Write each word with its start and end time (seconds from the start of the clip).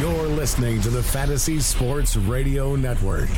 You're 0.00 0.28
listening 0.28 0.80
to 0.80 0.88
the 0.88 1.02
Fantasy 1.02 1.60
Sports 1.60 2.16
Radio 2.16 2.74
Network. 2.74 3.28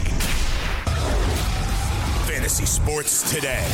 Fantasy 2.31 2.67
Sports 2.67 3.29
Today. 3.35 3.67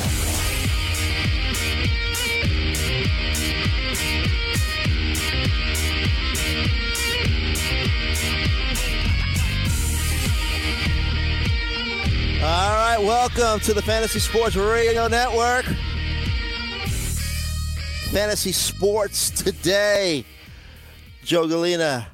All 12.43 12.73
right, 12.73 12.97
welcome 12.99 13.61
to 13.61 13.75
the 13.75 13.83
Fantasy 13.83 14.19
Sports 14.19 14.57
Radio 14.57 15.09
Network. 15.09 15.67
Fantasy 18.13 18.53
Sports 18.53 19.29
today. 19.29 20.25
Joe 21.23 21.47
Gallina 21.47 22.07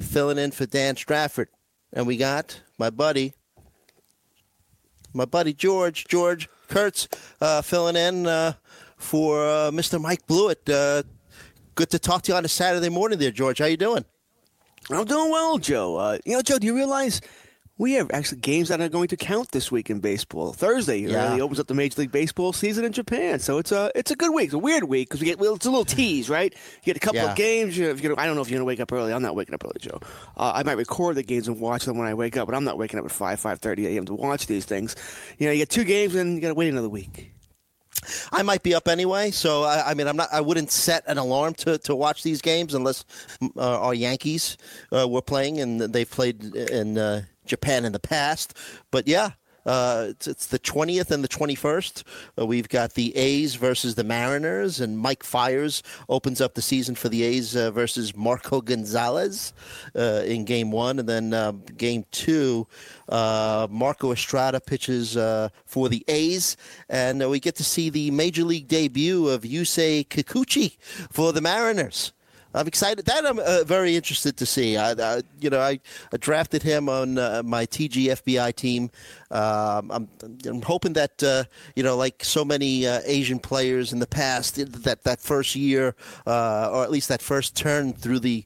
filling 0.00 0.38
in 0.38 0.50
for 0.50 0.66
Dan 0.66 0.96
Strafford. 0.96 1.48
And 1.92 2.06
we 2.06 2.16
got 2.16 2.60
my 2.78 2.90
buddy, 2.90 3.32
my 5.14 5.24
buddy 5.24 5.52
George, 5.52 6.06
George 6.06 6.48
Kurtz, 6.68 7.08
uh, 7.40 7.62
filling 7.62 7.96
in 7.96 8.26
uh, 8.26 8.52
for 8.96 9.46
uh, 9.48 9.70
Mr. 9.70 10.00
Mike 10.00 10.26
Blewett. 10.26 10.68
Uh, 10.68 11.02
good 11.74 11.90
to 11.90 11.98
talk 11.98 12.22
to 12.22 12.32
you 12.32 12.36
on 12.36 12.44
a 12.44 12.48
Saturday 12.48 12.88
morning 12.88 13.18
there, 13.18 13.30
George. 13.30 13.58
How 13.58 13.66
you 13.66 13.76
doing? 13.76 14.04
I'm 14.90 15.04
doing 15.04 15.30
well, 15.30 15.58
Joe. 15.58 15.96
Uh, 15.96 16.18
you 16.24 16.34
know, 16.34 16.42
Joe, 16.42 16.58
do 16.58 16.66
you 16.66 16.74
realize 16.74 17.20
we 17.78 17.92
have 17.92 18.10
actually 18.12 18.40
games 18.40 18.68
that 18.68 18.80
are 18.80 18.88
going 18.88 19.08
to 19.08 19.16
count 19.16 19.52
this 19.52 19.70
week 19.72 19.88
in 19.88 20.00
baseball? 20.00 20.52
Thursday 20.52 20.98
Yeah. 20.98 21.28
really 21.28 21.40
opens 21.40 21.60
up 21.60 21.66
the 21.68 21.74
Major 21.74 22.00
League 22.02 22.12
Baseball 22.12 22.52
season 22.52 22.84
in 22.84 22.92
Japan, 22.92 23.38
so 23.38 23.58
it's 23.58 23.72
a 23.72 23.90
it's 23.94 24.10
a 24.10 24.16
good 24.16 24.34
week. 24.34 24.46
It's 24.46 24.54
a 24.54 24.58
weird 24.58 24.84
week 24.84 25.08
because 25.08 25.20
we 25.20 25.26
get 25.26 25.38
well, 25.38 25.54
it's 25.54 25.64
a 25.66 25.70
little 25.70 25.84
tease, 25.84 26.28
right? 26.28 26.52
You 26.52 26.92
get 26.92 26.96
a 26.96 27.00
couple 27.00 27.20
Yeah. 27.22 27.30
of 27.30 27.36
games. 27.36 27.78
You 27.78 27.86
know, 27.86 27.94
gonna, 27.94 28.14
I 28.18 28.26
don't 28.26 28.34
know 28.36 28.42
if 28.42 28.50
you're 28.50 28.58
gonna 28.58 28.66
wake 28.66 28.80
up 28.80 28.92
early. 28.92 29.12
I'm 29.12 29.22
not 29.22 29.36
waking 29.36 29.54
up 29.54 29.64
early, 29.64 29.76
Joe. 29.80 30.00
Uh, 30.36 30.52
I 30.54 30.62
might 30.64 30.76
record 30.76 31.14
the 31.16 31.22
games 31.22 31.48
and 31.48 31.60
watch 31.60 31.84
them 31.84 31.96
when 31.96 32.06
I 32.08 32.14
wake 32.14 32.36
up, 32.36 32.46
but 32.46 32.54
I'm 32.54 32.64
not 32.64 32.76
waking 32.78 32.98
up 32.98 33.04
at 33.06 33.12
five 33.12 33.40
five 33.40 33.60
thirty 33.60 33.86
a.m. 33.86 34.04
to 34.06 34.14
watch 34.14 34.46
these 34.46 34.64
things. 34.64 34.96
You 35.38 35.46
know, 35.46 35.52
you 35.52 35.58
get 35.58 35.70
two 35.70 35.84
games 35.84 36.14
and 36.14 36.34
you 36.34 36.40
got 36.40 36.48
to 36.48 36.54
wait 36.54 36.68
another 36.68 36.88
week. 36.88 37.32
I 38.30 38.42
might 38.44 38.62
be 38.62 38.74
up 38.76 38.86
anyway, 38.86 39.32
so 39.32 39.64
I, 39.64 39.90
I 39.90 39.94
mean, 39.94 40.06
I'm 40.06 40.16
not. 40.16 40.28
I 40.32 40.40
wouldn't 40.40 40.70
set 40.70 41.02
an 41.08 41.18
alarm 41.18 41.54
to, 41.54 41.78
to 41.78 41.96
watch 41.96 42.22
these 42.22 42.40
games 42.40 42.72
unless 42.74 43.04
uh, 43.56 43.80
our 43.80 43.92
Yankees 43.94 44.56
uh, 44.92 45.08
were 45.08 45.22
playing 45.22 45.58
and 45.60 45.80
they've 45.80 46.08
played 46.08 46.44
in 46.54 46.96
uh, 46.96 47.22
Japan 47.48 47.84
in 47.84 47.92
the 47.92 47.98
past. 47.98 48.54
But 48.90 49.08
yeah, 49.08 49.32
uh, 49.68 50.06
it's, 50.08 50.26
it's 50.26 50.46
the 50.46 50.58
20th 50.58 51.10
and 51.10 51.22
the 51.22 51.28
21st. 51.28 52.02
Uh, 52.38 52.46
we've 52.46 52.70
got 52.70 52.94
the 52.94 53.14
A's 53.14 53.54
versus 53.54 53.96
the 53.96 54.04
Mariners, 54.04 54.80
and 54.80 54.98
Mike 54.98 55.22
Fiers 55.22 55.82
opens 56.08 56.40
up 56.40 56.54
the 56.54 56.62
season 56.62 56.94
for 56.94 57.10
the 57.10 57.22
A's 57.22 57.54
uh, 57.54 57.70
versus 57.70 58.16
Marco 58.16 58.62
Gonzalez 58.62 59.52
uh, 59.94 60.22
in 60.24 60.46
Game 60.46 60.70
One, 60.70 60.98
and 60.98 61.08
then 61.08 61.34
uh, 61.34 61.52
Game 61.76 62.06
Two, 62.10 62.66
uh, 63.10 63.66
Marco 63.70 64.10
Estrada 64.12 64.58
pitches 64.58 65.18
uh, 65.18 65.50
for 65.66 65.90
the 65.90 66.02
A's, 66.08 66.56
and 66.88 67.28
we 67.28 67.38
get 67.38 67.56
to 67.56 67.64
see 67.64 67.90
the 67.90 68.10
major 68.10 68.44
league 68.44 68.68
debut 68.68 69.28
of 69.28 69.42
Yusei 69.42 70.06
Kikuchi 70.08 70.78
for 71.10 71.34
the 71.34 71.42
Mariners. 71.42 72.12
I'm 72.54 72.66
excited. 72.66 73.04
That 73.06 73.26
I'm 73.26 73.38
uh, 73.38 73.64
very 73.64 73.94
interested 73.94 74.36
to 74.38 74.46
see. 74.46 74.76
I, 74.76 74.92
I, 74.92 75.22
you 75.38 75.50
know, 75.50 75.60
I, 75.60 75.78
I 76.12 76.16
drafted 76.16 76.62
him 76.62 76.88
on 76.88 77.18
uh, 77.18 77.42
my 77.44 77.66
TGFBI 77.66 78.54
team. 78.54 78.90
Um, 79.30 79.90
I'm, 79.90 80.08
I'm 80.46 80.62
hoping 80.62 80.94
that 80.94 81.22
uh, 81.22 81.44
you 81.76 81.82
know, 81.82 81.96
like 81.96 82.24
so 82.24 82.44
many 82.44 82.86
uh, 82.86 83.00
Asian 83.04 83.38
players 83.38 83.92
in 83.92 83.98
the 83.98 84.06
past, 84.06 84.56
that 84.56 85.04
that 85.04 85.20
first 85.20 85.54
year, 85.56 85.94
uh, 86.26 86.70
or 86.72 86.82
at 86.82 86.90
least 86.90 87.08
that 87.08 87.20
first 87.20 87.54
turn 87.54 87.92
through 87.92 88.20
the 88.20 88.44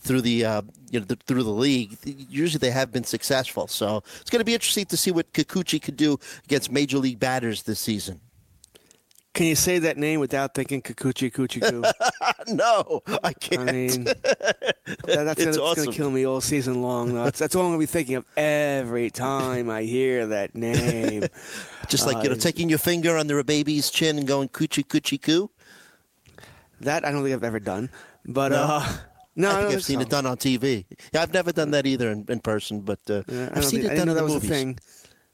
through 0.00 0.20
the 0.20 0.44
uh, 0.44 0.62
you 0.90 1.00
know 1.00 1.06
the, 1.06 1.16
through 1.16 1.42
the 1.42 1.50
league. 1.50 1.96
Usually 2.04 2.58
they 2.58 2.70
have 2.70 2.92
been 2.92 3.04
successful. 3.04 3.66
So 3.66 4.02
it's 4.20 4.30
going 4.30 4.40
to 4.40 4.44
be 4.44 4.54
interesting 4.54 4.86
to 4.86 4.96
see 4.96 5.10
what 5.10 5.32
Kikuchi 5.32 5.82
could 5.82 5.96
do 5.96 6.18
against 6.44 6.70
major 6.70 6.98
league 6.98 7.18
batters 7.18 7.64
this 7.64 7.80
season. 7.80 8.20
Can 9.32 9.46
you 9.46 9.54
say 9.54 9.78
that 9.78 9.96
name 9.96 10.18
without 10.18 10.54
thinking 10.54 10.82
Kikuchi 10.82 11.32
Kuchiku? 11.32 11.88
no, 12.48 13.00
I 13.22 13.32
can't. 13.32 13.68
I 13.68 13.72
mean, 13.72 14.04
that, 14.04 14.66
that's 15.04 15.44
gonna, 15.44 15.56
awesome. 15.62 15.84
gonna 15.84 15.96
kill 15.96 16.10
me 16.10 16.26
all 16.26 16.40
season 16.40 16.82
long. 16.82 17.14
That's, 17.14 17.38
that's 17.38 17.54
all 17.54 17.62
I'm 17.62 17.68
gonna 17.68 17.78
be 17.78 17.86
thinking 17.86 18.16
of 18.16 18.24
every 18.36 19.08
time 19.08 19.70
I 19.70 19.82
hear 19.82 20.26
that 20.26 20.56
name. 20.56 21.24
Just 21.88 22.06
like 22.06 22.22
you 22.24 22.30
know, 22.30 22.34
Uh, 22.34 22.38
taking 22.38 22.68
your 22.68 22.78
finger 22.80 23.16
under 23.16 23.38
a 23.38 23.44
baby's 23.44 23.88
chin 23.90 24.18
and 24.18 24.26
going 24.26 24.48
coochie 24.48 24.84
coochie 24.84 25.22
coo. 25.22 25.48
That 26.80 27.04
I 27.06 27.12
don't 27.12 27.22
think 27.22 27.34
I've 27.34 27.44
ever 27.44 27.60
done. 27.60 27.88
But 28.26 28.50
No? 28.50 28.56
uh, 28.62 28.92
no, 29.36 29.48
I 29.50 29.52
I 29.58 29.62
think 29.62 29.74
I've 29.74 29.84
seen 29.84 29.96
so. 29.98 30.02
it 30.02 30.10
done 30.10 30.26
on 30.26 30.38
TV. 30.38 30.86
Yeah, 31.12 31.22
I've 31.22 31.32
never 31.32 31.52
done 31.52 31.70
that 31.70 31.86
either 31.86 32.10
in, 32.10 32.24
in 32.28 32.40
person, 32.40 32.80
but 32.80 32.98
uh, 33.08 33.22
Yeah, 33.28 33.50
I 33.54 33.58
I've 33.58 33.64
seen 33.64 33.82
think- 33.82 33.92
it 33.92 33.94
I 33.94 33.96
done 33.96 34.08
didn't 34.08 34.08
know 34.08 34.14
that 34.14 34.24
was 34.24 34.34
a 34.34 34.40
thing. 34.40 34.78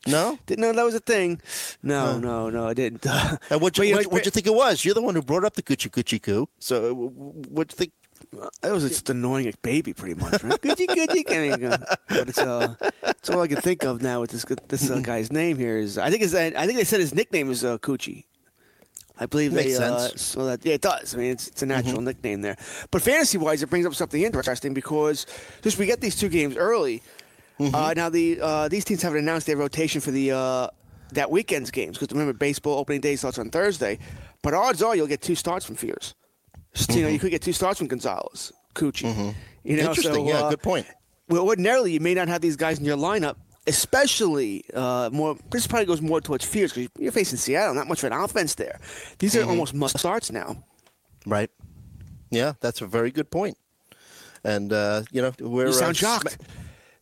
No. 0.06 0.38
Didn't 0.46 0.62
know 0.62 0.72
that 0.72 0.84
was 0.84 0.94
a 0.94 1.00
thing. 1.00 1.40
No, 1.82 2.06
Huh. 2.06 2.18
no, 2.18 2.50
no, 2.50 2.66
I 2.68 2.74
didn't. 2.74 3.04
And 3.50 3.60
what 3.60 3.76
you 3.78 3.84
you, 3.84 3.96
what, 4.08 4.24
you 4.24 4.30
think 4.30 4.46
it 4.46 4.54
was? 4.54 4.84
You're 4.84 4.94
the 4.94 5.02
one 5.02 5.14
who 5.14 5.22
brought 5.22 5.44
up 5.44 5.54
the 5.54 5.62
coochie 5.62 5.90
coochie 5.90 6.22
coo. 6.22 6.48
So 6.58 6.94
what 6.94 7.72
you 7.72 7.76
think? 7.76 7.92
That 8.62 8.72
was 8.72 8.82
just 8.88 9.08
annoying 9.10 9.46
a 9.46 9.52
baby, 9.62 9.92
pretty 9.92 10.14
much. 10.14 10.42
Right? 10.42 10.60
Goody, 10.66 10.86
goody. 10.86 11.22
But 11.24 12.28
it's 12.28 12.38
uh, 12.38 12.74
it's 13.06 13.30
all 13.30 13.42
I 13.42 13.46
can 13.48 13.60
think 13.60 13.84
of 13.84 14.02
now 14.02 14.20
with 14.20 14.30
this 14.30 14.44
this 14.68 14.90
uh, 14.90 15.00
guy's 15.00 15.30
name 15.30 15.58
here 15.58 15.78
is. 15.78 15.96
I 15.98 16.10
think 16.10 16.22
it's 16.22 16.34
I 16.34 16.50
think 16.66 16.78
they 16.78 16.84
said 16.84 17.00
his 17.00 17.14
nickname 17.14 17.50
is 17.50 17.64
uh, 17.64 17.78
Coochie. 17.78 18.24
I 19.18 19.26
believe 19.26 19.52
Makes 19.52 19.78
they 19.78 19.84
uh, 19.84 19.98
sense. 19.98 20.12
Mm-hmm. 20.12 20.40
so 20.40 20.46
that 20.46 20.64
yeah, 20.66 20.74
it 20.74 20.82
does. 20.82 21.14
I 21.14 21.18
mean, 21.18 21.30
it's, 21.32 21.48
it's 21.48 21.62
a 21.62 21.66
natural 21.66 22.00
nickname 22.02 22.42
there. 22.42 22.56
But 22.90 23.02
fantasy 23.02 23.38
wise, 23.38 23.62
it 23.62 23.70
brings 23.70 23.86
up 23.86 23.94
something 23.94 24.22
interesting 24.22 24.74
because 24.74 25.26
just 25.62 25.78
we 25.78 25.86
get 25.86 26.00
these 26.00 26.16
two 26.16 26.28
games 26.28 26.56
early. 26.56 27.02
Mm-hmm. 27.58 27.74
Uh, 27.74 27.92
now 27.94 28.08
the 28.08 28.38
uh, 28.40 28.68
these 28.68 28.84
teams 28.84 29.02
haven't 29.02 29.18
announced 29.20 29.46
their 29.46 29.56
rotation 29.56 30.00
for 30.00 30.10
the 30.10 30.32
uh, 30.32 30.68
that 31.12 31.30
weekend's 31.30 31.70
games 31.70 31.96
because 31.98 32.12
remember 32.12 32.32
baseball 32.32 32.78
opening 32.78 33.00
day 33.00 33.16
starts 33.16 33.38
on 33.38 33.50
Thursday. 33.50 33.98
But 34.42 34.54
odds 34.54 34.82
are 34.82 34.94
you'll 34.94 35.06
get 35.06 35.22
two 35.22 35.34
starts 35.34 35.64
from 35.64 35.76
Fiers. 35.76 36.14
So, 36.74 36.92
You 36.92 37.02
know, 37.02 37.08
you 37.08 37.18
could 37.18 37.30
get 37.30 37.40
two 37.42 37.54
starts 37.54 37.78
from 37.78 37.88
Gonzalez, 37.88 38.52
Coochie. 38.74 39.02
You 39.02 39.08
know, 39.08 39.14
Mm-hmm. 39.24 39.88
Interesting. 39.88 40.12
so, 40.14 40.28
yeah, 40.28 40.40
uh, 40.42 40.50
good 40.50 40.62
point. 40.62 40.86
well, 41.28 41.42
ordinarily, 41.48 41.92
you 41.92 42.00
may 42.00 42.12
not 42.14 42.28
have 42.28 42.40
these 42.42 42.54
guys 42.56 42.78
in 42.78 42.84
your 42.84 42.98
lineup, 42.98 43.36
especially 43.66 44.64
uh, 44.74 45.08
more. 45.12 45.36
This 45.50 45.66
probably 45.66 45.86
goes 45.86 46.02
more 46.02 46.20
towards 46.20 46.44
Fiers 46.44 46.72
because 46.74 46.90
you're 46.98 47.12
facing 47.12 47.38
Seattle. 47.38 47.74
Not 47.74 47.88
much 47.88 48.04
of 48.04 48.12
an 48.12 48.18
offense 48.18 48.54
there. 48.56 48.78
These 49.18 49.34
Mm-hmm. 49.34 49.46
are 49.46 49.50
almost 49.50 49.74
must 49.74 49.98
starts 49.98 50.30
now. 50.30 50.62
Right. 51.24 51.50
Yeah, 52.30 52.52
that's 52.60 52.80
a 52.82 52.86
very 52.86 53.10
good 53.10 53.30
point. 53.30 53.56
And 54.44 54.72
uh, 54.72 55.02
you 55.10 55.22
know, 55.22 55.32
we're 55.40 55.64
You 55.64 55.70
uh, 55.70 55.72
sound 55.72 55.96
sm- 55.96 56.04
shocked. 56.04 56.38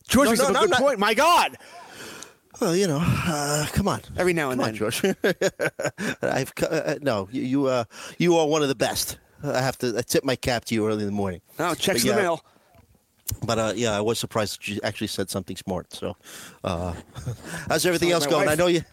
George 0.07 0.25
No, 0.25 0.31
makes 0.31 0.41
no, 0.43 0.49
no, 0.49 0.59
good 0.61 0.69
not- 0.71 0.79
point. 0.79 0.99
My 0.99 1.13
God! 1.13 1.57
Well, 2.61 2.75
you 2.75 2.87
know, 2.87 2.99
uh, 3.03 3.67
come 3.73 3.87
on. 3.87 4.01
Every 4.17 4.31
now 4.33 4.49
and 4.51 4.61
Come 4.61 4.69
on, 4.69 4.75
then. 4.75 4.91
George. 4.91 5.03
I've 6.21 6.53
uh, 6.63 6.95
no, 7.01 7.27
you 7.31 7.41
you, 7.41 7.65
uh, 7.65 7.83
you 8.17 8.37
are 8.37 8.47
one 8.47 8.61
of 8.61 8.69
the 8.69 8.75
best. 8.75 9.17
I 9.43 9.59
have 9.61 9.77
to 9.79 9.97
I 9.97 10.01
tip 10.01 10.23
my 10.23 10.35
cap 10.37 10.65
to 10.65 10.75
you 10.75 10.87
early 10.87 11.01
in 11.01 11.07
the 11.07 11.11
morning. 11.11 11.41
Oh, 11.59 11.73
checks 11.73 12.03
But 12.03 12.09
the 12.09 12.15
yeah, 12.15 12.21
mail. 12.23 12.45
But 13.45 13.59
uh, 13.59 13.73
yeah, 13.75 13.97
I 13.97 14.01
was 14.01 14.19
surprised 14.19 14.59
that 14.61 14.67
you 14.67 14.79
actually 14.83 15.07
said 15.07 15.29
something 15.29 15.57
smart. 15.57 15.91
So, 15.93 16.15
uh, 16.63 16.93
how's 17.69 17.85
everything 17.85 18.11
else 18.11 18.25
going? 18.25 18.45
my 18.45 18.53
I 18.53 18.55
know 18.55 18.67
you. 18.67 18.83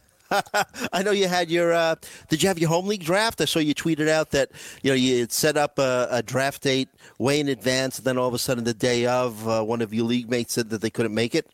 I 0.92 1.02
know 1.02 1.10
you 1.10 1.28
had 1.28 1.50
your. 1.50 1.72
Uh, 1.72 1.96
did 2.28 2.42
you 2.42 2.48
have 2.48 2.58
your 2.58 2.68
home 2.68 2.86
league 2.86 3.04
draft? 3.04 3.40
I 3.40 3.44
saw 3.44 3.58
you 3.58 3.74
tweeted 3.74 4.08
out 4.08 4.30
that 4.30 4.50
you 4.82 4.90
know 4.90 4.94
you 4.94 5.20
had 5.20 5.32
set 5.32 5.56
up 5.56 5.78
a, 5.78 6.08
a 6.10 6.22
draft 6.22 6.62
date 6.62 6.88
way 7.18 7.40
in 7.40 7.48
advance, 7.48 7.98
and 7.98 8.06
then 8.06 8.18
all 8.18 8.28
of 8.28 8.34
a 8.34 8.38
sudden, 8.38 8.64
the 8.64 8.74
day 8.74 9.06
of, 9.06 9.46
uh, 9.48 9.62
one 9.62 9.82
of 9.82 9.92
your 9.92 10.04
league 10.04 10.30
mates 10.30 10.54
said 10.54 10.70
that 10.70 10.80
they 10.80 10.90
couldn't 10.90 11.14
make 11.14 11.34
it. 11.34 11.46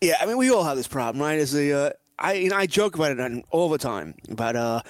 Yeah, 0.00 0.16
I 0.20 0.26
mean, 0.26 0.38
we 0.38 0.50
all 0.50 0.64
have 0.64 0.76
this 0.76 0.88
problem, 0.88 1.22
right? 1.22 1.38
As 1.38 1.54
a, 1.54 1.72
uh, 1.72 1.90
I, 2.18 2.34
you 2.34 2.50
know, 2.50 2.56
I 2.56 2.66
joke 2.66 2.94
about 2.94 3.18
it 3.18 3.44
all 3.50 3.68
the 3.68 3.78
time, 3.78 4.14
but 4.28 4.56
uh, 4.56 4.82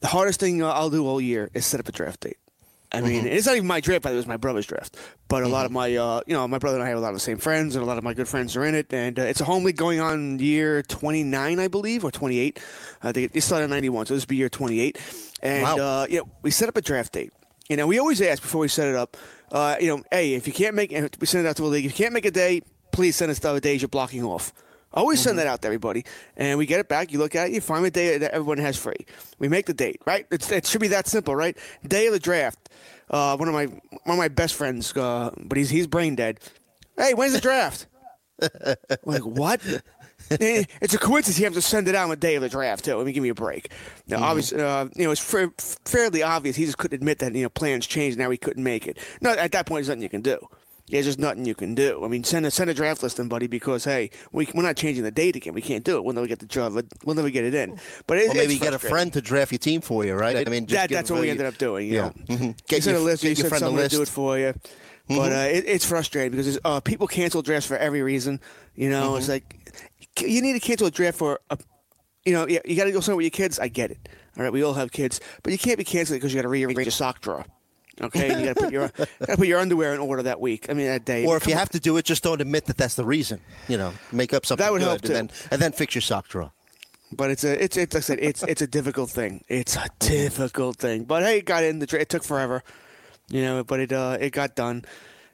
the 0.00 0.08
hardest 0.08 0.40
thing 0.40 0.62
I'll 0.62 0.90
do 0.90 1.06
all 1.06 1.20
year 1.20 1.50
is 1.54 1.66
set 1.66 1.80
up 1.80 1.88
a 1.88 1.92
draft 1.92 2.20
date. 2.20 2.38
I 2.92 3.00
mean, 3.02 3.26
it's 3.26 3.46
not 3.46 3.54
even 3.56 3.68
my 3.68 3.80
draft, 3.80 4.02
but 4.02 4.12
it 4.12 4.16
was 4.16 4.26
my 4.26 4.36
brother's 4.36 4.66
draft. 4.66 4.96
But 5.28 5.44
a 5.44 5.48
lot 5.48 5.64
of 5.64 5.70
my, 5.72 5.94
uh, 5.94 6.22
you 6.26 6.34
know, 6.34 6.48
my 6.48 6.58
brother 6.58 6.76
and 6.78 6.84
I 6.84 6.88
have 6.88 6.98
a 6.98 7.00
lot 7.00 7.10
of 7.10 7.14
the 7.14 7.20
same 7.20 7.38
friends, 7.38 7.76
and 7.76 7.82
a 7.84 7.86
lot 7.86 7.98
of 7.98 8.04
my 8.04 8.14
good 8.14 8.26
friends 8.26 8.56
are 8.56 8.64
in 8.64 8.74
it. 8.74 8.92
And 8.92 9.18
uh, 9.18 9.22
it's 9.22 9.40
a 9.40 9.44
home 9.44 9.62
league 9.62 9.76
going 9.76 10.00
on 10.00 10.38
year 10.40 10.82
29, 10.82 11.58
I 11.60 11.68
believe, 11.68 12.04
or 12.04 12.10
28. 12.10 12.58
I 13.02 13.12
think 13.12 13.30
it 13.34 13.40
started 13.42 13.64
in 13.64 13.70
91, 13.70 14.06
so 14.06 14.14
this 14.14 14.24
will 14.24 14.28
be 14.28 14.36
year 14.36 14.48
28. 14.48 14.98
And, 15.42 15.62
Wow. 15.62 15.76
uh, 15.78 16.06
you 16.10 16.18
know, 16.18 16.28
we 16.42 16.50
set 16.50 16.68
up 16.68 16.76
a 16.76 16.82
draft 16.82 17.12
date. 17.12 17.32
You 17.68 17.76
know, 17.76 17.86
we 17.86 17.98
always 18.00 18.20
ask 18.20 18.42
before 18.42 18.62
we 18.62 18.68
set 18.68 18.88
it 18.88 18.96
up, 18.96 19.16
uh, 19.52 19.76
you 19.80 19.86
know, 19.96 20.02
hey, 20.10 20.34
if 20.34 20.48
you 20.48 20.52
can't 20.52 20.74
make 20.74 20.90
it, 20.90 21.16
we 21.20 21.26
send 21.28 21.46
it 21.46 21.48
out 21.48 21.56
to 21.56 21.62
the 21.62 21.68
league. 21.68 21.84
If 21.84 21.92
you 21.92 22.04
can't 22.04 22.12
make 22.12 22.24
a 22.24 22.30
day, 22.32 22.62
please 22.90 23.14
send 23.14 23.30
us 23.30 23.38
the 23.38 23.48
other 23.50 23.60
days 23.60 23.80
you're 23.82 23.88
blocking 23.88 24.24
off. 24.24 24.52
Always 24.92 25.20
send 25.20 25.38
that 25.38 25.46
out 25.46 25.62
to 25.62 25.68
everybody, 25.68 26.04
and 26.36 26.58
we 26.58 26.66
get 26.66 26.80
it 26.80 26.88
back. 26.88 27.12
You 27.12 27.20
look 27.20 27.36
at 27.36 27.48
it, 27.48 27.52
you 27.52 27.60
find 27.60 27.86
a 27.86 27.90
day 27.90 28.18
that 28.18 28.32
everyone 28.32 28.58
has 28.58 28.76
free. 28.76 29.06
We 29.38 29.48
make 29.48 29.66
the 29.66 29.74
date, 29.74 30.00
right? 30.04 30.26
It's, 30.32 30.50
it 30.50 30.66
should 30.66 30.80
be 30.80 30.88
that 30.88 31.06
simple, 31.06 31.36
right? 31.36 31.56
Day 31.86 32.08
of 32.08 32.12
the 32.12 32.18
draft. 32.18 32.68
Uh, 33.08 33.36
one 33.36 33.48
of 33.48 33.54
my 33.54 33.66
one 33.66 33.80
of 34.06 34.18
my 34.18 34.28
best 34.28 34.54
friends, 34.54 34.96
uh, 34.96 35.30
but 35.38 35.58
he's 35.58 35.70
he's 35.70 35.86
brain 35.86 36.16
dead. 36.16 36.40
Hey, 36.96 37.14
when's 37.14 37.32
the 37.32 37.40
draft? 37.40 37.86
like 39.04 39.24
what? 39.24 39.60
Eh, 40.30 40.64
it's 40.80 40.94
a 40.94 40.98
coincidence 40.98 41.36
he 41.36 41.44
has 41.44 41.54
to 41.54 41.62
send 41.62 41.88
it 41.88 41.94
out 41.94 42.04
on 42.04 42.10
the 42.10 42.16
day 42.16 42.36
of 42.36 42.42
the 42.42 42.48
draft 42.48 42.84
too. 42.84 43.00
I 43.00 43.04
mean, 43.04 43.14
give 43.14 43.22
me 43.22 43.30
a 43.30 43.34
break. 43.34 43.72
Now, 44.06 44.22
obviously, 44.22 44.60
uh, 44.60 44.86
you 44.94 45.04
know, 45.04 45.10
it's 45.10 45.20
fa- 45.20 45.52
fairly 45.58 46.22
obvious. 46.22 46.56
He 46.56 46.66
just 46.66 46.78
couldn't 46.78 46.96
admit 46.96 47.18
that 47.18 47.34
you 47.34 47.42
know 47.42 47.48
plans 47.48 47.86
changed. 47.86 48.18
Now 48.18 48.30
he 48.30 48.36
couldn't 48.36 48.62
make 48.62 48.86
it. 48.86 48.98
No, 49.20 49.30
at 49.30 49.52
that 49.52 49.66
point, 49.66 49.78
there's 49.78 49.88
nothing 49.88 50.02
you 50.02 50.08
can 50.08 50.20
do. 50.22 50.38
There's 50.90 51.06
just 51.06 51.18
nothing 51.18 51.44
you 51.46 51.54
can 51.54 51.74
do. 51.74 52.04
I 52.04 52.08
mean, 52.08 52.24
send 52.24 52.44
a 52.46 52.50
send 52.50 52.68
a 52.70 52.74
draft 52.74 53.02
list 53.02 53.18
in, 53.18 53.28
buddy, 53.28 53.46
because 53.46 53.84
hey, 53.84 54.10
we, 54.32 54.48
we're 54.54 54.62
not 54.62 54.76
changing 54.76 55.04
the 55.04 55.10
date 55.10 55.36
again. 55.36 55.54
We 55.54 55.62
can't 55.62 55.84
do 55.84 55.96
it. 55.96 56.04
We'll 56.04 56.14
never 56.14 56.26
get 56.26 56.38
the 56.40 56.46
job. 56.46 56.74
We'll 57.04 57.16
never 57.16 57.30
get 57.30 57.44
it 57.44 57.54
in. 57.54 57.78
But 58.06 58.18
it, 58.18 58.30
Or 58.30 58.34
maybe 58.34 58.54
you 58.54 58.60
get 58.60 58.74
a 58.74 58.78
friend 58.78 59.12
to 59.12 59.20
draft 59.20 59.52
your 59.52 59.58
team 59.58 59.80
for 59.80 60.04
you, 60.04 60.14
right? 60.14 60.36
I 60.46 60.50
mean, 60.50 60.66
just 60.66 60.74
That, 60.80 60.90
that's 60.94 61.10
what 61.10 61.20
we 61.20 61.30
ended 61.30 61.46
up 61.46 61.58
doing. 61.58 61.86
You 61.88 61.94
Yeah. 61.94 62.02
know, 62.28 62.36
Mhm. 62.36 62.42
you 62.48 62.54
Get 62.68 62.82
sent 62.82 62.94
your- 62.94 63.02
a 63.02 63.04
list. 63.04 63.22
get 63.22 63.38
You 63.38 63.44
friend 63.48 63.60
someone 63.64 63.82
to 63.82 63.88
do 63.88 64.02
it 64.02 64.08
for 64.08 64.38
you. 64.38 64.54
But 65.08 65.32
uh, 65.32 65.48
it, 65.50 65.64
it's 65.66 65.84
frustrating 65.84 66.30
because 66.36 66.58
uh, 66.64 66.78
people 66.80 67.08
cancel 67.08 67.42
drafts 67.42 67.66
for 67.66 67.76
every 67.76 68.00
reason. 68.02 68.38
You 68.76 68.90
know, 68.90 69.16
it's 69.16 69.28
like 69.28 69.72
you 70.20 70.40
need 70.40 70.52
to 70.52 70.60
cancel 70.60 70.86
a 70.86 70.90
draft 70.90 71.18
for 71.18 71.40
a. 71.50 71.58
You 72.24 72.32
know, 72.34 72.46
you 72.46 72.76
got 72.76 72.84
to 72.84 72.92
go 72.92 73.00
somewhere 73.00 73.16
with 73.16 73.24
your 73.24 73.30
kids. 73.30 73.58
I 73.58 73.68
get 73.68 73.90
it. 73.90 74.08
All 74.36 74.44
right, 74.44 74.52
we 74.52 74.62
all 74.62 74.74
have 74.74 74.92
kids, 74.92 75.20
but 75.42 75.52
you 75.52 75.58
can't 75.58 75.78
be 75.78 75.84
canceling 75.84 76.18
because 76.20 76.32
you 76.32 76.38
got 76.38 76.42
to 76.42 76.48
rearrange 76.48 76.78
your 76.78 76.90
sock 76.92 77.20
drawer. 77.20 77.44
Okay, 78.00 78.28
you 78.38 78.46
got 78.46 78.56
to 78.56 78.62
put 78.64 78.72
your 78.72 78.88
got 78.98 79.08
to 79.26 79.36
put 79.36 79.46
your 79.46 79.58
underwear 79.60 79.94
in 79.94 80.00
order 80.00 80.22
that 80.24 80.40
week. 80.40 80.66
I 80.68 80.74
mean, 80.74 80.86
that 80.86 81.04
day. 81.04 81.24
Or 81.26 81.36
if 81.36 81.42
Come 81.44 81.50
you 81.50 81.54
on. 81.56 81.58
have 81.60 81.68
to 81.70 81.80
do 81.80 81.96
it, 81.96 82.04
just 82.04 82.22
don't 82.22 82.40
admit 82.40 82.66
that 82.66 82.76
that's 82.76 82.94
the 82.94 83.04
reason. 83.04 83.40
You 83.68 83.78
know, 83.78 83.92
make 84.12 84.32
up 84.34 84.46
something 84.46 84.64
That 84.64 84.72
would 84.72 84.82
help, 84.82 85.04
and 85.04 85.14
then 85.14 85.30
and 85.50 85.60
then 85.60 85.72
fix 85.72 85.94
your 85.94 86.02
sock 86.02 86.28
drawer. 86.28 86.52
But 87.12 87.30
it's 87.30 87.44
a 87.44 87.62
it's 87.62 87.76
it's 87.76 87.94
like 87.94 88.00
I 88.00 88.04
said 88.04 88.18
it's 88.20 88.42
it's 88.44 88.62
a 88.62 88.66
difficult 88.66 89.10
thing. 89.10 89.44
It's 89.48 89.76
a 89.76 89.86
difficult 89.98 90.76
thing. 90.76 91.04
But 91.04 91.22
hey, 91.24 91.38
it 91.38 91.44
got 91.44 91.64
in 91.64 91.78
the 91.80 91.86
dra- 91.86 92.00
it 92.00 92.08
took 92.08 92.22
forever, 92.24 92.62
you 93.28 93.42
know. 93.42 93.64
But 93.64 93.80
it 93.80 93.92
uh 93.92 94.16
it 94.20 94.30
got 94.30 94.54
done, 94.54 94.84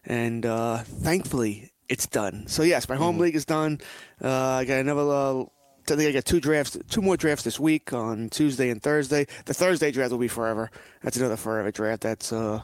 and 0.04 0.44
uh, 0.46 0.78
thankfully 0.78 1.70
it's 1.88 2.06
done. 2.06 2.46
So 2.48 2.62
yes, 2.62 2.88
my 2.88 2.96
home 2.96 3.18
league 3.18 3.36
is 3.36 3.44
done. 3.44 3.80
Uh, 4.22 4.30
I 4.32 4.64
got 4.64 4.78
another. 4.80 5.02
Uh, 5.10 5.44
I 5.90 5.96
think 5.96 6.08
I 6.08 6.12
got 6.12 6.24
two 6.24 6.40
drafts, 6.40 6.76
two 6.88 7.02
more 7.02 7.16
drafts 7.16 7.44
this 7.44 7.60
week 7.60 7.92
on 7.92 8.28
Tuesday 8.28 8.70
and 8.70 8.82
Thursday. 8.82 9.26
The 9.44 9.54
Thursday 9.54 9.90
draft 9.90 10.10
will 10.10 10.18
be 10.18 10.28
forever. 10.28 10.70
That's 11.02 11.16
another 11.16 11.36
forever 11.36 11.70
draft. 11.70 12.02
That's 12.02 12.32
uh, 12.32 12.60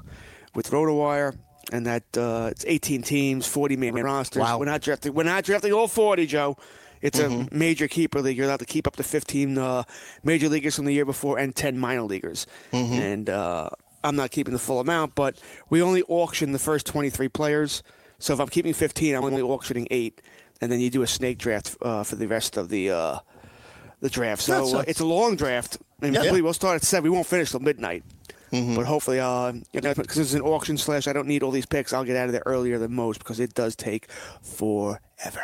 with 0.55 0.71
RotoWire, 0.71 1.37
and 1.73 1.87
that 1.87 2.05
uh, 2.17 2.49
it's 2.51 2.65
18 2.67 3.03
teams, 3.03 3.47
40 3.47 3.77
man 3.77 3.95
rosters. 3.95 4.41
Wow. 4.41 4.59
We're 4.59 4.67
not 4.67 4.81
drafting. 4.83 5.15
We're 5.15 5.23
not 5.25 5.45
drafting 5.45 5.73
all 5.73 5.89
40, 5.89 6.27
Joe. 6.27 6.57
It's 7.01 7.19
a 7.19 7.49
major 7.51 7.89
keeper 7.89 8.21
league. 8.21 8.37
You're 8.37 8.47
allowed 8.47 8.61
to 8.61 8.65
keep 8.65 8.87
up 8.87 8.95
to 8.97 9.03
15 9.03 9.59
uh, 9.59 9.83
major 10.23 10.49
leaguers 10.49 10.77
from 10.77 10.85
the 10.85 10.93
year 10.93 11.05
before 11.05 11.37
and 11.39 11.55
10 11.55 11.77
minor 11.77 12.03
leaguers. 12.03 12.47
And 12.73 13.29
uh, 13.29 13.71
I'm 14.05 14.15
not 14.15 14.31
keeping 14.31 14.53
the 14.53 14.61
full 14.61 14.79
amount, 14.79 15.17
but 15.17 15.37
we 15.69 15.83
only 15.83 16.03
auction 16.05 16.53
the 16.53 16.61
first 16.61 16.87
23 16.87 17.29
players. 17.29 17.83
So 18.21 18.33
if 18.35 18.39
I'm 18.39 18.47
keeping 18.47 18.73
15, 18.73 19.17
I'm 19.17 19.25
only 19.25 19.43
auctioning 19.43 19.89
eight, 19.91 20.23
and 20.63 20.71
then 20.71 20.81
you 20.81 20.89
do 20.89 21.03
a 21.03 21.07
snake 21.07 21.39
draft 21.39 21.77
uh, 21.83 22.05
for 22.05 22.17
the 22.17 22.29
rest 22.29 22.57
of 22.57 22.69
the 22.71 22.91
uh, 22.91 23.19
the 24.01 24.09
draft. 24.09 24.43
So 24.43 24.79
uh, 24.79 24.85
it's 24.87 25.01
a 25.01 25.05
long 25.05 25.37
draft. 25.37 25.77
And 26.01 26.15
Yeah. 26.15 26.31
We'll 26.33 26.53
start 26.55 26.77
at 26.77 26.85
seven. 26.85 27.11
We 27.11 27.15
won't 27.15 27.27
finish 27.27 27.51
till 27.51 27.61
midnight. 27.61 28.05
Mm-hmm. 28.53 28.77
But 28.77 28.87
hopefully, 28.87 29.19
uh, 29.19 29.53
because 29.73 30.19
it's 30.19 30.35
an 30.35 30.43
auction 30.43 30.77
slash, 30.77 31.09
I 31.09 31.13
don't 31.15 31.27
need 31.27 31.43
all 31.43 31.51
these 31.51 31.65
picks. 31.67 31.93
I'll 31.93 32.05
get 32.05 32.17
out 32.17 32.27
of 32.27 32.33
there 32.33 32.43
earlier 32.45 32.79
than 32.79 32.95
most 32.95 33.19
because 33.19 33.41
it 33.41 33.55
does 33.55 33.75
take 33.75 34.11
forever. 34.43 35.41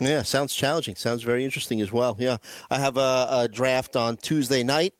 Yeah, 0.00 0.22
sounds 0.22 0.52
challenging. 0.52 0.96
Sounds 0.96 1.22
very 1.22 1.44
interesting 1.44 1.80
as 1.80 1.92
well. 1.92 2.16
Yeah, 2.18 2.38
I 2.68 2.78
have 2.78 2.96
a, 2.96 3.26
a 3.30 3.48
draft 3.50 3.94
on 3.94 4.16
Tuesday 4.16 4.64
night. 4.64 4.94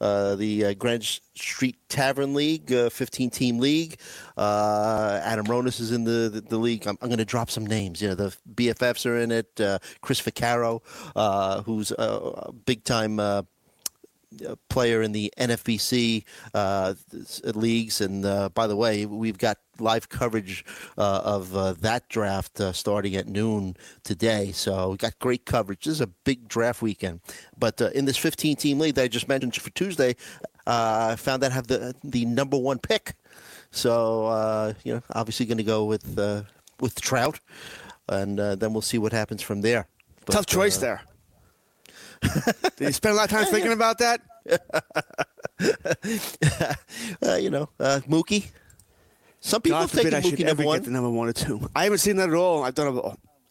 Uh, 0.00 0.36
the 0.36 0.66
uh, 0.66 0.74
Greenwich 0.74 1.22
Street 1.34 1.76
Tavern 1.88 2.34
League, 2.34 2.72
uh, 2.72 2.90
15 2.90 3.30
team 3.30 3.58
league. 3.58 3.98
Uh, 4.36 5.20
Adam 5.22 5.46
Ronis 5.46 5.80
is 5.80 5.92
in 5.92 6.04
the, 6.04 6.30
the, 6.32 6.40
the 6.42 6.58
league. 6.58 6.86
I'm, 6.86 6.98
I'm 7.00 7.08
going 7.08 7.18
to 7.18 7.24
drop 7.24 7.50
some 7.50 7.66
names. 7.66 8.02
You 8.02 8.08
know, 8.08 8.14
the 8.14 8.36
BFFs 8.54 9.06
are 9.06 9.18
in 9.18 9.32
it. 9.32 9.60
Chris 10.00 10.20
uh, 11.16 11.62
who's 11.62 11.92
a, 11.92 12.52
big 12.64 12.84
time 12.84 13.20
player 14.68 15.02
in 15.02 15.12
the 15.12 15.32
NFBC 15.38 16.24
uh, 16.54 16.94
leagues. 17.54 18.00
And 18.00 18.24
uh, 18.24 18.48
by 18.50 18.66
the 18.66 18.76
way, 18.76 19.06
we've 19.06 19.38
got 19.38 19.58
live 19.78 20.08
coverage 20.08 20.64
uh, 20.96 21.20
of 21.24 21.56
uh, 21.56 21.72
that 21.74 22.08
draft 22.08 22.60
uh, 22.60 22.72
starting 22.72 23.16
at 23.16 23.28
noon 23.28 23.76
today. 24.04 24.52
So 24.52 24.90
we've 24.90 24.98
got 24.98 25.18
great 25.18 25.44
coverage. 25.44 25.84
This 25.84 25.94
is 25.94 26.00
a 26.00 26.06
big 26.06 26.48
draft 26.48 26.82
weekend. 26.82 27.20
But 27.58 27.80
uh, 27.80 27.90
in 27.94 28.04
this 28.04 28.16
15 28.16 28.56
team 28.56 28.78
league 28.78 28.94
that 28.94 29.02
I 29.02 29.08
just 29.08 29.28
mentioned 29.28 29.54
for 29.56 29.70
Tuesday, 29.70 30.16
uh, 30.66 31.10
I 31.12 31.16
found 31.16 31.42
that 31.42 31.52
I 31.52 31.54
have 31.54 31.68
the 31.68 31.94
the 32.02 32.24
number 32.24 32.56
one 32.56 32.78
pick. 32.78 33.14
So 33.70 34.26
uh, 34.26 34.74
you 34.84 34.94
know, 34.94 35.02
obviously 35.14 35.46
going 35.46 35.58
to 35.58 35.64
go 35.64 35.84
with 35.84 36.18
uh, 36.18 36.42
with 36.80 37.00
Trout, 37.00 37.40
and 38.08 38.38
uh, 38.38 38.56
then 38.56 38.72
we'll 38.72 38.82
see 38.82 38.98
what 38.98 39.12
happens 39.12 39.42
from 39.42 39.60
there. 39.60 39.86
But, 40.24 40.32
Tough 40.32 40.46
choice 40.46 40.78
there. 40.78 41.02
Did 42.22 42.80
you 42.80 42.92
spend 42.92 43.14
a 43.14 43.16
lot 43.16 43.32
of 43.32 43.38
time 43.38 43.46
thinking 43.46 43.72
about 43.72 43.98
that? 43.98 44.20
uh, 47.26 47.36
you 47.36 47.50
know, 47.50 47.68
uh, 47.80 48.00
Mookie. 48.08 48.50
Some 49.40 49.62
people 49.62 49.78
God 49.78 49.82
have 49.82 49.90
forbid 49.90 50.10
taken 50.10 50.16
I 50.16 50.20
should 50.22 50.38
Mookie 50.38 50.46
number 50.46 50.64
one. 50.64 50.78
get 50.78 50.84
the 50.86 50.90
number 50.90 51.10
one 51.10 51.28
or 51.28 51.32
two. 51.32 51.68
I 51.74 51.84
haven't 51.84 51.98
seen 51.98 52.16
that 52.16 52.28
at 52.28 52.34
all. 52.34 52.64
I've 52.64 52.74
done 52.74 53.00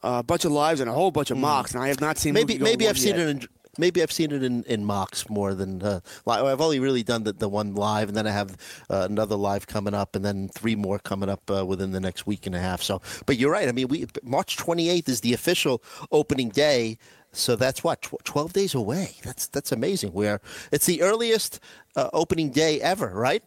a, 0.03 0.19
a 0.19 0.23
bunch 0.23 0.45
of 0.45 0.51
lives 0.51 0.79
and 0.79 0.89
a 0.89 0.93
whole 0.93 1.11
bunch 1.11 1.31
of 1.31 1.37
mocks, 1.37 1.73
and 1.73 1.83
I 1.83 1.87
have 1.87 2.01
not 2.01 2.17
seen 2.17 2.33
maybe 2.33 2.57
maybe 2.57 2.87
I've 2.87 2.97
seen 2.97 3.15
yet. 3.15 3.27
it 3.27 3.29
in 3.29 3.47
maybe 3.77 4.01
I've 4.01 4.11
seen 4.11 4.31
it 4.31 4.43
in, 4.43 4.63
in 4.63 4.85
mocks 4.85 5.29
more 5.29 5.53
than 5.53 5.81
uh, 5.81 5.99
live. 6.25 6.45
I've 6.45 6.61
only 6.61 6.79
really 6.79 7.03
done 7.03 7.23
the, 7.23 7.33
the 7.33 7.49
one 7.49 7.75
live, 7.75 8.07
and 8.07 8.17
then 8.17 8.27
I 8.27 8.31
have 8.31 8.57
uh, 8.89 9.07
another 9.09 9.35
live 9.35 9.67
coming 9.67 9.93
up, 9.93 10.15
and 10.15 10.23
then 10.23 10.49
three 10.49 10.75
more 10.75 10.99
coming 10.99 11.29
up 11.29 11.49
uh, 11.49 11.65
within 11.65 11.91
the 11.91 11.99
next 11.99 12.25
week 12.25 12.45
and 12.45 12.55
a 12.55 12.59
half. 12.59 12.81
So, 12.81 13.01
but 13.25 13.37
you're 13.37 13.51
right. 13.51 13.67
I 13.67 13.71
mean, 13.71 13.87
we 13.87 14.07
March 14.23 14.57
28th 14.57 15.09
is 15.09 15.21
the 15.21 15.33
official 15.33 15.83
opening 16.11 16.49
day. 16.49 16.97
So 17.35 17.55
that's 17.55 17.83
what 17.83 18.01
tw- 18.01 18.23
12 18.23 18.53
days 18.53 18.73
away. 18.75 19.15
That's 19.23 19.47
that's 19.47 19.71
amazing. 19.71 20.11
Where 20.13 20.39
it's 20.71 20.85
the 20.85 21.01
earliest 21.01 21.59
uh, 21.95 22.09
opening 22.13 22.49
day 22.49 22.81
ever, 22.81 23.09
right? 23.13 23.43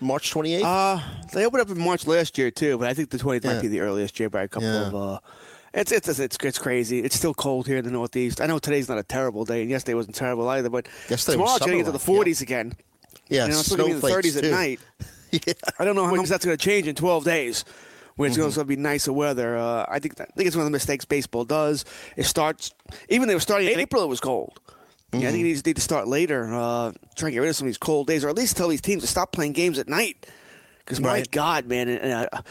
March 0.00 0.32
28th. 0.32 0.62
Uh, 0.64 1.00
they 1.32 1.44
opened 1.44 1.60
up 1.62 1.70
in 1.70 1.78
March 1.78 2.06
last 2.06 2.38
year 2.38 2.50
too, 2.50 2.78
but 2.78 2.86
I 2.88 2.94
think 2.94 3.10
the 3.10 3.18
20th 3.18 3.44
Yeah. 3.44 3.54
might 3.54 3.62
be 3.62 3.68
the 3.68 3.80
earliest 3.80 4.18
year 4.20 4.30
by 4.30 4.42
a 4.42 4.48
couple 4.48 4.68
Yeah. 4.68 4.86
of. 4.88 4.94
Uh, 4.94 5.18
it's, 5.74 5.92
it's 5.92 6.08
it's 6.08 6.36
it's 6.42 6.58
crazy. 6.58 7.00
It's 7.00 7.14
still 7.16 7.34
cold 7.34 7.66
here 7.66 7.76
in 7.76 7.84
the 7.84 7.90
Northeast. 7.90 8.40
I 8.40 8.46
know 8.46 8.58
today's 8.58 8.88
not 8.88 8.98
a 8.98 9.02
terrible 9.02 9.44
day, 9.44 9.60
and 9.60 9.70
yesterday 9.70 9.94
wasn't 9.94 10.14
terrible 10.16 10.48
either. 10.48 10.70
But 10.70 10.86
Yesterday 11.10 11.36
was 11.36 11.50
tomorrow 11.50 11.56
it's 11.56 11.66
going 11.66 11.72
to 11.72 11.78
get 11.78 11.86
to 11.86 11.92
the 11.92 11.98
summer-like, 11.98 12.26
yeah. 12.26 12.32
40s 12.32 12.40
again. 12.42 12.72
yeah, 13.28 13.44
You 13.46 13.52
know, 13.52 13.58
it's 13.60 13.68
going 13.68 13.78
to 13.78 13.84
be 13.84 13.90
in 13.90 14.00
the 14.00 14.06
snowflakes, 14.08 14.28
30s 14.28 14.36
at 14.38 14.44
too. 14.44 14.50
night. 14.50 14.80
I 15.78 15.84
don't 15.84 15.94
know 15.94 16.06
how 16.06 16.14
much 16.14 16.28
that's 16.28 16.44
going 16.44 16.56
to 16.56 16.64
change 16.64 16.86
in 16.88 16.94
12 16.94 17.24
days. 17.24 17.64
Where 18.18 18.28
it's 18.28 18.36
going 18.36 18.52
to 18.52 18.64
be 18.64 18.76
nicer 18.76 19.12
weather. 19.12 19.56
Uh, 19.56 19.86
I 19.88 19.98
think 20.00 20.16
that, 20.16 20.28
I 20.30 20.36
think 20.36 20.46
it's 20.48 20.56
one 20.56 20.62
of 20.62 20.66
the 20.66 20.72
mistakes 20.76 21.04
baseball 21.04 21.44
does. 21.44 21.84
It 22.16 22.24
starts 22.24 22.74
even 23.08 23.28
they 23.28 23.34
were 23.34 23.40
starting 23.40 23.68
in 23.68 23.78
April. 23.80 24.02
It 24.02 24.08
was 24.08 24.20
cold. 24.20 24.60
Yeah, 25.12 25.20
I 25.28 25.32
think 25.32 25.40
it 25.40 25.44
needs 25.44 25.64
need 25.64 25.76
to 25.76 25.82
start 25.82 26.06
later. 26.06 26.52
Uh, 26.52 26.92
try 27.16 27.28
and 27.28 27.32
get 27.34 27.38
rid 27.38 27.48
of 27.48 27.56
some 27.56 27.66
of 27.66 27.70
these 27.70 27.78
cold 27.78 28.08
days, 28.08 28.24
or 28.24 28.28
at 28.28 28.34
least 28.36 28.56
tell 28.58 28.68
these 28.68 28.82
teams 28.82 29.02
to 29.02 29.06
stop 29.06 29.32
playing 29.32 29.52
games 29.52 29.78
at 29.78 29.88
night. 29.88 30.26
Because 30.80 31.00
my 31.00 31.08
Right. 31.08 31.30
God, 31.30 31.66
man, 31.66 31.88
and, 31.88 32.28
uh, 32.32 32.42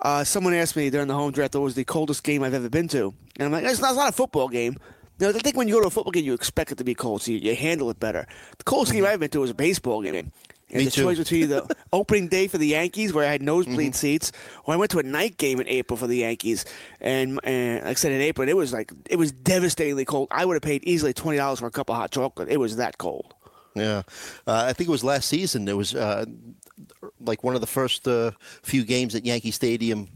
uh, 0.00 0.24
someone 0.24 0.54
asked 0.54 0.76
me 0.76 0.88
during 0.88 1.08
the 1.08 1.14
home 1.14 1.32
draft 1.32 1.54
what 1.54 1.62
was 1.64 1.74
the 1.74 1.84
coldest 1.84 2.22
game 2.22 2.42
I've 2.42 2.54
ever 2.54 2.68
been 2.70 2.88
to, 2.88 3.12
and 3.38 3.46
I'm 3.46 3.52
like, 3.52 3.64
it's 3.64 3.80
not, 3.80 3.90
it's 3.90 3.98
not 3.98 4.08
a 4.10 4.12
football 4.12 4.48
game. 4.48 4.76
You 5.18 5.26
know, 5.26 5.36
I 5.36 5.40
think 5.40 5.56
when 5.56 5.66
you 5.68 5.74
go 5.74 5.80
to 5.80 5.88
a 5.88 5.90
football 5.90 6.12
game, 6.12 6.24
you 6.24 6.32
expect 6.32 6.70
it 6.70 6.78
to 6.78 6.84
be 6.84 6.94
cold, 6.94 7.22
so 7.22 7.32
you, 7.32 7.38
you 7.38 7.56
handle 7.56 7.90
it 7.90 7.98
better. 7.98 8.26
The 8.58 8.64
coldest 8.64 8.92
game 8.92 9.04
I've 9.04 9.18
been 9.20 9.30
to 9.30 9.40
was 9.40 9.50
a 9.50 9.54
baseball 9.54 10.00
game. 10.02 10.30
And 10.70 10.78
Me 10.78 10.84
the 10.84 10.90
too. 10.90 11.02
choice 11.04 11.16
between 11.18 11.48
the 11.48 11.74
opening 11.92 12.28
day 12.28 12.46
for 12.46 12.58
the 12.58 12.66
Yankees, 12.66 13.12
where 13.14 13.26
I 13.26 13.32
had 13.32 13.40
nosebleed 13.42 13.92
Mm-hmm. 13.92 13.96
seats, 13.96 14.32
or 14.64 14.74
I 14.74 14.76
went 14.76 14.90
to 14.90 14.98
a 14.98 15.02
night 15.02 15.38
game 15.38 15.60
in 15.60 15.68
April 15.68 15.96
for 15.96 16.06
the 16.06 16.16
Yankees, 16.18 16.64
and, 17.00 17.40
and 17.42 17.80
like 17.84 17.90
I 17.90 17.94
said 17.94 18.12
in 18.12 18.20
April, 18.20 18.46
it 18.48 18.56
was 18.56 18.72
like 18.72 18.92
it 19.08 19.16
was 19.16 19.32
devastatingly 19.32 20.04
cold. 20.04 20.28
I 20.30 20.44
would 20.44 20.54
have 20.54 20.62
paid 20.62 20.84
easily 20.84 21.14
twenty 21.14 21.38
dollars 21.38 21.60
for 21.60 21.66
a 21.66 21.70
cup 21.70 21.88
of 21.88 21.96
hot 21.96 22.10
chocolate. 22.10 22.48
It 22.50 22.58
was 22.58 22.76
that 22.76 22.98
cold. 22.98 23.34
Yeah, 23.74 24.02
uh, 24.46 24.64
I 24.66 24.72
think 24.74 24.88
it 24.88 24.92
was 24.92 25.04
last 25.04 25.28
season. 25.28 25.68
It 25.68 25.76
was 25.76 25.94
uh, 25.94 26.26
like 27.20 27.42
one 27.44 27.54
of 27.54 27.60
the 27.60 27.66
first 27.66 28.06
uh, 28.08 28.32
few 28.62 28.84
games 28.84 29.14
at 29.14 29.24
Yankee 29.24 29.50
Stadium 29.52 30.08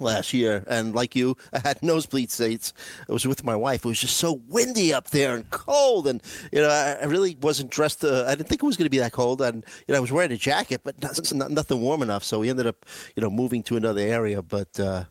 last 0.00 0.32
year, 0.32 0.64
and 0.66 0.94
like 0.94 1.14
you, 1.14 1.36
I 1.52 1.60
had 1.60 1.82
nosebleed 1.82 2.30
seats. 2.30 2.72
I 3.08 3.12
was 3.12 3.26
with 3.26 3.44
my 3.44 3.56
wife. 3.56 3.84
It 3.84 3.88
was 3.88 4.00
just 4.00 4.16
so 4.16 4.40
windy 4.48 4.92
up 4.92 5.10
there 5.10 5.34
and 5.34 5.48
cold, 5.50 6.06
and 6.06 6.22
you 6.52 6.60
know, 6.60 6.68
I, 6.68 7.04
really 7.04 7.36
wasn't 7.40 7.70
dressed. 7.70 8.04
Uh, 8.04 8.24
I 8.26 8.34
didn't 8.34 8.48
think 8.48 8.62
it 8.62 8.66
was 8.66 8.76
going 8.76 8.86
to 8.86 8.90
be 8.90 8.98
that 8.98 9.12
cold, 9.12 9.40
and 9.42 9.64
you 9.86 9.92
know, 9.92 9.98
I 9.98 10.00
was 10.00 10.12
wearing 10.12 10.32
a 10.32 10.36
jacket, 10.36 10.82
but 10.84 11.00
not, 11.32 11.50
nothing 11.50 11.80
warm 11.80 12.02
enough. 12.02 12.24
So 12.24 12.40
we 12.40 12.50
ended 12.50 12.66
up, 12.66 12.86
you 13.16 13.22
know, 13.22 13.30
moving 13.30 13.62
to 13.64 13.76
another 13.76 14.00
area. 14.00 14.42
But 14.42 14.78
uh, 14.78 15.04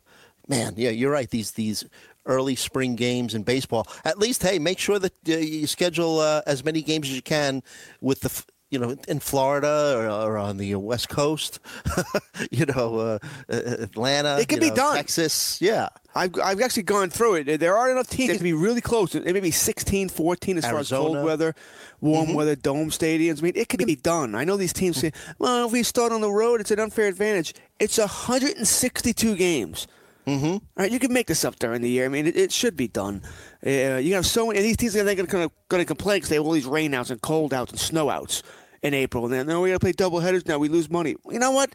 man, 0.48 0.74
yeah, 0.77 0.89
you're 0.89 1.12
right. 1.12 1.29
These 1.29 1.51
these 1.51 1.86
early 2.25 2.55
spring 2.55 2.96
games 2.96 3.34
in 3.34 3.43
baseball. 3.43 3.88
At 4.05 4.19
least, 4.19 4.43
hey, 4.43 4.60
make 4.60 4.79
sure 4.79 5.00
that 5.00 5.13
uh, 5.27 5.38
you 5.38 5.67
schedule 5.67 6.19
uh, 6.19 6.41
as 6.46 6.63
many 6.63 6.81
games 6.81 7.08
as 7.08 7.15
you 7.15 7.22
can 7.22 7.63
with 8.01 8.22
the. 8.22 8.29
f- 8.29 8.46
You 8.71 8.77
know, 8.77 8.95
in 9.07 9.19
Florida 9.19 9.95
or, 9.97 10.07
or 10.07 10.38
on 10.38 10.57
the 10.57 10.75
West 10.75 11.09
Coast, 11.09 11.59
you 12.51 12.67
know, 12.67 12.99
uh, 12.99 13.19
uh, 13.51 13.55
Atlanta, 13.55 14.38
It 14.39 14.47
can 14.47 14.59
be 14.59 14.69
know, 14.69 14.75
done. 14.75 14.95
Texas, 14.95 15.59
yeah, 15.59 15.89
I've, 16.13 16.38
I've 16.43 16.61
actually 16.61 16.83
gone 16.83 17.09
through 17.09 17.35
it. 17.35 17.59
There 17.59 17.77
are 17.77 17.89
enough 17.89 18.09
teams 18.09 18.29
that 18.29 18.38
can 18.38 18.43
be 18.43 18.53
really 18.53 18.81
close. 18.81 19.15
It 19.15 19.25
may 19.25 19.39
be 19.39 19.51
16, 19.51 20.09
14 20.09 20.57
as 20.57 20.65
far 20.65 20.79
as 20.79 20.89
cold 20.89 21.23
weather, 21.23 21.55
warm 22.01 22.33
weather, 22.33 22.55
dome 22.55 22.89
stadiums. 22.89 23.39
I 23.39 23.43
mean, 23.43 23.53
it 23.55 23.69
can 23.69 23.83
be 23.85 23.95
done. 23.95 24.35
I 24.35 24.43
know 24.43 24.57
these 24.57 24.73
teams 24.73 24.97
say, 24.97 25.13
well, 25.39 25.65
if 25.65 25.71
we 25.71 25.83
start 25.83 26.11
on 26.11 26.21
the 26.21 26.31
road, 26.31 26.61
it's 26.61 26.71
an 26.71 26.79
unfair 26.79 27.07
advantage. 27.07 27.53
It's 27.79 27.97
162 27.97 29.35
games. 29.35 29.88
Mm-hmm. 30.27 30.45
All 30.45 30.61
right, 30.75 30.91
you 30.91 30.99
can 30.99 31.11
make 31.11 31.27
this 31.27 31.43
up 31.43 31.57
during 31.57 31.81
the 31.81 31.89
year. 31.89 32.05
I 32.05 32.09
mean, 32.09 32.27
it, 32.27 32.35
it 32.35 32.51
should 32.51 32.77
be 32.77 32.88
done. 32.88 33.21
Uh, 33.65 33.97
you 33.97 34.13
have 34.13 34.25
so 34.25 34.47
many, 34.47 34.59
and 34.59 34.65
these 34.65 34.77
teams 34.77 34.95
are 34.95 35.03
going 35.03 35.25
to 35.25 35.51
going 35.69 35.81
to 35.81 35.85
complain 35.85 36.17
because 36.17 36.29
they 36.29 36.35
have 36.35 36.45
all 36.45 36.51
these 36.51 36.65
rain 36.65 36.93
outs 36.93 37.09
and 37.09 37.21
cold 37.21 37.53
outs 37.53 37.71
and 37.71 37.79
snow 37.79 38.09
outs 38.09 38.43
in 38.83 38.93
April. 38.93 39.25
And 39.25 39.33
then, 39.33 39.48
no, 39.48 39.62
we 39.62 39.69
got 39.69 39.75
to 39.75 39.79
play 39.79 39.91
double 39.91 40.19
headers 40.19 40.45
now. 40.45 40.57
We 40.57 40.69
lose 40.69 40.89
money. 40.89 41.15
You 41.29 41.39
know 41.39 41.51
what? 41.51 41.74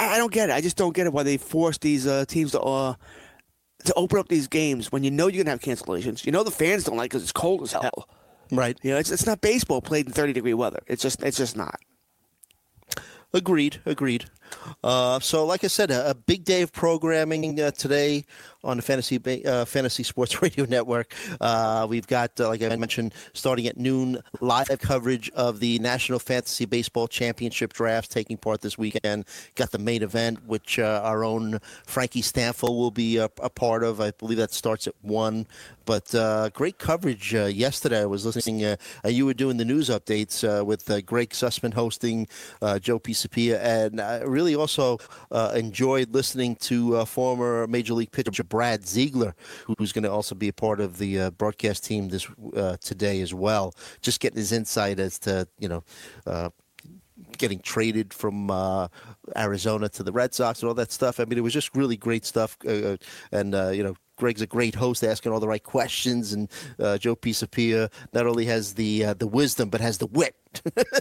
I 0.00 0.16
don't 0.16 0.32
get 0.32 0.50
it. 0.50 0.52
I 0.52 0.60
just 0.60 0.76
don't 0.76 0.94
get 0.94 1.06
it 1.06 1.12
why 1.12 1.22
they 1.22 1.36
force 1.36 1.78
these 1.78 2.06
uh, 2.06 2.24
teams 2.26 2.52
to 2.52 2.60
uh, 2.60 2.94
to 3.84 3.94
open 3.94 4.18
up 4.18 4.28
these 4.28 4.46
games 4.46 4.92
when 4.92 5.02
you 5.02 5.10
know 5.10 5.26
you're 5.26 5.42
gonna 5.42 5.50
have 5.50 5.60
cancellations. 5.60 6.24
You 6.24 6.30
know 6.30 6.44
the 6.44 6.52
fans 6.52 6.84
don't 6.84 6.96
like 6.96 7.10
because 7.10 7.22
it's 7.22 7.32
cold 7.32 7.62
as 7.62 7.72
hell. 7.72 8.08
Right. 8.52 8.78
You 8.82 8.92
know, 8.92 8.98
it's 8.98 9.10
it's 9.10 9.26
not 9.26 9.40
baseball 9.40 9.80
played 9.80 10.06
in 10.06 10.12
30 10.12 10.34
degree 10.34 10.54
weather. 10.54 10.82
It's 10.86 11.02
just 11.02 11.22
it's 11.22 11.36
just 11.36 11.56
not. 11.56 11.80
Agreed. 13.34 13.80
Agreed. 13.86 14.26
Uh, 14.84 15.18
so, 15.20 15.46
like 15.46 15.64
I 15.64 15.68
said, 15.68 15.90
a, 15.90 16.10
a 16.10 16.14
big 16.14 16.44
day 16.44 16.60
of 16.60 16.72
programming 16.72 17.58
uh, 17.58 17.70
today 17.70 18.26
on 18.64 18.76
the 18.76 18.82
Fantasy 18.82 19.44
uh, 19.44 19.64
Fantasy 19.64 20.02
Sports 20.02 20.42
Radio 20.42 20.64
Network. 20.64 21.14
Uh, 21.40 21.86
we've 21.88 22.06
got, 22.06 22.38
uh, 22.40 22.48
like 22.48 22.62
I 22.62 22.76
mentioned, 22.76 23.14
starting 23.32 23.66
at 23.66 23.76
noon, 23.76 24.22
live 24.40 24.68
coverage 24.80 25.30
of 25.30 25.60
the 25.60 25.78
National 25.80 26.18
Fantasy 26.18 26.64
Baseball 26.64 27.08
Championship 27.08 27.72
drafts 27.72 28.08
taking 28.08 28.36
part 28.36 28.60
this 28.60 28.78
weekend. 28.78 29.24
Got 29.54 29.72
the 29.72 29.78
main 29.78 30.02
event, 30.02 30.46
which 30.46 30.78
uh, 30.78 31.00
our 31.02 31.24
own 31.24 31.58
Frankie 31.86 32.22
Stanfield 32.22 32.76
will 32.76 32.90
be 32.90 33.16
a, 33.16 33.24
a, 33.42 33.50
part 33.50 33.82
of. 33.82 34.00
I 34.00 34.12
believe 34.12 34.38
that 34.38 34.52
starts 34.52 34.86
at 34.86 34.94
one. 35.02 35.46
But 35.84 36.14
uh, 36.14 36.50
great 36.50 36.78
coverage 36.78 37.34
uh, 37.34 37.46
yesterday. 37.46 38.02
I 38.02 38.06
was 38.06 38.24
listening. 38.24 38.76
You 39.04 39.26
were 39.26 39.34
doing 39.34 39.56
the 39.56 39.64
news 39.64 39.88
updates 39.88 40.64
with 40.64 40.86
Greg 41.06 41.30
Sussman 41.30 41.74
hosting, 41.74 42.28
Joe 42.80 43.00
Pisapia, 43.00 43.60
and 43.60 44.00
I 44.00 44.20
really 44.20 44.54
also 44.54 44.98
enjoyed 45.54 46.14
listening 46.14 46.54
to 46.56 47.04
former 47.04 47.66
Major 47.66 47.94
League 47.94 48.12
pitcher 48.12 48.44
Brad 48.52 48.86
Ziegler, 48.86 49.34
who's 49.78 49.92
going 49.92 50.04
to 50.04 50.12
also 50.12 50.34
be 50.34 50.48
a 50.48 50.52
part 50.52 50.78
of 50.78 50.98
the 50.98 51.18
uh, 51.18 51.30
broadcast 51.30 51.86
team 51.86 52.10
this 52.10 52.28
uh, 52.54 52.76
today 52.82 53.22
as 53.22 53.32
well. 53.32 53.74
Just 54.02 54.20
getting 54.20 54.36
his 54.36 54.52
insight 54.52 55.00
as 55.00 55.18
to 55.20 55.48
you 55.58 55.68
know. 55.68 55.82
Uh, 56.26 56.50
getting 57.38 57.60
traded 57.60 58.12
from 58.12 58.50
uh, 58.50 58.88
Arizona 59.36 59.88
to 59.88 60.02
the 60.02 60.12
Red 60.12 60.34
Sox 60.34 60.60
and 60.60 60.68
all 60.68 60.74
that 60.74 60.92
stuff. 60.92 61.18
I 61.18 61.24
mean, 61.24 61.38
it 61.38 61.42
was 61.42 61.54
just 61.54 61.74
really 61.74 61.96
great 61.96 62.26
stuff. 62.26 62.58
Uh, 62.66 62.70
uh, 62.70 62.96
and 63.30 63.54
you 63.74 63.82
know, 63.82 63.94
Greg's 64.16 64.42
a 64.42 64.46
great 64.46 64.74
host, 64.74 65.02
asking 65.02 65.32
all 65.32 65.40
the 65.40 65.48
right 65.48 65.62
questions, 65.62 66.34
and 66.34 66.50
uh, 66.78 66.98
Joe 66.98 67.16
Pisapia 67.16 67.90
not 68.12 68.26
only 68.26 68.44
has 68.44 68.74
the 68.74 69.06
uh, 69.06 69.14
the 69.14 69.26
wisdom 69.26 69.70
but 69.70 69.80
has 69.80 69.96
the 69.96 70.06
wit. 70.06 70.36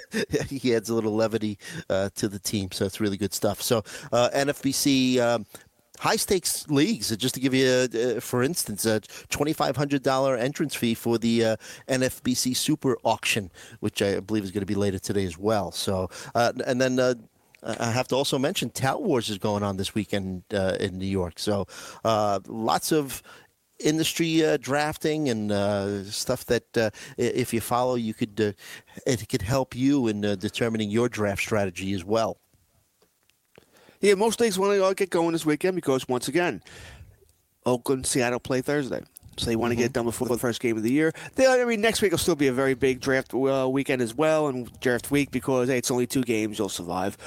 he 0.49 0.73
adds 0.73 0.89
a 0.89 0.95
little 0.95 1.15
levity 1.15 1.59
uh, 1.89 2.09
to 2.15 2.29
the 2.29 2.39
team, 2.39 2.71
so 2.71 2.85
it's 2.85 3.01
really 3.01 3.17
good 3.17 3.33
stuff. 3.33 3.61
So 3.61 3.81
NFBC. 4.13 5.19
Um, 5.19 5.45
high 6.01 6.15
stakes 6.15 6.67
leagues. 6.67 7.15
Just 7.15 7.35
to 7.35 7.39
give 7.39 7.53
you, 7.53 7.67
a, 7.67 8.17
uh, 8.17 8.19
for 8.19 8.43
instance, 8.43 8.85
a 8.85 8.99
twenty 9.29 9.53
five 9.53 9.77
hundred 9.77 10.03
dollar 10.03 10.35
entrance 10.35 10.75
fee 10.75 10.93
for 10.93 11.17
the 11.17 11.45
uh, 11.45 11.55
NFBC 11.87 12.55
Super 12.55 12.97
Auction, 13.03 13.51
which 13.79 14.01
I 14.01 14.19
believe 14.19 14.43
is 14.43 14.51
going 14.51 14.61
to 14.61 14.73
be 14.73 14.75
later 14.75 14.99
today 14.99 15.25
as 15.25 15.37
well. 15.37 15.71
So, 15.71 16.09
uh, 16.35 16.53
and 16.65 16.81
then. 16.81 16.99
Uh, 16.99 17.15
I 17.63 17.91
have 17.91 18.07
to 18.07 18.15
also 18.15 18.39
mention 18.39 18.71
Tout 18.71 19.03
Wars 19.03 19.29
is 19.29 19.37
going 19.37 19.61
on 19.61 19.77
this 19.77 19.93
weekend 19.93 20.41
uh, 20.51 20.77
in 20.79 20.97
New 20.97 21.05
York. 21.05 21.37
So, 21.37 21.67
uh, 22.03 22.39
lots 22.47 22.91
of 22.91 23.21
industry 23.79 24.43
uh, 24.43 24.57
drafting 24.57 25.29
and 25.29 25.51
uh, 25.51 26.03
stuff 26.05 26.43
that 26.45 26.75
uh, 26.75 26.89
if 27.17 27.53
you 27.53 27.61
follow, 27.61 27.93
you 27.93 28.15
could 28.15 28.55
it 29.05 29.29
could 29.29 29.43
help 29.43 29.75
you 29.75 30.07
in 30.07 30.21
determining 30.39 30.89
your 30.89 31.07
draft 31.07 31.41
strategy 31.43 31.93
as 31.93 32.03
well. 32.03 32.37
Yeah, 34.01 34.15
most 34.15 34.39
leagues 34.39 34.57
want 34.57 34.73
to 34.73 34.95
get 34.95 35.11
going 35.11 35.33
this 35.33 35.45
weekend 35.45 35.75
because 35.75 36.07
once 36.07 36.27
again, 36.27 36.63
Oakland, 37.65 38.07
Seattle 38.07 38.39
play 38.39 38.61
Thursday. 38.61 39.01
So 39.37 39.45
they 39.45 39.55
want 39.55 39.71
to 39.71 39.75
mm-hmm. 39.75 39.81
get 39.81 39.85
it 39.91 39.93
done 39.93 40.05
before 40.05 40.27
the 40.27 40.37
first 40.37 40.59
game 40.59 40.75
of 40.75 40.83
the 40.83 40.91
year. 40.91 41.13
They, 41.35 41.47
I 41.47 41.63
mean, 41.63 41.81
next 41.81 42.01
week 42.01 42.11
will 42.11 42.19
still 42.19 42.35
be 42.35 42.47
a 42.47 42.53
very 42.53 42.73
big 42.73 42.99
draft 42.99 43.33
uh, 43.33 43.67
weekend 43.69 44.01
as 44.01 44.13
well, 44.13 44.47
and 44.47 44.69
draft 44.81 45.09
week 45.09 45.31
because 45.31 45.69
hey, 45.69 45.77
it's 45.77 45.89
only 45.89 46.05
two 46.05 46.21
games, 46.21 46.59
you'll 46.59 46.67
survive. 46.67 47.17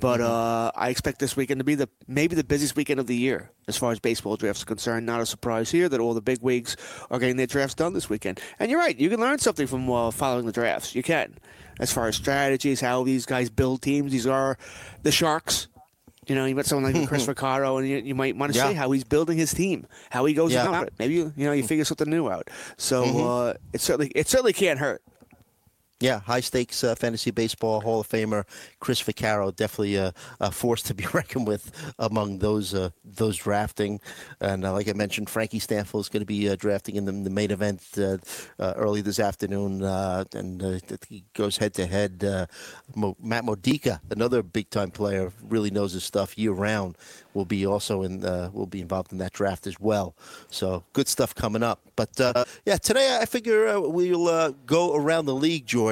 But 0.00 0.20
mm-hmm. 0.20 0.30
uh, 0.30 0.70
I 0.74 0.88
expect 0.88 1.18
this 1.18 1.36
weekend 1.36 1.58
to 1.60 1.64
be 1.64 1.74
the 1.74 1.88
maybe 2.08 2.34
the 2.34 2.44
busiest 2.44 2.76
weekend 2.76 2.98
of 2.98 3.06
the 3.06 3.16
year 3.16 3.50
as 3.68 3.76
far 3.76 3.92
as 3.92 3.98
baseball 3.98 4.36
drafts 4.36 4.62
are 4.62 4.66
concerned. 4.66 5.04
Not 5.04 5.20
a 5.20 5.26
surprise 5.26 5.70
here 5.70 5.88
that 5.88 6.00
all 6.00 6.14
the 6.14 6.22
big 6.22 6.40
wigs 6.40 6.76
are 7.10 7.18
getting 7.18 7.36
their 7.36 7.46
drafts 7.46 7.74
done 7.74 7.92
this 7.92 8.08
weekend. 8.08 8.40
And 8.58 8.70
you're 8.70 8.80
right, 8.80 8.98
you 8.98 9.10
can 9.10 9.20
learn 9.20 9.38
something 9.38 9.66
from 9.66 9.90
uh, 9.90 10.10
following 10.12 10.46
the 10.46 10.52
drafts. 10.52 10.94
You 10.94 11.02
can, 11.02 11.36
as 11.78 11.92
far 11.92 12.08
as 12.08 12.16
strategies, 12.16 12.80
how 12.80 13.04
these 13.04 13.26
guys 13.26 13.50
build 13.50 13.82
teams. 13.82 14.12
These 14.12 14.26
are 14.26 14.56
the 15.02 15.12
Sharks 15.12 15.68
you 16.26 16.34
know, 16.34 16.44
you 16.44 16.54
met 16.54 16.66
someone 16.66 16.92
like 16.92 17.08
Chris 17.08 17.26
Vaccaro, 17.26 17.78
and 17.78 17.88
you, 17.88 17.98
you 17.98 18.14
might 18.14 18.36
want 18.36 18.52
to 18.52 18.58
yeah. 18.58 18.68
see 18.68 18.74
how 18.74 18.90
he's 18.90 19.04
building 19.04 19.38
his 19.38 19.52
team, 19.52 19.86
how 20.10 20.24
he 20.24 20.34
goes 20.34 20.52
yeah. 20.52 20.68
about 20.68 20.88
it. 20.88 20.94
Maybe 20.98 21.14
you, 21.14 21.32
you 21.36 21.46
know 21.46 21.52
you 21.52 21.62
figure 21.62 21.84
something 21.84 22.08
new 22.08 22.30
out. 22.30 22.48
So 22.76 23.04
mm-hmm. 23.04 23.26
uh, 23.26 23.54
it 23.72 23.80
certainly 23.80 24.12
it 24.14 24.28
certainly 24.28 24.52
can't 24.52 24.78
hurt. 24.78 25.02
Yeah, 26.00 26.20
high 26.20 26.40
stakes 26.40 26.82
uh, 26.82 26.94
fantasy 26.94 27.30
baseball 27.30 27.82
Hall 27.82 28.00
of 28.00 28.08
Famer 28.08 28.44
Chris 28.80 29.02
Vaccaro, 29.02 29.54
definitely 29.54 29.96
a, 29.96 30.14
force 30.50 30.82
to 30.84 30.94
be 30.94 31.06
reckoned 31.12 31.46
with 31.46 31.70
among 31.98 32.38
those 32.38 32.72
uh, 32.72 32.88
those 33.04 33.36
drafting. 33.36 34.00
And 34.40 34.64
uh, 34.64 34.72
like 34.72 34.88
I 34.88 34.94
mentioned, 34.94 35.28
Frankie 35.28 35.58
Stanfield 35.58 36.04
is 36.04 36.08
going 36.08 36.22
to 36.22 36.26
be 36.26 36.48
uh, 36.48 36.56
drafting 36.56 36.96
in 36.96 37.04
the, 37.04 37.12
the, 37.12 37.28
main 37.28 37.50
event 37.50 37.82
uh, 37.98 38.16
early 38.58 39.02
this 39.02 39.20
afternoon, 39.20 39.82
and 39.82 40.82
he 41.06 41.24
goes 41.34 41.58
head 41.58 41.74
to 41.74 41.86
head. 41.86 42.22
Matt 43.20 43.44
Modica, 43.44 44.00
another 44.10 44.42
big 44.42 44.70
time 44.70 44.90
player, 44.90 45.32
really 45.42 45.70
knows 45.70 45.92
his 45.92 46.04
stuff 46.04 46.38
year 46.38 46.52
round 46.52 46.96
will 47.34 47.44
be 47.44 47.64
also 47.64 48.02
in 48.02 48.22
will 48.52 48.66
be 48.66 48.80
involved 48.80 49.12
in 49.12 49.18
that 49.18 49.34
draft 49.34 49.66
as 49.66 49.78
well. 49.78 50.16
So 50.50 50.82
good 50.94 51.08
stuff 51.08 51.34
coming 51.34 51.62
up. 51.62 51.82
But 51.94 52.18
yeah, 52.64 52.78
today 52.78 53.18
I 53.20 53.26
figure 53.26 53.78
we'll 53.78 54.52
go 54.64 54.94
around 54.94 55.26
the 55.26 55.34
league, 55.34 55.66
George. 55.66 55.89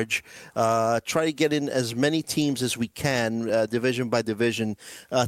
Uh, 0.55 1.00
try 1.05 1.25
to 1.25 1.33
get 1.33 1.52
in 1.52 1.69
as 1.69 1.95
many 1.95 2.23
teams 2.23 2.62
as 2.62 2.76
we 2.76 2.88
can, 2.88 3.50
uh, 3.50 3.67
division 3.67 4.09
by 4.09 4.23
division. 4.23 4.76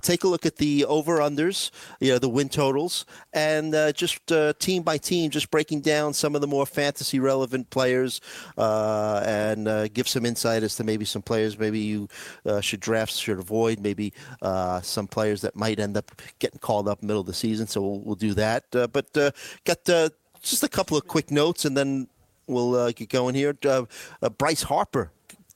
take 0.01 0.25
a 0.25 0.29
look 0.29 0.47
at 0.47 0.57
the 0.57 0.85
over 0.85 1.19
unders, 1.19 1.71
you 2.01 2.13
know, 2.13 2.19
the 2.19 2.29
win 2.29 2.49
totals, 2.49 3.05
and 3.33 3.75
just 3.95 4.21
team 4.59 4.83
by 4.83 4.99
team, 4.99 5.31
just 5.31 5.51
breaking 5.51 5.81
down 5.81 6.13
some 6.13 6.35
of 6.35 6.41
the 6.41 6.47
more 6.47 6.67
fantasy 6.67 7.19
relevant 7.19 7.69
players, 7.71 8.21
and 8.57 9.93
give 9.95 10.09
some 10.09 10.25
insight 10.27 10.63
as 10.63 10.77
to 10.77 10.85
maybe 10.85 11.05
some 11.05 11.23
players 11.23 11.59
maybe 11.59 11.81
you 11.81 12.09
should 12.61 12.81
draft, 12.81 13.13
should 13.13 13.39
avoid, 13.39 13.81
maybe 13.81 14.13
some 14.83 15.07
players 15.07 15.41
that 15.41 15.57
might 15.57 15.79
end 15.81 15.97
up 15.97 16.11
getting 16.39 16.59
called 16.59 16.89
up 16.89 17.03
middle 17.03 17.21
of 17.21 17.27
the 17.27 17.35
season, 17.35 17.67
so 17.67 17.81
we'll, 17.81 18.01
we'll 18.01 18.15
do 18.15 18.35
that. 18.35 18.65
Uh, 18.75 18.87
but 18.87 19.17
uh, 19.17 19.31
got 19.65 19.89
uh, 19.89 20.09
just 20.43 20.63
a 20.63 20.69
couple 20.69 20.97
of 20.97 21.07
quick 21.07 21.31
notes, 21.31 21.65
and 21.65 21.77
then 21.77 22.09
we'll 22.51 22.75
uh, 22.75 22.93
get 22.93 23.09
going 23.09 23.35
here. 23.35 23.57
Uh, 23.65 23.85
uh, 24.23 24.29
Bryce 24.29 24.63
Harper 24.63 25.11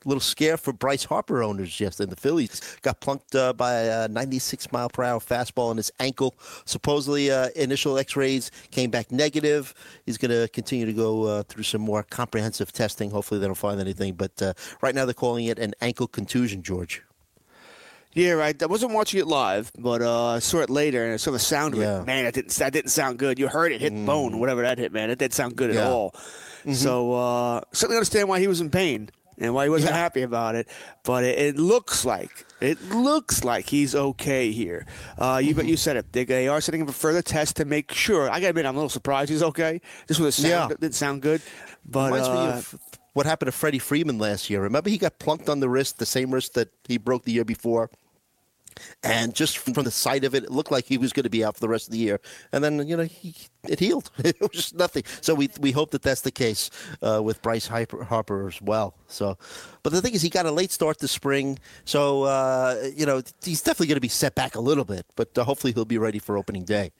little 0.07 0.21
scare 0.21 0.59
for 0.59 0.71
Bryce 0.75 1.05
Harper 1.05 1.43
owners 1.43 1.81
yesterday. 1.81 2.11
The 2.11 2.17
Phillies 2.17 2.61
got 2.83 3.01
plunked 3.01 3.35
uh, 3.35 3.55
by 3.55 3.73
a 3.73 4.07
96 4.07 4.71
mile 4.71 4.91
per 4.91 5.03
hour 5.03 5.19
fastball 5.19 5.71
in 5.71 5.79
his 5.79 5.91
ankle. 5.99 6.35
Supposedly, 6.67 7.31
uh, 7.31 7.49
initial 7.57 7.97
x 7.97 8.15
rays 8.15 8.51
came 8.71 8.91
back 8.91 9.11
negative. 9.11 9.73
He's 10.05 10.19
going 10.19 10.31
to 10.31 10.47
continue 10.49 10.85
to 10.85 10.93
go 10.93 11.41
through 11.45 11.63
some 11.63 11.81
more 11.81 12.03
comprehensive 12.03 12.71
testing. 12.71 13.11
Hopefully, 13.13 13.41
they 13.41 13.47
don't 13.47 13.55
find 13.55 13.81
anything. 13.81 14.13
But 14.13 14.43
right 14.83 14.95
now, 14.95 15.07
they're 15.07 15.15
calling 15.15 15.47
it 15.47 15.59
an 15.59 15.73
ankle 15.81 16.07
contusion, 16.07 16.63
George. 16.63 17.03
Yeah, 18.15 18.33
right. 18.33 18.61
I 18.63 18.67
wasn't 18.67 18.93
watching 18.93 19.21
it 19.21 19.27
live, 19.27 19.73
but 19.77 20.01
uh, 20.01 20.27
I 20.27 20.39
saw 20.39 20.61
it 20.61 20.71
later 20.71 21.05
and 21.05 21.15
I 21.15 21.17
saw 21.17 21.33
the 21.33 21.39
sound 21.41 21.75
of 21.75 21.81
yeah. 21.81 22.01
it. 22.01 22.07
Man, 22.07 22.25
that 22.25 22.35
didn't 22.35 22.53
that 22.53 22.73
didn't 22.73 22.91
sound 22.91 23.19
good. 23.19 23.39
You 23.39 23.49
heard 23.49 23.73
it 23.73 23.81
hit 23.81 23.93
mm. 23.93 24.07
bone, 24.07 24.39
whatever 24.39 24.63
that 24.63 24.79
hit, 24.79 24.93
man. 24.93 25.11
It 25.11 25.19
didn't 25.19 25.35
sound 25.35 25.57
good 25.57 25.75
yeah. 25.75 25.81
at 25.81 25.87
all. 25.91 26.13
Mm-hmm. 26.13 26.75
So 26.75 27.13
uh, 27.13 27.61
certainly 27.73 27.97
understand 27.97 28.29
why 28.29 28.39
he 28.39 28.47
was 28.47 28.61
in 28.61 28.71
pain 28.71 29.11
and 29.39 29.53
why 29.53 29.65
he 29.65 29.71
wasn't 29.71 29.91
yeah. 29.91 29.99
happy 29.99 30.23
about 30.23 30.55
it. 30.55 30.69
But 31.03 31.25
it, 31.25 31.39
it, 31.39 31.57
looks 31.57 32.05
like 32.05 32.47
it 32.61 32.81
looks 32.91 33.43
like 33.43 33.69
he's 33.69 33.97
okay 33.97 34.53
here. 34.53 34.87
Uh, 35.19 35.41
you 35.43 35.55
mm-hmm. 35.55 35.67
you 35.67 35.77
said 35.77 35.97
it. 35.97 36.13
They, 36.13 36.25
they, 36.25 36.47
are 36.47 36.61
sending 36.61 36.83
him 36.83 36.87
for 36.87 36.93
further 36.93 37.21
tests 37.23 37.55
to 37.55 37.65
make 37.65 37.93
sure. 37.93 38.31
I 38.31 38.39
gotta 38.39 38.51
admit, 38.51 38.67
I'm 38.67 38.77
a 38.77 38.79
little 38.79 38.89
surprised 38.89 39.31
he's 39.31 39.43
okay. 39.43 39.81
This 40.07 40.21
was 40.21 40.39
a 40.39 40.43
sound 40.43 40.71
yeah. 40.71 40.77
didn't 40.81 40.95
sound 40.95 41.23
good. 41.23 41.43
But 41.85 42.13
reminds 42.13 42.29
uh, 42.29 42.33
me 42.33 42.53
of 42.53 42.79
what 43.13 43.27
happened 43.27 43.49
to 43.49 43.53
Freddie 43.53 43.79
Freeman 43.79 44.19
last 44.19 44.49
year. 44.49 44.63
Remember, 44.63 44.89
he 44.89 44.99
got 44.99 45.19
plunked 45.19 45.49
on 45.49 45.61
the 45.61 45.69
wrist, 45.69 45.99
the 45.99 46.07
same 46.07 46.33
wrist 46.33 46.55
that 46.55 46.71
he 46.87 46.97
broke 46.97 47.25
the 47.25 47.33
year 47.33 47.45
before. 47.45 47.91
And 49.03 49.35
just 49.35 49.59
from 49.59 49.73
the 49.85 49.91
sight 49.91 50.25
of 50.25 50.35
it, 50.35 50.45
it 50.45 50.51
looked 50.51 50.71
like 50.71 50.87
he 50.87 50.99
was 50.99 51.13
going 51.13 51.25
to 51.25 51.31
be 51.31 51.45
out 51.45 51.55
for 51.55 51.61
the 51.61 51.69
rest 51.69 51.89
of 51.89 51.93
the 51.93 51.99
year. 51.99 52.21
And 52.53 52.63
then, 52.63 52.87
you 52.87 52.97
know, 52.97 53.05
he, 53.05 53.35
it 53.69 53.81
healed. 53.81 54.11
it 54.19 54.41
was 54.41 54.51
just 54.51 54.75
nothing. 54.75 55.05
So 55.21 55.35
we 55.35 55.51
we 55.61 55.73
hope 55.73 55.91
that 55.93 56.03
that's 56.03 56.23
the 56.23 56.31
case 56.31 56.71
uh, 57.03 57.21
with 57.23 57.43
Bryce 57.43 57.67
Harper, 57.67 58.49
as 58.49 58.61
well. 58.61 58.95
So, 59.09 59.39
but 59.83 59.93
the 59.93 60.01
thing 60.01 60.15
is, 60.15 60.23
he 60.23 60.31
got 60.31 60.47
a 60.47 60.51
late 60.51 60.73
start 60.73 60.99
this 60.99 61.13
spring. 61.13 61.59
So, 61.85 62.25
uh, 62.25 62.91
you 62.95 63.07
know, 63.07 63.23
he's 63.43 63.63
definitely 63.63 63.89
going 63.89 63.97
to 63.97 64.01
be 64.01 64.09
set 64.09 64.35
back 64.35 64.55
a 64.55 64.61
little 64.61 64.85
bit. 64.85 65.07
But 65.17 65.37
uh, 65.37 65.45
hopefully 65.45 65.73
he'll 65.73 65.85
be 65.85 65.99
ready 65.99 66.19
for 66.19 66.37
opening 66.37 66.65
day. 66.65 66.93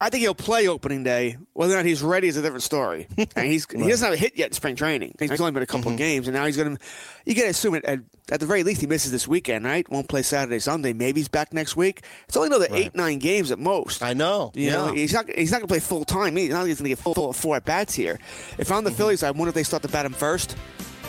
I 0.00 0.10
think 0.10 0.20
he'll 0.20 0.34
play 0.34 0.68
opening 0.68 1.02
day. 1.02 1.36
Whether 1.54 1.74
or 1.74 1.78
not 1.78 1.84
he's 1.84 2.02
ready 2.02 2.28
is 2.28 2.36
a 2.36 2.42
different 2.42 2.62
story. 2.62 3.08
and 3.36 3.46
he's 3.46 3.66
right. 3.72 3.82
he 3.82 3.90
doesn't 3.90 4.04
have 4.04 4.14
a 4.14 4.16
hit 4.16 4.36
yet 4.36 4.48
in 4.48 4.52
spring 4.52 4.76
training. 4.76 5.16
He's 5.18 5.40
only 5.40 5.50
been 5.50 5.64
a 5.64 5.66
couple 5.66 5.90
mm-hmm. 5.90 5.94
of 5.94 5.98
games, 5.98 6.28
and 6.28 6.36
now 6.36 6.46
he's 6.46 6.56
going 6.56 6.76
to. 6.76 6.82
You 7.24 7.34
got 7.34 7.42
to 7.42 7.48
assume 7.48 7.74
it 7.74 7.84
at, 7.84 7.98
at 8.30 8.38
the 8.38 8.46
very 8.46 8.62
least 8.62 8.80
he 8.80 8.86
misses 8.86 9.10
this 9.10 9.26
weekend, 9.26 9.64
right? 9.64 9.88
Won't 9.90 10.08
play 10.08 10.22
Saturday, 10.22 10.60
Sunday. 10.60 10.92
Maybe 10.92 11.20
he's 11.20 11.28
back 11.28 11.52
next 11.52 11.74
week. 11.74 12.04
It's 12.28 12.36
only 12.36 12.46
another 12.46 12.68
right. 12.70 12.86
eight, 12.86 12.94
nine 12.94 13.18
games 13.18 13.50
at 13.50 13.58
most. 13.58 14.02
I 14.02 14.12
know. 14.14 14.52
You 14.54 14.66
yeah. 14.66 14.72
know, 14.76 14.92
he's 14.92 15.12
not 15.12 15.28
he's 15.30 15.50
not 15.50 15.58
going 15.58 15.68
to 15.68 15.72
play 15.72 15.80
full 15.80 16.04
time. 16.04 16.36
He's 16.36 16.50
not 16.50 16.64
going 16.64 16.76
to 16.76 16.84
get 16.84 16.98
full, 16.98 17.14
full 17.14 17.32
four 17.32 17.56
at 17.56 17.64
bats 17.64 17.92
here. 17.92 18.20
If 18.56 18.70
I'm 18.70 18.84
the 18.84 18.90
mm-hmm. 18.90 18.96
Phillies, 18.96 19.24
I 19.24 19.32
wonder 19.32 19.48
if 19.48 19.54
they 19.54 19.64
start 19.64 19.82
to 19.82 19.88
bat 19.88 20.06
him 20.06 20.12
first, 20.12 20.56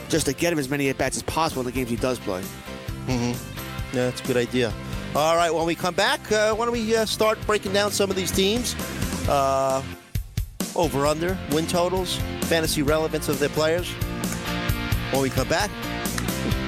just 0.10 0.26
to 0.26 0.34
get 0.34 0.52
him 0.52 0.58
as 0.58 0.68
many 0.68 0.90
at 0.90 0.98
bats 0.98 1.16
as 1.16 1.24
possible 1.24 1.62
in 1.62 1.68
the 1.68 1.72
games 1.72 1.92
he 1.92 1.96
does 1.96 2.18
play. 2.18 2.42
Mm-hmm. 3.06 3.96
Yeah, 3.96 4.06
that's 4.06 4.22
a 4.22 4.26
good 4.26 4.38
idea. 4.38 4.74
All 5.16 5.36
right, 5.36 5.52
when 5.52 5.66
we 5.66 5.74
come 5.74 5.96
back, 5.96 6.20
uh, 6.32 6.54
why 6.54 6.66
don't 6.66 6.72
we 6.72 6.96
uh, 6.96 7.04
start 7.04 7.40
breaking 7.48 7.74
down 7.74 7.92
some 7.92 8.12
of 8.12 8.16
these 8.16 8.32
teams? 8.32 8.76
Uh, 9.28 9.82
over 10.76 11.08
under, 11.08 11.36
win 11.52 11.66
totals, 11.66 12.18
fantasy 12.42 12.84
relevance 12.84 13.28
of 13.28 13.40
their 13.40 13.50
players. 13.50 13.90
When 15.12 15.24
we 15.24 15.32
come 15.32 15.48
back, 15.48 15.72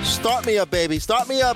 start 0.03 0.47
me 0.47 0.57
up, 0.57 0.71
baby. 0.71 0.97
Start 0.97 1.29
me 1.29 1.43
up. 1.43 1.55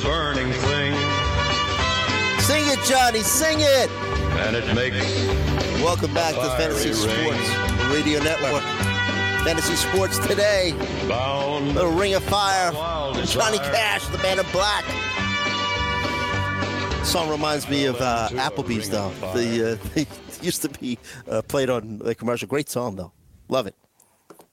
A 0.00 0.04
burning 0.04 0.52
thing, 0.52 0.94
Sing 2.40 2.64
it, 2.66 2.78
Johnny. 2.86 3.20
Sing 3.20 3.58
it. 3.60 3.90
and 4.40 4.56
it 4.56 4.74
makes 4.74 4.96
Welcome 5.82 6.12
back 6.14 6.34
to 6.34 6.40
Fantasy 6.56 6.88
ring. 6.88 6.94
Sports 7.42 7.92
Radio 7.92 8.22
Network. 8.22 8.62
Fantasy 9.44 9.76
Sports 9.76 10.18
today. 10.26 10.74
bound. 11.08 11.74
Little 11.74 11.92
Ring 11.92 12.14
of 12.14 12.22
Fire. 12.24 12.72
Johnny. 13.24 13.58
Cash, 13.58 14.06
the 14.08 14.18
man 14.18 14.38
in 14.38 14.46
black. 14.52 14.84
Song 17.04 17.30
reminds 17.30 17.68
me 17.68 17.86
of 17.86 17.96
uh, 18.00 18.28
Applebee's, 18.32 18.90
though. 18.90 19.10
The 19.34 19.72
uh, 19.72 19.88
they 19.94 20.06
used 20.42 20.62
to 20.62 20.68
be 20.68 20.98
uh, 21.28 21.42
played 21.42 21.70
on 21.70 21.98
the 21.98 22.14
commercial. 22.14 22.48
Great 22.48 22.68
song, 22.68 22.96
though. 22.96 23.12
Love 23.48 23.66
it. 23.66 23.74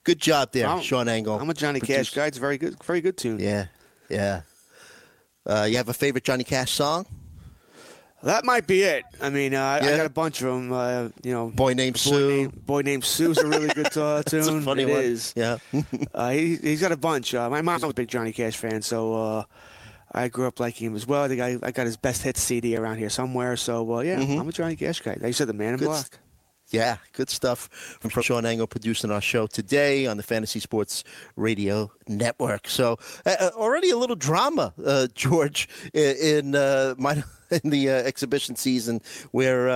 Good 0.04 0.20
job 0.20 0.52
there, 0.52 0.68
I'm- 0.68 0.82
Sean 0.82 1.08
Angle. 1.10 1.40
I'm 1.40 1.50
a 1.50 1.54
Johnny 1.54 1.80
Cash 1.80 1.88
Produced- 2.12 2.16
guy. 2.16 2.26
It's 2.28 2.38
very 2.38 2.58
good, 2.58 2.82
very 2.84 3.02
good 3.02 3.18
tune. 3.18 3.40
Yeah, 3.40 3.66
yeah. 4.10 4.42
Uh, 5.46 5.68
you 5.70 5.78
have 5.78 5.90
a 5.90 5.94
favorite 5.94 6.24
Johnny 6.24 6.44
Cash 6.44 6.72
song? 6.72 7.06
That 8.24 8.44
might 8.44 8.66
be 8.66 8.82
it. 8.82 9.04
I 9.22 9.30
mean, 9.30 9.54
uh, 9.54 9.80
I 9.82 9.98
got 9.98 10.06
a 10.06 10.10
bunch 10.10 10.42
of 10.42 10.48
them. 10.48 10.74
Uh, 10.74 11.10
you 11.24 11.32
know, 11.32 11.50
Boy 11.52 11.74
Named 11.74 11.94
Boy 11.94 12.00
Sue. 12.00 12.30
Named, 12.30 12.66
Boy 12.66 12.82
Named 12.82 13.04
Sue's 13.04 13.38
a 13.38 13.46
really 13.48 13.68
good 13.68 13.96
uh, 13.98 14.24
tune. 14.24 14.62
Funny 14.62 14.84
It 14.84 14.90
one. 14.90 15.00
is. 15.00 15.34
Yeah. 15.36 15.58
Uh, 16.14 16.30
he, 16.32 16.56
he's 16.56 16.82
got 16.82 16.92
a 16.92 16.98
bunch. 16.98 17.36
Uh, 17.36 17.50
my 17.50 17.62
mom 17.62 17.82
was 17.82 17.84
a 17.92 17.94
big 17.94 18.08
Johnny 18.08 18.32
Cash 18.32 18.56
fan, 18.58 18.82
so 18.82 19.14
uh, 19.14 19.44
I 20.14 20.30
grew 20.30 20.48
up 20.48 20.60
liking 20.60 20.88
him 20.88 20.96
as 20.96 21.06
well. 21.06 21.24
I 21.24 21.28
think 21.28 21.42
I, 21.42 21.58
I 21.62 21.72
got 21.72 21.86
his 21.86 21.98
best 21.98 22.24
hits 22.24 22.42
CD 22.42 22.76
around 22.78 22.98
here 22.98 23.10
somewhere. 23.10 23.58
So 23.58 23.96
uh, 23.98 24.00
yeah, 24.00 24.20
I'm 24.20 24.48
a 24.48 24.52
Johnny 24.52 24.76
Cash 24.78 25.02
guy. 25.02 25.12
Like 25.12 25.24
you 25.28 25.34
said, 25.34 25.48
the 25.48 25.54
Man 25.54 25.74
in 25.74 25.80
Mm-hmm. 25.80 25.86
Good 25.86 25.92
Black. 25.92 26.20
Yeah, 26.70 26.98
good 27.14 27.30
stuff 27.30 27.70
from 28.00 28.10
Sean 28.24 28.46
Angle 28.46 28.66
producing 28.66 29.12
our 29.12 29.22
show 29.22 29.46
today 29.46 30.08
on 30.08 30.18
the 30.18 30.24
Fantasy 30.24 30.60
Sports 30.60 31.04
Radio 31.36 31.92
Network. 32.08 32.68
So 32.68 32.98
uh, 33.26 33.36
uh, 33.40 33.52
already 33.56 33.92
a 33.92 33.98
little 33.98 34.16
drama, 34.16 34.74
uh, 34.84 35.08
George, 35.14 35.70
in 35.94 36.56
uh, 36.56 36.96
my 36.98 37.24
in 37.64 37.70
the 37.70 37.90
uh, 37.90 37.94
exhibition 37.94 38.56
season 38.56 39.02
where. 39.32 39.70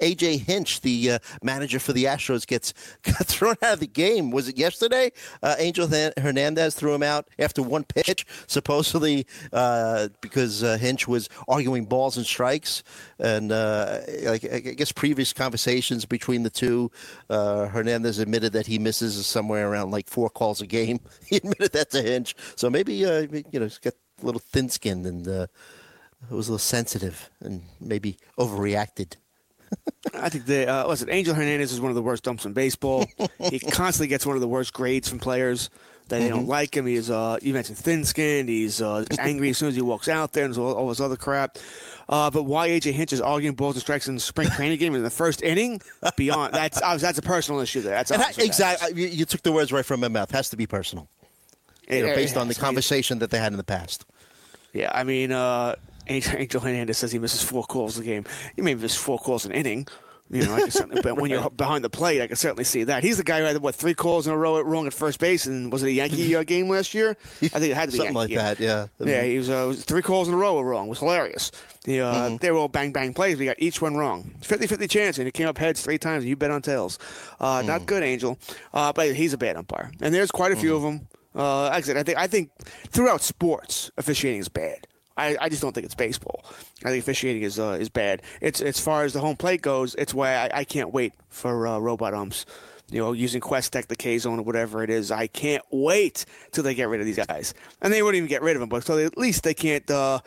AJ 0.00 0.40
Hinch, 0.40 0.80
the 0.80 1.12
uh, 1.12 1.18
manager 1.42 1.78
for 1.78 1.92
the 1.92 2.04
Astros, 2.04 2.46
gets 2.46 2.72
thrown 3.24 3.56
out 3.62 3.74
of 3.74 3.80
the 3.80 3.86
game. 3.86 4.30
Was 4.30 4.48
it 4.48 4.58
yesterday? 4.58 5.12
Uh, 5.42 5.56
Angel 5.58 5.86
Hernandez 5.86 6.74
threw 6.74 6.94
him 6.94 7.02
out 7.02 7.28
after 7.38 7.62
one 7.62 7.84
pitch, 7.84 8.26
supposedly 8.46 9.26
uh, 9.52 10.08
because 10.20 10.62
uh, 10.62 10.76
Hinch 10.78 11.06
was 11.08 11.28
arguing 11.48 11.84
balls 11.84 12.16
and 12.16 12.26
strikes. 12.26 12.82
And 13.18 13.52
uh, 13.52 14.00
like 14.24 14.44
I 14.50 14.60
guess 14.60 14.92
previous 14.92 15.32
conversations 15.32 16.04
between 16.04 16.42
the 16.42 16.50
two, 16.50 16.90
uh, 17.28 17.66
Hernandez 17.66 18.18
admitted 18.18 18.52
that 18.52 18.66
he 18.66 18.78
misses 18.78 19.26
somewhere 19.26 19.70
around 19.70 19.90
like 19.90 20.08
four 20.08 20.30
calls 20.30 20.60
a 20.60 20.66
game. 20.66 21.00
He 21.30 21.36
admitted 21.36 21.72
that 21.72 21.90
to 21.90 22.02
Hinch. 22.02 22.34
So 22.56 22.68
maybe 22.68 22.94
you 22.94 23.06
know 23.06 23.66
he's 23.66 23.78
got 23.78 23.94
a 24.20 24.26
little 24.26 24.40
thin-skinned 24.40 25.06
and 25.06 25.28
uh, 25.28 25.46
was 26.28 26.48
a 26.48 26.52
little 26.52 26.58
sensitive 26.58 27.30
and 27.40 27.62
maybe 27.80 28.18
overreacted. 28.38 29.14
I 30.14 30.28
think 30.28 30.46
the 30.46 30.66
uh, 30.68 30.86
listen, 30.88 31.10
Angel 31.10 31.34
Hernandez 31.34 31.72
is 31.72 31.80
one 31.80 31.90
of 31.90 31.94
the 31.94 32.02
worst 32.02 32.24
dumps 32.24 32.44
in 32.46 32.52
baseball. 32.52 33.06
he 33.50 33.58
constantly 33.70 34.08
gets 34.08 34.24
one 34.26 34.34
of 34.34 34.40
the 34.40 34.48
worst 34.48 34.72
grades 34.72 35.08
from 35.08 35.18
players 35.18 35.68
that 36.08 36.18
they 36.18 36.26
Mm-hmm. 36.28 36.36
don't 36.38 36.48
like 36.48 36.76
him. 36.76 36.86
He's 36.86 37.10
uh, 37.10 37.38
you 37.42 37.52
mentioned 37.54 37.78
thin-skinned. 37.78 38.48
He's 38.48 38.80
uh, 38.82 39.04
angry 39.18 39.50
as 39.50 39.58
soon 39.58 39.68
as 39.68 39.76
he 39.76 39.82
walks 39.82 40.08
out 40.08 40.32
there 40.32 40.44
and 40.44 40.56
all, 40.58 40.72
all 40.74 40.88
this 40.88 41.00
other 41.00 41.16
crap. 41.16 41.58
Uh, 42.08 42.28
but 42.30 42.42
why 42.42 42.68
AJ 42.70 42.92
Hinch 42.92 43.12
is 43.12 43.20
arguing 43.20 43.54
balls 43.54 43.76
and 43.76 43.82
strikes 43.82 44.08
in 44.08 44.14
the 44.16 44.20
spring 44.20 44.48
training 44.48 44.78
game 44.78 44.94
in 44.96 45.04
the 45.04 45.10
first 45.10 45.42
inning? 45.42 45.80
Beyond 46.16 46.52
that's 46.54 46.80
that's 46.80 47.18
a 47.18 47.22
personal 47.22 47.60
issue 47.60 47.82
there. 47.82 47.92
That's 47.94 48.10
And 48.10 48.20
obviously 48.22 48.44
I, 48.44 48.46
what 48.46 48.58
that 48.58 48.74
exactly. 48.74 49.02
You, 49.02 49.08
you 49.08 49.24
took 49.26 49.42
the 49.42 49.52
words 49.52 49.70
right 49.70 49.84
from 49.84 50.00
my 50.00 50.08
mouth. 50.08 50.30
Has 50.32 50.48
to 50.50 50.56
be 50.56 50.66
personal, 50.66 51.08
you 51.88 52.04
know, 52.06 52.14
based 52.14 52.36
on 52.36 52.48
the 52.48 52.50
has 52.50 52.56
to 52.56 52.60
be. 52.62 52.64
conversation 52.64 53.18
that 53.20 53.30
they 53.30 53.38
had 53.38 53.52
in 53.52 53.58
the 53.58 53.64
past. 53.64 54.04
Yeah, 54.72 54.90
I 54.94 55.04
mean, 55.04 55.30
uh, 55.30 55.76
Angel, 56.10 56.60
Hernandez 56.60 56.98
says 56.98 57.12
he 57.12 57.18
misses 57.18 57.42
four 57.42 57.64
calls 57.64 57.98
a 57.98 58.02
game. 58.02 58.24
You 58.56 58.62
may 58.64 58.74
miss 58.74 58.96
four 58.96 59.18
calls 59.18 59.44
an 59.44 59.52
inning. 59.52 59.86
You 60.32 60.44
know, 60.44 60.54
I 60.54 60.60
can 60.60 60.70
certainly, 60.70 61.02
but 61.02 61.16
when 61.16 61.28
you're 61.28 61.50
behind 61.50 61.82
the 61.82 61.90
plate, 61.90 62.22
I 62.22 62.28
can 62.28 62.36
certainly 62.36 62.62
see 62.62 62.84
that. 62.84 63.02
He's 63.02 63.16
the 63.16 63.24
guy 63.24 63.40
who 63.40 63.46
had 63.46 63.58
what 63.58 63.74
three 63.74 63.94
calls 63.94 64.28
in 64.28 64.32
a 64.32 64.36
row 64.36 64.58
at 64.58 64.64
wrong 64.64 64.86
at 64.86 64.92
first 64.94 65.18
base, 65.18 65.46
and 65.46 65.72
was 65.72 65.82
it 65.82 65.86
a 65.88 65.92
Yankee 65.92 66.36
uh, 66.36 66.44
game 66.44 66.68
last 66.68 66.94
year? 66.94 67.16
I 67.42 67.48
think 67.48 67.72
it 67.72 67.74
had 67.74 67.88
to 67.90 67.92
be 67.92 67.98
Something 67.98 68.14
Yankee 68.14 68.36
like 68.36 68.58
that. 68.58 68.60
Yeah. 68.60 68.86
Yeah, 69.04 69.22
he 69.24 69.38
was, 69.38 69.50
uh, 69.50 69.74
three 69.76 70.02
calls 70.02 70.28
in 70.28 70.34
a 70.34 70.36
row 70.36 70.54
were 70.54 70.64
wrong. 70.64 70.86
It 70.86 70.90
was 70.90 71.00
hilarious. 71.00 71.50
The, 71.82 72.02
uh, 72.02 72.14
Mm-hmm. 72.14 72.36
They 72.36 72.52
were 72.52 72.58
all 72.58 72.68
bang 72.68 72.92
bang 72.92 73.12
plays. 73.12 73.38
We 73.38 73.46
got 73.46 73.56
each 73.58 73.82
one 73.82 73.96
wrong. 73.96 74.30
50-50 74.42 74.88
chance, 74.88 75.18
and 75.18 75.26
it 75.26 75.34
came 75.34 75.48
up 75.48 75.58
heads 75.58 75.82
three 75.82 75.98
times. 75.98 76.22
And 76.22 76.28
you 76.28 76.36
bet 76.36 76.52
on 76.52 76.62
tails. 76.62 77.00
Uh, 77.40 77.62
Mm. 77.62 77.66
Not 77.66 77.86
good, 77.86 78.04
Angel. 78.04 78.38
Uh, 78.72 78.92
but 78.92 79.12
he's 79.16 79.32
a 79.32 79.38
bad 79.38 79.56
umpire, 79.56 79.90
and 80.00 80.14
there's 80.14 80.30
quite 80.30 80.52
a 80.52 80.56
few 80.56 80.74
Mm-hmm. 80.74 80.86
of 80.86 80.92
them. 81.00 81.08
Uh, 81.34 81.62
like 81.64 81.72
I 81.74 81.80
said, 81.80 81.96
I 81.96 82.02
think 82.04 82.18
I 82.18 82.26
think 82.28 82.50
throughout 82.90 83.20
sports, 83.22 83.90
officiating 83.96 84.40
is 84.40 84.48
bad. 84.48 84.86
I, 85.16 85.36
I 85.40 85.48
just 85.48 85.60
don't 85.60 85.72
think 85.72 85.84
it's 85.84 85.94
baseball. 85.94 86.44
I 86.84 86.90
think 86.90 87.02
officiating 87.02 87.42
is 87.42 87.58
uh, 87.58 87.76
is 87.80 87.88
bad. 87.88 88.22
It's 88.40 88.60
as 88.60 88.80
far 88.80 89.04
as 89.04 89.12
the 89.12 89.20
home 89.20 89.36
plate 89.36 89.62
goes. 89.62 89.94
It's 89.96 90.14
why 90.14 90.34
I, 90.34 90.50
I 90.60 90.64
can't 90.64 90.92
wait 90.92 91.12
for 91.28 91.66
uh, 91.66 91.78
robot 91.78 92.14
umps. 92.14 92.46
You 92.90 93.00
know, 93.00 93.12
using 93.12 93.40
QuesTec, 93.40 93.86
the 93.86 93.94
K 93.96 94.18
Zone, 94.18 94.40
or 94.40 94.42
whatever 94.42 94.82
it 94.82 94.90
is. 94.90 95.12
I 95.12 95.28
can't 95.28 95.62
wait 95.70 96.24
till 96.50 96.64
they 96.64 96.74
get 96.74 96.88
rid 96.88 97.00
of 97.00 97.06
these 97.06 97.24
guys. 97.24 97.54
And 97.80 97.92
they 97.92 98.02
wouldn't 98.02 98.16
even 98.16 98.28
get 98.28 98.42
rid 98.42 98.56
of 98.56 98.60
them, 98.60 98.68
but 98.68 98.82
so 98.82 98.96
they, 98.96 99.04
at 99.04 99.16
least 99.16 99.44
they 99.44 99.54
can't. 99.54 99.88
Uh, 99.88 100.20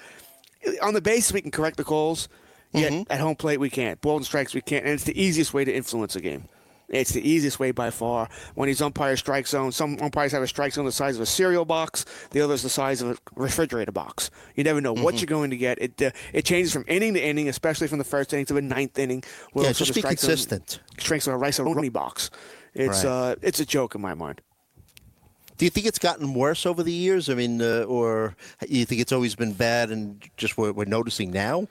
on 0.81 0.93
the 0.93 1.01
base, 1.01 1.33
we 1.33 1.41
can 1.41 1.51
correct 1.51 1.75
the 1.75 1.83
calls. 1.83 2.29
Yet 2.71 3.05
at 3.09 3.19
home 3.19 3.35
plate, 3.35 3.59
we 3.59 3.69
can't. 3.69 4.01
Ball 4.01 4.17
and 4.17 4.25
strikes, 4.25 4.53
we 4.53 4.61
can't. 4.61 4.83
And 4.83 4.93
it's 4.93 5.03
the 5.03 5.19
easiest 5.21 5.53
way 5.53 5.63
to 5.63 5.73
influence 5.73 6.15
a 6.15 6.21
game. 6.21 6.45
It's 6.93 7.11
the 7.11 7.27
easiest 7.27 7.59
way 7.59 7.71
by 7.71 7.89
far. 7.89 8.29
When 8.55 8.67
these 8.67 8.81
umpire 8.81 9.17
strike 9.17 9.47
zone, 9.47 9.71
some 9.71 9.97
umpires 9.99 10.31
have 10.31 10.43
a 10.43 10.47
strike 10.47 10.73
zone 10.73 10.85
the 10.85 10.91
size 10.91 11.15
of 11.15 11.21
a 11.21 11.25
cereal 11.25 11.65
box. 11.65 12.05
The 12.31 12.41
other's 12.41 12.61
the 12.61 12.69
size 12.69 13.01
of 13.01 13.09
a 13.11 13.17
refrigerator 13.35 13.91
box. 13.91 14.29
You 14.55 14.63
never 14.63 14.79
know 14.79 14.93
Mm-hmm. 14.93 15.03
what 15.03 15.19
you're 15.19 15.25
going 15.25 15.49
to 15.49 15.57
get. 15.57 15.81
It 15.81 16.01
uh, 16.01 16.11
it 16.33 16.45
changes 16.45 16.71
from 16.71 16.85
inning 16.87 17.15
to 17.15 17.21
inning, 17.25 17.49
especially 17.49 17.87
from 17.87 17.97
the 17.97 18.03
first 18.03 18.31
inning 18.31 18.45
to 18.45 18.53
the 18.53 18.61
ninth 18.61 18.97
inning. 18.99 19.23
where 19.53 19.65
Yeah, 19.65 19.71
it's 19.71 19.79
just 19.79 19.95
be 19.95 20.01
consistent. 20.03 20.79
Shrinks 20.99 21.25
to 21.25 21.31
a 21.31 21.37
rice 21.37 21.59
roni 21.59 21.91
box. 21.91 22.29
It's 22.75 23.03
Right. 23.03 23.09
uh, 23.31 23.35
it's 23.41 23.59
a 23.59 23.65
joke 23.65 23.95
in 23.95 24.01
my 24.01 24.13
mind. 24.13 24.41
Do 25.57 25.65
you 25.65 25.69
think 25.71 25.85
it's 25.85 25.99
gotten 25.99 26.33
worse 26.33 26.65
over 26.65 26.81
the 26.83 26.91
years? 26.91 27.29
I 27.29 27.35
mean, 27.35 27.61
uh, 27.61 27.83
or 27.83 28.35
you 28.67 28.85
think 28.85 29.01
it's 29.01 29.11
always 29.11 29.35
been 29.35 29.53
bad 29.53 29.91
and 29.91 30.21
just 30.37 30.57
we're, 30.57 30.71
we're 30.71 30.85
noticing 30.85 31.31
now? 31.31 31.67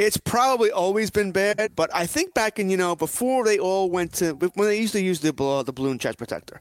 It's 0.00 0.16
probably 0.16 0.70
always 0.70 1.10
been 1.10 1.30
bad, 1.30 1.72
but 1.76 1.90
I 1.94 2.06
think 2.06 2.32
back 2.32 2.58
in 2.58 2.70
you 2.70 2.76
know 2.78 2.96
before 2.96 3.44
they 3.44 3.58
all 3.58 3.90
went 3.90 4.14
to 4.14 4.32
when 4.32 4.66
they 4.68 4.80
used 4.80 4.94
to 4.94 5.02
use 5.02 5.20
the 5.20 5.32
bl- 5.32 5.60
the 5.60 5.72
balloon 5.74 5.98
chest 5.98 6.16
protector. 6.16 6.60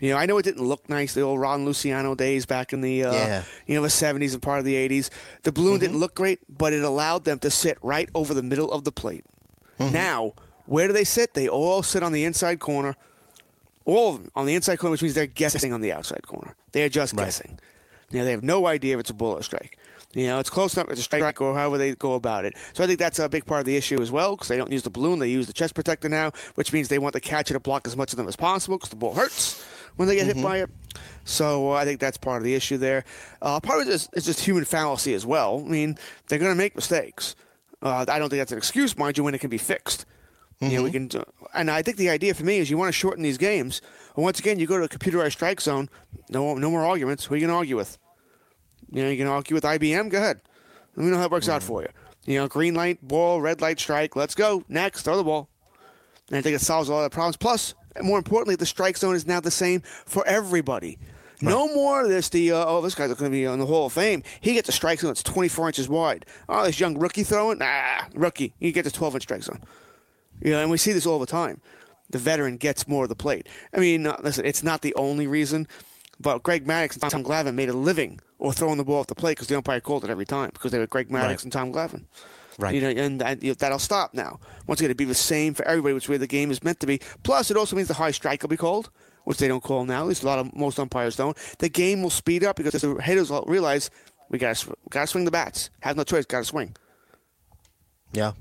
You 0.00 0.10
know, 0.10 0.18
I 0.18 0.26
know 0.26 0.36
it 0.36 0.42
didn't 0.42 0.66
look 0.66 0.86
nice 0.90 1.14
the 1.14 1.22
old 1.22 1.40
Ron 1.40 1.64
Luciano 1.64 2.14
days 2.14 2.44
back 2.44 2.74
in 2.74 2.82
the 2.82 3.04
uh, 3.04 3.12
Yeah. 3.14 3.42
you 3.66 3.74
know 3.74 3.80
the 3.82 3.88
seventies 3.88 4.34
and 4.34 4.42
part 4.42 4.58
of 4.58 4.66
the 4.66 4.74
eighties. 4.76 5.08
The 5.44 5.52
balloon 5.52 5.78
didn't 5.80 5.98
look 5.98 6.14
great, 6.14 6.40
but 6.48 6.74
it 6.74 6.82
allowed 6.84 7.24
them 7.24 7.38
to 7.38 7.50
sit 7.50 7.78
right 7.80 8.10
over 8.14 8.34
the 8.34 8.42
middle 8.42 8.70
of 8.70 8.84
the 8.84 8.92
plate. 8.92 9.24
Now, 9.78 10.34
where 10.66 10.86
do 10.86 10.92
they 10.92 11.04
sit? 11.04 11.32
They 11.32 11.48
all 11.48 11.82
sit 11.82 12.02
on 12.02 12.12
the 12.12 12.24
inside 12.24 12.60
corner. 12.60 12.96
All 13.86 14.14
of 14.14 14.22
them 14.22 14.30
on 14.34 14.44
the 14.46 14.54
inside 14.54 14.76
corner, 14.78 14.92
which 14.92 15.02
means 15.02 15.14
they're 15.14 15.26
guessing 15.26 15.72
on 15.72 15.80
the 15.80 15.92
outside 15.92 16.26
corner. 16.26 16.54
They're 16.72 16.90
just 16.90 17.16
guessing. 17.16 17.58
You 18.10 18.18
know, 18.18 18.24
they 18.26 18.30
have 18.32 18.44
no 18.44 18.66
idea 18.66 18.94
if 18.94 19.00
it's 19.00 19.10
a 19.10 19.14
bull 19.14 19.32
or 19.32 19.40
a 19.40 19.42
strike. 19.42 19.78
You 20.14 20.28
know, 20.28 20.38
it's 20.38 20.50
close 20.50 20.74
enough. 20.74 20.90
It's 20.90 21.00
a 21.00 21.02
strike 21.02 21.40
or 21.40 21.54
however 21.54 21.76
they 21.76 21.94
go 21.96 22.14
about 22.14 22.44
it. 22.44 22.54
So 22.72 22.84
I 22.84 22.86
think 22.86 22.98
that's 23.00 23.18
a 23.18 23.28
big 23.28 23.46
part 23.46 23.60
of 23.60 23.66
the 23.66 23.76
issue 23.76 24.00
as 24.00 24.12
well 24.12 24.36
because 24.36 24.48
they 24.48 24.56
don't 24.56 24.70
use 24.70 24.82
the 24.84 24.90
balloon. 24.90 25.18
They 25.18 25.28
use 25.28 25.46
the 25.48 25.52
chest 25.52 25.74
protector 25.74 26.08
now, 26.08 26.30
which 26.54 26.72
means 26.72 26.88
they 26.88 26.98
want 27.00 27.14
the 27.14 27.20
catcher 27.20 27.54
to 27.54 27.60
block 27.60 27.86
as 27.86 27.96
much 27.96 28.12
of 28.12 28.16
them 28.16 28.28
as 28.28 28.36
possible 28.36 28.76
because 28.76 28.90
the 28.90 28.96
ball 28.96 29.14
hurts 29.14 29.64
when 29.96 30.06
they 30.06 30.14
get 30.14 30.26
hit 30.26 30.40
by 30.42 30.58
it. 30.58 30.70
So 31.24 31.72
uh, 31.72 31.74
I 31.74 31.84
think 31.84 31.98
that's 32.00 32.16
part 32.16 32.38
of 32.38 32.44
the 32.44 32.54
issue 32.54 32.76
there. 32.76 33.04
Uh, 33.42 33.58
part 33.58 33.82
of 33.82 33.88
it 33.88 33.90
is, 33.92 34.08
is 34.12 34.24
just 34.24 34.40
human 34.40 34.64
fallacy 34.64 35.14
as 35.14 35.26
well. 35.26 35.62
I 35.64 35.68
mean, 35.68 35.98
they're 36.28 36.38
going 36.38 36.52
to 36.52 36.56
make 36.56 36.76
mistakes. 36.76 37.34
Uh, 37.82 38.04
I 38.08 38.18
don't 38.18 38.30
think 38.30 38.40
that's 38.40 38.52
an 38.52 38.58
excuse, 38.58 38.96
mind 38.96 39.18
you, 39.18 39.24
when 39.24 39.34
it 39.34 39.40
can 39.40 39.50
be 39.50 39.58
fixed. 39.58 40.06
You 40.60 40.70
know, 40.78 40.82
we 40.84 40.92
can, 40.92 41.08
do- 41.08 41.24
and 41.52 41.70
I 41.70 41.82
think 41.82 41.98
the 41.98 42.08
idea 42.08 42.32
for 42.32 42.44
me 42.44 42.58
is 42.58 42.70
you 42.70 42.78
want 42.78 42.88
to 42.88 42.92
shorten 42.92 43.22
these 43.22 43.36
games. 43.36 43.82
And 44.14 44.24
once 44.24 44.38
again, 44.38 44.58
you 44.58 44.66
go 44.66 44.78
to 44.78 44.84
a 44.84 44.88
computerized 44.88 45.32
strike 45.32 45.60
zone. 45.60 45.90
No, 46.30 46.54
no 46.54 46.70
more 46.70 46.86
arguments. 46.86 47.24
Who 47.26 47.34
are 47.34 47.36
you 47.36 47.42
going 47.46 47.52
to 47.52 47.56
argue 47.56 47.76
with? 47.76 47.98
You 48.90 49.02
know, 49.04 49.10
you 49.10 49.16
can 49.16 49.26
argue 49.26 49.54
with 49.54 49.64
IBM. 49.64 50.10
Go 50.10 50.18
ahead. 50.18 50.40
Let 50.96 51.04
me 51.04 51.10
know 51.10 51.18
how 51.18 51.24
it 51.24 51.30
works 51.30 51.48
out 51.48 51.62
for 51.62 51.82
you. 51.82 51.88
You 52.26 52.38
know, 52.38 52.48
green 52.48 52.74
light, 52.74 53.06
ball, 53.06 53.40
red 53.40 53.60
light, 53.60 53.78
strike. 53.78 54.16
Let's 54.16 54.34
go. 54.34 54.64
Next, 54.68 55.02
throw 55.02 55.16
the 55.16 55.24
ball. 55.24 55.48
And 56.28 56.38
I 56.38 56.40
think 56.40 56.56
it 56.56 56.60
solves 56.60 56.88
a 56.88 56.92
lot 56.92 57.04
of 57.04 57.10
problems. 57.10 57.36
Plus, 57.36 57.74
more 58.02 58.18
importantly, 58.18 58.56
the 58.56 58.66
strike 58.66 58.96
zone 58.96 59.14
is 59.14 59.26
now 59.26 59.40
the 59.40 59.50
same 59.50 59.80
for 60.06 60.26
everybody. 60.26 60.98
No 61.40 61.68
more 61.74 62.02
of 62.02 62.08
this. 62.08 62.28
The 62.30 62.52
uh, 62.52 62.64
oh, 62.66 62.80
this 62.80 62.94
guy's 62.94 63.08
going 63.08 63.30
to 63.30 63.36
be 63.36 63.46
on 63.46 63.58
the 63.58 63.66
Hall 63.66 63.86
of 63.86 63.92
Fame. 63.92 64.22
He 64.40 64.54
gets 64.54 64.68
a 64.68 64.72
strike 64.72 65.00
zone 65.00 65.10
that's 65.10 65.22
24 65.22 65.68
inches 65.68 65.88
wide. 65.88 66.24
Oh, 66.48 66.64
this 66.64 66.80
young 66.80 66.98
rookie 66.98 67.24
throwing, 67.24 67.58
nah, 67.58 68.04
rookie. 68.14 68.54
You 68.58 68.72
get 68.72 68.84
the 68.84 68.90
12 68.90 69.16
inch 69.16 69.22
strike 69.24 69.42
zone. 69.42 69.60
You 70.40 70.52
know, 70.52 70.62
and 70.62 70.70
we 70.70 70.78
see 70.78 70.92
this 70.92 71.06
all 71.06 71.18
the 71.18 71.26
time. 71.26 71.60
The 72.10 72.18
veteran 72.18 72.56
gets 72.56 72.88
more 72.88 73.04
of 73.04 73.08
the 73.08 73.16
plate. 73.16 73.48
I 73.74 73.80
mean, 73.80 74.06
uh, 74.06 74.18
listen, 74.22 74.46
it's 74.46 74.62
not 74.62 74.82
the 74.82 74.94
only 74.94 75.26
reason, 75.26 75.66
but 76.20 76.42
Greg 76.42 76.66
Maddux 76.66 77.00
and 77.02 77.10
Tom 77.10 77.24
Glavine 77.24 77.54
made 77.54 77.68
a 77.68 77.72
living 77.74 78.20
or 78.38 78.52
throwing 78.52 78.78
the 78.78 78.84
ball 78.84 79.00
off 79.00 79.06
the 79.06 79.14
plate 79.14 79.32
because 79.32 79.48
the 79.48 79.56
umpire 79.56 79.80
called 79.80 80.04
it 80.04 80.10
every 80.10 80.24
time 80.26 80.50
because 80.52 80.70
they 80.72 80.78
were 80.78 80.86
Greg 80.86 81.08
Maddux 81.08 81.22
Right. 81.22 81.42
and 81.44 81.52
Tom 81.52 81.72
Glavine. 81.72 82.04
Right. 82.58 82.74
You 82.74 82.80
know, 82.82 82.88
and 82.90 83.20
that, 83.20 83.42
you 83.42 83.50
know, 83.50 83.54
that'll 83.54 83.80
stop 83.80 84.14
now. 84.14 84.38
Once 84.68 84.80
again, 84.80 84.90
it'll 84.90 84.98
be 84.98 85.04
the 85.04 85.14
same 85.14 85.54
for 85.54 85.64
everybody, 85.66 85.92
which 85.94 86.08
way 86.08 86.16
the 86.18 86.26
game 86.28 86.50
is 86.52 86.62
meant 86.62 86.78
to 86.80 86.86
be. 86.86 87.00
Plus, 87.24 87.50
it 87.50 87.56
also 87.56 87.74
means 87.74 87.88
the 87.88 87.94
high 87.94 88.12
strike 88.12 88.42
will 88.42 88.48
be 88.48 88.56
called, 88.56 88.90
which 89.24 89.38
they 89.38 89.48
don't 89.48 89.62
call 89.62 89.84
now. 89.84 90.02
At 90.02 90.06
least 90.06 90.22
a 90.22 90.26
lot 90.26 90.38
of 90.38 90.54
most 90.54 90.78
umpires 90.78 91.16
don't. 91.16 91.36
The 91.58 91.68
game 91.68 92.00
will 92.02 92.10
speed 92.10 92.44
up 92.44 92.54
because 92.56 92.80
the 92.80 92.94
hitters 93.02 93.30
will 93.30 93.44
realize 93.48 93.90
we 94.30 94.38
got 94.38 94.54
to 94.56 95.06
swing 95.08 95.24
the 95.24 95.30
bats. 95.32 95.70
Have 95.80 95.96
no 95.96 96.04
choice. 96.04 96.26
Got 96.26 96.38
to 96.40 96.44
swing. 96.44 96.76
Yeah. 98.12 98.32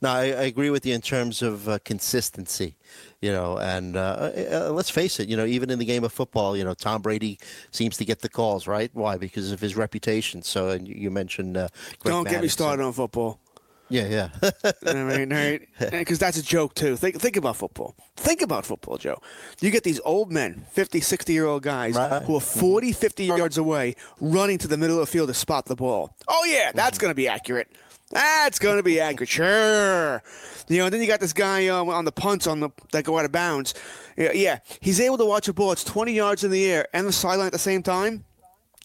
No, 0.00 0.10
I, 0.10 0.22
I 0.24 0.42
agree 0.44 0.70
with 0.70 0.86
you 0.86 0.94
in 0.94 1.00
terms 1.00 1.42
of 1.42 1.68
uh, 1.68 1.78
consistency, 1.84 2.76
you 3.20 3.32
know, 3.32 3.58
and 3.58 3.96
uh, 3.96 4.30
uh, 4.52 4.70
let's 4.72 4.90
face 4.90 5.18
it, 5.20 5.28
you 5.28 5.36
know, 5.36 5.44
even 5.44 5.70
in 5.70 5.78
the 5.78 5.84
game 5.84 6.04
of 6.04 6.12
football, 6.12 6.56
you 6.56 6.64
know, 6.64 6.74
Tom 6.74 7.02
Brady 7.02 7.38
seems 7.70 7.96
to 7.96 8.04
get 8.04 8.20
the 8.20 8.28
calls, 8.28 8.66
right? 8.66 8.90
Why? 8.94 9.16
Because 9.16 9.50
of 9.52 9.60
his 9.60 9.76
reputation. 9.76 10.42
So, 10.42 10.70
and 10.70 10.86
you 10.86 11.10
mentioned, 11.10 11.56
uh, 11.56 11.68
don't 12.04 12.28
get 12.28 12.42
me 12.42 12.48
started 12.48 12.82
on 12.84 12.92
football. 12.92 13.40
Yeah, 13.88 14.06
yeah. 14.08 14.50
I 14.84 14.94
mean, 14.94 15.32
right? 15.32 15.68
Because 15.92 16.18
that's 16.18 16.36
a 16.36 16.42
joke, 16.42 16.74
too. 16.74 16.96
Think, 16.96 17.20
think 17.20 17.36
about 17.36 17.54
football. 17.56 17.94
Think 18.16 18.42
about 18.42 18.66
football, 18.66 18.98
Joe. 18.98 19.20
You 19.60 19.70
get 19.70 19.84
these 19.84 20.00
old 20.04 20.32
men, 20.32 20.66
50, 20.72 21.00
60 21.00 21.32
year 21.32 21.46
old 21.46 21.62
guys, 21.62 21.94
Right. 21.94 22.20
who 22.24 22.34
are 22.36 22.40
40, 22.40 22.90
50 22.92 23.24
yards 23.26 23.58
away, 23.58 23.94
running 24.20 24.58
to 24.58 24.66
the 24.66 24.76
middle 24.76 24.96
of 24.98 25.06
the 25.06 25.12
field 25.12 25.28
to 25.28 25.34
spot 25.34 25.66
the 25.66 25.76
ball. 25.76 26.16
Oh, 26.26 26.44
yeah, 26.48 26.72
that's 26.74 26.98
going 26.98 27.12
to 27.12 27.14
be 27.14 27.28
accurate. 27.28 27.70
That's 28.10 28.58
going 28.58 28.76
to 28.76 28.82
be 28.82 29.00
accurate. 29.00 29.28
Sure. 29.28 30.22
You 30.68 30.78
know, 30.78 30.84
and 30.86 30.94
then 30.94 31.00
you 31.00 31.06
got 31.06 31.20
this 31.20 31.32
guy 31.32 31.68
um, 31.68 31.88
on 31.88 32.04
the 32.04 32.12
punts 32.12 32.46
on 32.46 32.60
the 32.60 32.70
that 32.92 33.04
go 33.04 33.18
out 33.18 33.24
of 33.24 33.32
bounds. 33.32 33.74
Yeah, 34.16 34.32
yeah, 34.32 34.58
he's 34.80 35.00
able 35.00 35.18
to 35.18 35.24
watch 35.24 35.48
a 35.48 35.52
ball. 35.52 35.72
It's 35.72 35.84
20 35.84 36.12
yards 36.12 36.44
in 36.44 36.50
the 36.50 36.64
air 36.64 36.86
and 36.92 37.06
the 37.06 37.12
sideline 37.12 37.46
at 37.46 37.52
the 37.52 37.58
same 37.58 37.82
time. 37.82 38.24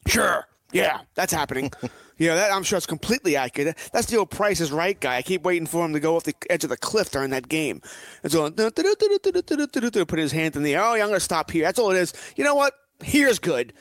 Sure. 0.08 0.46
Yeah, 0.72 1.02
that's 1.16 1.34
happening. 1.34 1.72
you 2.18 2.28
know, 2.28 2.36
that 2.36 2.52
I'm 2.52 2.64
sure 2.64 2.78
it's 2.78 2.86
completely 2.86 3.36
accurate. 3.36 3.78
That's 3.92 4.08
the 4.08 4.18
old 4.18 4.30
Price 4.30 4.60
is 4.60 4.72
Right 4.72 5.00
guy. 5.00 5.18
I 5.18 5.22
keep 5.22 5.44
waiting 5.44 5.68
for 5.68 5.86
him 5.86 5.94
to 5.94 6.00
go 6.00 6.16
off 6.16 6.24
the 6.24 6.36
edge 6.50 6.64
of 6.64 6.70
the 6.70 6.78
cliff 6.78 7.12
during 7.12 7.32
that 7.32 7.50
game. 7.50 7.82
It's 8.24 8.34
going 8.34 8.54
put 10.06 10.20
his 10.20 10.32
hand 10.32 10.56
in 10.56 10.64
the 10.64 10.76
air. 10.76 10.84
Oh, 10.84 10.94
yeah, 10.96 11.04
I'm 11.04 11.10
going 11.10 11.20
to 11.20 11.24
stop 11.24 11.52
here. 11.52 11.64
That's 11.64 11.80
all 11.80 11.92
it 11.92 11.98
is. 11.98 12.14
You 12.36 12.44
know 12.44 12.56
what? 12.56 12.74
Here's 13.04 13.40
good. 13.40 13.74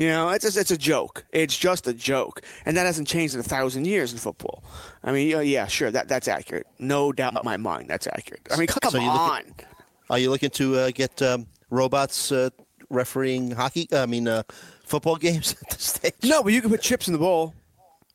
You 0.00 0.08
know, 0.08 0.30
it's 0.30 0.46
just, 0.46 0.56
it's 0.56 0.70
a 0.70 0.78
joke. 0.78 1.26
It's 1.30 1.54
just 1.54 1.86
a 1.86 1.92
joke, 1.92 2.40
and 2.64 2.74
that 2.78 2.86
hasn't 2.86 3.06
changed 3.06 3.34
in 3.34 3.40
a 3.40 3.42
thousand 3.42 3.86
years 3.86 4.12
in 4.12 4.18
football. 4.18 4.64
I 5.04 5.12
mean, 5.12 5.28
yeah, 5.28 5.42
yeah, 5.42 5.66
sure, 5.66 5.90
that 5.90 6.08
that's 6.08 6.26
accurate. 6.26 6.66
No 6.78 7.12
doubt 7.12 7.34
in 7.36 7.40
my 7.44 7.58
mind, 7.58 7.90
that's 7.90 8.06
accurate. 8.06 8.40
I 8.50 8.56
mean, 8.56 8.66
come 8.66 8.90
So 8.90 8.98
on. 8.98 9.42
at- 9.58 9.66
Are 10.08 10.18
you 10.18 10.30
looking 10.30 10.48
to 10.52 10.76
uh, 10.78 10.90
get 10.90 11.20
um, 11.20 11.46
robots 11.68 12.32
uh, 12.32 12.48
refereeing 12.88 13.50
hockey? 13.50 13.88
I 13.92 14.06
mean, 14.06 14.26
uh, 14.26 14.42
football 14.86 15.16
games 15.26 15.54
at 15.60 15.68
this 15.68 15.82
stage? 15.84 16.14
No, 16.24 16.42
but 16.42 16.54
you 16.54 16.62
can 16.62 16.70
put 16.70 16.80
chips 16.80 17.06
in 17.06 17.12
the 17.12 17.18
bowl 17.18 17.52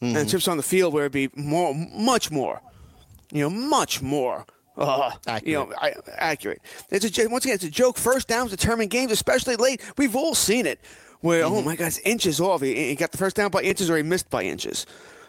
and 0.01 0.27
chips 0.27 0.47
on 0.47 0.57
the 0.57 0.63
field 0.63 0.91
where 0.91 1.03
it'd 1.05 1.11
be 1.11 1.29
more, 1.39 1.75
much 1.93 2.31
more, 2.31 2.61
you 3.31 3.43
know, 3.43 3.49
much 3.51 4.01
more. 4.01 4.43
Uh, 4.75 5.11
you 5.43 5.53
know, 5.53 5.71
I, 5.79 5.93
accurate. 6.17 6.61
It's 6.89 7.05
a 7.19 7.27
once 7.27 7.45
again, 7.45 7.55
it's 7.55 7.63
a 7.63 7.69
joke. 7.69 7.97
First 7.97 8.27
downs 8.27 8.49
determine 8.49 8.87
games, 8.87 9.11
especially 9.11 9.55
late. 9.55 9.81
We've 9.97 10.15
all 10.15 10.33
seen 10.35 10.65
it. 10.65 10.81
Where 11.21 11.43
oh 11.43 11.61
my 11.61 11.75
God, 11.75 11.87
it's 11.87 11.99
inches 11.99 12.39
off. 12.39 12.61
He, 12.61 12.89
he 12.89 12.95
got 12.95 13.11
the 13.11 13.17
first 13.17 13.35
down 13.35 13.49
by 13.49 13.61
inches, 13.61 13.89
or 13.89 13.97
he 13.97 14.03
missed 14.03 14.29
by 14.29 14.43
inches. 14.43 14.85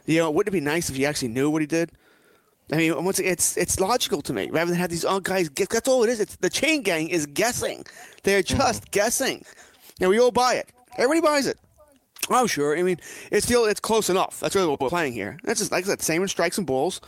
You 0.06 0.18
know, 0.18 0.30
wouldn't 0.30 0.54
it 0.54 0.58
be 0.58 0.64
nice 0.64 0.90
if 0.90 0.96
you 0.98 1.06
actually 1.06 1.28
knew 1.28 1.50
what 1.50 1.62
he 1.62 1.66
did? 1.66 1.90
I 2.72 2.76
mean, 2.76 3.04
once 3.04 3.18
it's 3.20 3.56
it's 3.56 3.78
logical 3.78 4.22
to 4.22 4.32
me 4.32 4.50
rather 4.50 4.70
than 4.70 4.80
have 4.80 4.90
these 4.90 5.04
all 5.04 5.20
guys 5.20 5.48
guess. 5.48 5.68
That's 5.68 5.88
all 5.88 6.02
it 6.02 6.10
is. 6.10 6.20
It's 6.20 6.36
the 6.36 6.50
chain 6.50 6.82
gang 6.82 7.08
is 7.08 7.26
guessing. 7.26 7.84
They're 8.24 8.42
just 8.42 8.90
guessing. 8.90 9.44
And 10.00 10.10
we 10.10 10.18
all 10.18 10.32
buy 10.32 10.54
it. 10.54 10.68
Everybody 10.98 11.20
buys 11.20 11.46
it. 11.46 11.58
Oh, 12.28 12.46
sure. 12.46 12.76
I 12.76 12.82
mean, 12.82 12.98
it's 13.30 13.46
still 13.46 13.66
it's 13.66 13.80
close 13.80 14.10
enough. 14.10 14.40
That's 14.40 14.54
really 14.54 14.68
what 14.68 14.80
we're 14.80 14.88
playing 14.88 15.12
here. 15.12 15.38
That's 15.44 15.60
just 15.60 15.70
like 15.70 15.84
I 15.84 15.88
said, 15.88 16.02
same 16.02 16.22
in 16.22 16.28
strikes 16.28 16.58
and 16.58 16.66
balls. 16.66 17.00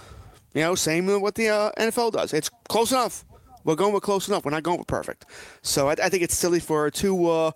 You 0.55 0.63
know, 0.63 0.75
same 0.75 1.07
with 1.07 1.21
what 1.21 1.35
the 1.35 1.49
uh, 1.49 1.73
NFL 1.73 2.13
does. 2.13 2.33
It's 2.33 2.51
close 2.69 2.93
enough. 2.93 3.25
We're 3.65 3.75
going 3.75 3.93
with 3.93 4.03
close 4.03 4.29
enough. 4.29 4.45
We're 4.45 4.53
not 4.53 4.63
going 4.63 4.79
with 4.79 4.87
perfect. 4.87 5.27
So 5.63 5.89
I, 5.89 5.93
I 5.93 6.09
think 6.09 6.23
it's 6.23 6.37
silly 6.37 6.61
for 6.61 6.91
two, 6.91 7.29
uh, 7.29 7.51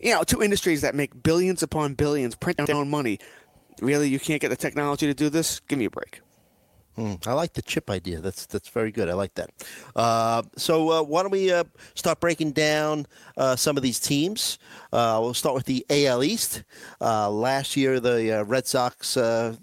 you 0.00 0.14
know, 0.14 0.22
two 0.22 0.42
industries 0.42 0.80
that 0.82 0.94
make 0.94 1.22
billions 1.22 1.62
upon 1.62 1.94
billions, 1.94 2.34
print 2.34 2.58
down 2.58 2.88
money. 2.90 3.18
Really, 3.80 4.08
you 4.08 4.18
can't 4.18 4.40
get 4.40 4.48
the 4.48 4.56
technology 4.56 5.06
to 5.06 5.14
do 5.14 5.28
this? 5.30 5.60
Give 5.60 5.78
me 5.78 5.86
a 5.86 5.90
break. 5.90 6.20
I 7.26 7.32
like 7.32 7.54
the 7.54 7.62
chip 7.62 7.88
idea. 7.88 8.20
That's 8.20 8.46
that's 8.46 8.68
very 8.68 8.92
good. 8.92 9.08
I 9.08 9.14
like 9.14 9.34
that. 9.34 9.50
Uh, 9.96 10.42
so 10.56 10.90
uh, 10.90 11.02
why 11.02 11.22
don't 11.22 11.30
we 11.30 11.50
uh, 11.50 11.64
start 11.94 12.20
breaking 12.20 12.52
down 12.52 13.06
uh, 13.36 13.56
some 13.56 13.76
of 13.76 13.82
these 13.82 13.98
teams? 13.98 14.58
Uh, 14.92 15.18
we'll 15.22 15.34
start 15.34 15.54
with 15.54 15.64
the 15.64 15.86
AL 15.88 16.22
East. 16.22 16.62
Uh, 17.00 17.30
last 17.30 17.76
year, 17.76 18.00
the 18.00 18.44
Red 18.46 18.66
Sox, 18.66 19.16
uh, 19.16 19.56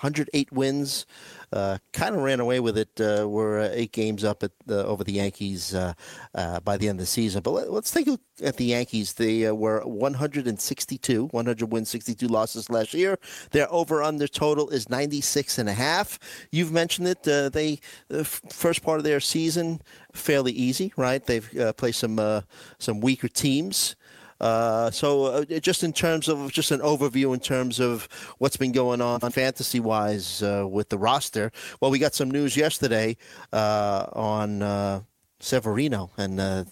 108 0.00 0.50
wins, 0.52 1.06
uh, 1.52 1.78
kind 1.92 2.14
of 2.14 2.22
ran 2.22 2.40
away 2.40 2.60
with 2.60 2.76
it. 2.76 3.00
Uh, 3.00 3.28
we're 3.28 3.60
uh, 3.60 3.70
eight 3.72 3.92
games 3.92 4.24
up 4.24 4.42
at 4.42 4.52
uh, 4.68 4.84
over 4.84 5.04
the 5.04 5.12
Yankees 5.12 5.74
uh, 5.74 5.92
uh, 6.34 6.60
by 6.60 6.76
the 6.76 6.88
end 6.88 6.98
of 6.98 7.02
the 7.02 7.06
season. 7.06 7.42
But 7.42 7.52
let, 7.52 7.68
us 7.68 7.90
take 7.90 8.06
a 8.06 8.12
look 8.12 8.20
at 8.42 8.56
the 8.56 8.66
Yankees. 8.66 9.14
They 9.14 9.50
were 9.50 9.80
162, 9.84 11.26
100 11.26 11.72
wins, 11.72 11.88
62 11.88 12.28
losses 12.28 12.70
last 12.70 12.94
year. 12.94 13.18
Their 13.50 13.72
over 13.72 14.02
under 14.02 14.28
total 14.28 14.68
is 14.70 14.88
96 14.88 15.58
and 15.58 15.68
a 15.68 15.74
half. 15.74 16.18
You've 16.50 16.72
mentioned 16.72 17.08
it. 17.08 17.22
They 17.22 17.80
the 18.08 18.20
f- 18.20 18.42
first 18.50 18.82
part 18.82 18.98
of 18.98 19.04
their 19.04 19.20
season 19.20 19.80
fairly 20.12 20.52
easy, 20.52 20.92
right? 20.96 21.24
They've 21.24 21.74
played 21.76 21.94
some 21.94 22.44
some 22.78 23.00
weaker 23.00 23.28
teams. 23.28 23.96
Uh, 24.40 24.90
so 24.90 25.26
uh, 25.26 25.44
just 25.60 25.82
in 25.82 25.92
terms 25.92 26.28
of 26.28 26.52
just 26.52 26.70
an 26.70 26.80
overview 26.80 27.34
in 27.34 27.40
terms 27.40 27.80
of 27.80 28.08
what's 28.38 28.56
been 28.56 28.72
going 28.72 29.00
on 29.00 29.20
fantasy 29.30 29.80
wise 29.80 30.42
uh, 30.42 30.66
with 30.68 30.88
the 30.88 30.98
roster. 30.98 31.50
Well, 31.80 31.90
we 31.90 31.98
got 31.98 32.14
some 32.14 32.30
news 32.30 32.56
yesterday 32.56 33.16
uh, 33.52 34.06
on 34.12 34.62
uh, 34.62 35.00
Severino 35.40 36.10
and. 36.16 36.40
Uh, 36.40 36.64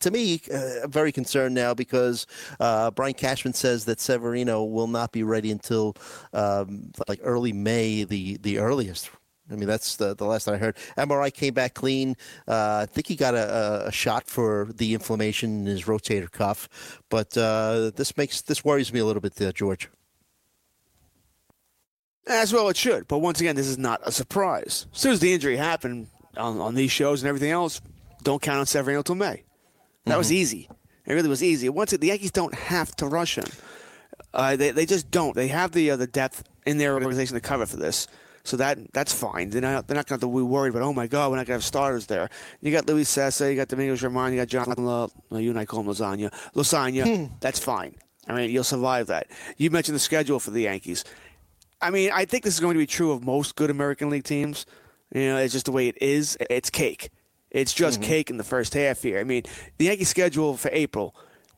to 0.00 0.10
me, 0.10 0.40
uh, 0.50 0.84
I'm 0.84 0.90
very 0.90 1.12
concerned 1.12 1.54
now 1.54 1.74
because 1.74 2.26
uh, 2.58 2.90
Brian 2.90 3.12
Cashman 3.12 3.52
says 3.52 3.84
that 3.84 4.00
Severino 4.00 4.64
will 4.64 4.86
not 4.86 5.12
be 5.12 5.22
ready 5.22 5.50
until 5.50 5.94
um, 6.32 6.90
like 7.06 7.20
early 7.22 7.52
May, 7.52 8.04
the 8.04 8.38
the 8.38 8.58
earliest. 8.58 9.10
I 9.50 9.54
mean, 9.54 9.68
that's 9.68 9.96
the, 9.96 10.14
the 10.14 10.24
last 10.24 10.48
I 10.48 10.56
heard. 10.56 10.76
MRI 10.98 11.32
came 11.32 11.54
back 11.54 11.74
clean. 11.74 12.16
Uh, 12.48 12.80
I 12.82 12.86
think 12.86 13.06
he 13.06 13.16
got 13.16 13.34
a, 13.34 13.86
a, 13.86 13.92
shot 13.92 14.26
for 14.26 14.68
the 14.74 14.94
inflammation 14.94 15.60
in 15.60 15.66
his 15.66 15.84
rotator 15.84 16.30
cuff, 16.30 17.00
but 17.08 17.36
uh, 17.36 17.90
this 17.94 18.16
makes 18.16 18.42
this 18.42 18.64
worries 18.64 18.92
me 18.92 19.00
a 19.00 19.04
little 19.04 19.22
bit, 19.22 19.40
uh, 19.40 19.52
George. 19.52 19.88
As 22.26 22.52
well, 22.52 22.68
it 22.68 22.76
should. 22.76 23.06
But 23.06 23.18
once 23.18 23.40
again, 23.40 23.54
this 23.54 23.68
is 23.68 23.78
not 23.78 24.00
a 24.04 24.10
surprise. 24.10 24.86
As 24.92 25.00
soon 25.00 25.12
as 25.12 25.20
the 25.20 25.32
injury 25.32 25.56
happened 25.56 26.08
on, 26.36 26.60
on 26.60 26.74
these 26.74 26.90
shows 26.90 27.22
and 27.22 27.28
everything 27.28 27.52
else, 27.52 27.80
don't 28.24 28.42
count 28.42 28.58
on 28.58 28.66
Severino 28.66 29.02
till 29.02 29.14
May. 29.14 29.44
That 30.06 30.18
was 30.18 30.32
easy. 30.32 30.68
It 31.04 31.14
really 31.14 31.28
was 31.28 31.42
easy. 31.42 31.68
Once 31.68 31.92
it, 31.92 32.00
the 32.00 32.08
Yankees 32.08 32.32
don't 32.32 32.54
have 32.54 32.94
to 32.96 33.06
rush 33.06 33.38
him. 33.38 33.46
Uh, 34.34 34.56
they, 34.56 34.70
they 34.70 34.86
just 34.86 35.10
don't. 35.10 35.34
They 35.34 35.48
have 35.48 35.72
the 35.72 35.92
uh, 35.92 35.96
the 35.96 36.06
depth 36.06 36.44
in 36.64 36.78
their 36.78 36.94
organization 36.94 37.34
to 37.34 37.40
cover 37.40 37.66
for 37.66 37.76
this. 37.76 38.08
So 38.46 38.56
that 38.58 38.78
that's 38.92 39.12
fine. 39.12 39.50
They're 39.50 39.60
not, 39.60 39.88
they're 39.88 39.96
not 39.96 40.06
going 40.06 40.20
to 40.20 40.26
be 40.26 40.42
worried 40.42 40.70
about, 40.70 40.82
oh 40.82 40.92
my 40.92 41.06
God, 41.06 41.30
we're 41.30 41.36
not 41.36 41.46
going 41.46 41.58
to 41.58 41.62
have 41.62 41.64
starters 41.64 42.06
there. 42.06 42.30
You 42.60 42.70
got 42.72 42.86
Luis 42.86 43.14
Cessa, 43.14 43.50
you 43.50 43.56
got 43.56 43.68
Domingos 43.68 44.00
German, 44.00 44.32
you 44.32 44.38
got 44.38 44.48
John, 44.48 44.72
La, 44.78 45.08
well, 45.30 45.40
you 45.40 45.50
and 45.50 45.58
I 45.58 45.64
call 45.64 45.80
him 45.80 45.86
Lasagna. 45.86 46.32
Lasagna, 46.54 47.04
hmm. 47.04 47.34
that's 47.40 47.58
fine. 47.58 47.96
I 48.28 48.34
mean, 48.34 48.50
you'll 48.50 48.64
survive 48.64 49.08
that. 49.08 49.28
You 49.56 49.70
mentioned 49.70 49.94
the 49.94 50.00
schedule 50.00 50.40
for 50.40 50.50
the 50.50 50.62
Yankees. 50.62 51.04
I 51.80 51.90
mean, 51.90 52.10
I 52.12 52.24
think 52.24 52.44
this 52.44 52.54
is 52.54 52.60
going 52.60 52.74
to 52.74 52.78
be 52.78 52.86
true 52.86 53.12
of 53.12 53.24
most 53.24 53.56
good 53.56 53.70
American 53.70 54.10
League 54.10 54.24
teams. 54.24 54.66
You 55.14 55.28
know, 55.28 55.36
it's 55.36 55.52
just 55.52 55.66
the 55.66 55.72
way 55.72 55.88
it 55.88 55.98
is. 56.00 56.36
It's 56.48 56.70
cake. 56.70 57.10
It's 57.50 57.72
just 57.72 58.00
mm-hmm. 58.00 58.08
cake 58.08 58.30
in 58.30 58.36
the 58.36 58.44
first 58.44 58.74
half 58.74 59.02
here. 59.02 59.18
I 59.18 59.24
mean, 59.24 59.44
the 59.78 59.86
Yankee 59.86 60.04
schedule 60.04 60.56
for 60.56 60.70
April 60.72 61.14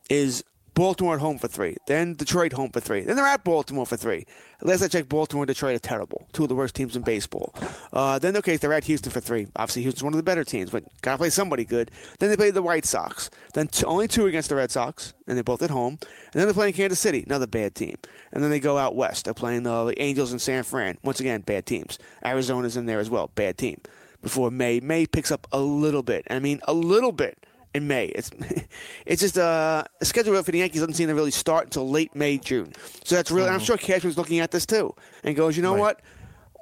is 0.09 0.43
Baltimore 0.79 1.15
at 1.15 1.19
home 1.19 1.37
for 1.37 1.49
three. 1.49 1.75
Then 1.87 2.13
Detroit 2.13 2.53
home 2.53 2.69
for 2.69 2.79
three. 2.79 3.01
Then 3.01 3.17
they're 3.17 3.25
at 3.25 3.43
Baltimore 3.43 3.85
for 3.85 3.97
three. 3.97 4.25
Last 4.61 4.81
I 4.81 4.87
checked, 4.87 5.09
Baltimore 5.09 5.43
and 5.43 5.49
Detroit 5.49 5.75
are 5.75 5.79
terrible. 5.79 6.25
Two 6.31 6.43
of 6.43 6.47
the 6.47 6.55
worst 6.55 6.73
teams 6.73 6.95
in 6.95 7.01
baseball. 7.01 7.53
Uh, 7.91 8.17
then, 8.17 8.37
okay, 8.37 8.55
they're 8.55 8.71
at 8.71 8.85
Houston 8.85 9.11
for 9.11 9.19
three. 9.19 9.47
Obviously, 9.57 9.81
Houston's 9.81 10.05
one 10.05 10.13
of 10.13 10.17
the 10.17 10.23
better 10.23 10.45
teams, 10.45 10.69
but 10.69 10.85
got 11.01 11.11
to 11.11 11.17
play 11.17 11.31
somebody 11.31 11.65
good. 11.65 11.91
Then 12.19 12.29
they 12.29 12.37
play 12.37 12.51
the 12.51 12.61
White 12.61 12.85
Sox. 12.85 13.29
Then 13.53 13.67
only 13.83 14.07
two 14.07 14.27
against 14.27 14.47
the 14.47 14.55
Red 14.55 14.71
Sox, 14.71 15.13
and 15.27 15.35
they're 15.35 15.43
both 15.43 15.61
at 15.61 15.69
home. 15.69 15.97
And 15.99 16.33
then 16.39 16.45
they're 16.45 16.53
playing 16.53 16.75
Kansas 16.75 17.01
City, 17.01 17.23
another 17.25 17.47
bad 17.47 17.75
team. 17.75 17.97
And 18.31 18.41
then 18.41 18.49
they 18.49 18.61
go 18.61 18.77
out 18.77 18.95
west. 18.95 19.25
They're 19.25 19.33
playing 19.33 19.67
uh, 19.67 19.83
the 19.83 20.01
Angels 20.01 20.31
and 20.31 20.41
San 20.41 20.63
Fran. 20.63 20.97
Once 21.03 21.19
again, 21.19 21.41
bad 21.41 21.65
teams. 21.65 21.99
Arizona's 22.23 22.77
in 22.77 22.85
there 22.85 23.01
as 23.01 23.09
well, 23.09 23.31
bad 23.35 23.57
team. 23.57 23.81
Before 24.21 24.49
May, 24.49 24.79
May 24.79 25.05
picks 25.07 25.29
up 25.29 25.45
a 25.51 25.59
little 25.59 26.03
bit. 26.03 26.25
I 26.29 26.39
mean, 26.39 26.61
a 26.69 26.73
little 26.73 27.11
bit 27.11 27.37
in 27.73 27.87
May. 27.87 28.05
It's 28.07 28.31
it's 29.05 29.21
just 29.21 29.37
uh, 29.37 29.83
a 30.01 30.05
schedule 30.05 30.41
for 30.43 30.51
the 30.51 30.59
Yankees 30.59 30.81
doesn't 30.81 30.95
seem 30.95 31.07
to 31.07 31.15
really 31.15 31.31
start 31.31 31.65
until 31.65 31.89
late 31.89 32.15
May, 32.15 32.37
June. 32.37 32.73
So 33.03 33.15
that's 33.15 33.31
really. 33.31 33.49
I'm 33.49 33.59
sure 33.59 33.77
Cashman's 33.77 34.17
looking 34.17 34.39
at 34.39 34.51
this 34.51 34.65
too 34.65 34.93
and 35.23 35.35
goes, 35.35 35.55
you 35.55 35.63
know 35.63 35.73
what? 35.73 36.01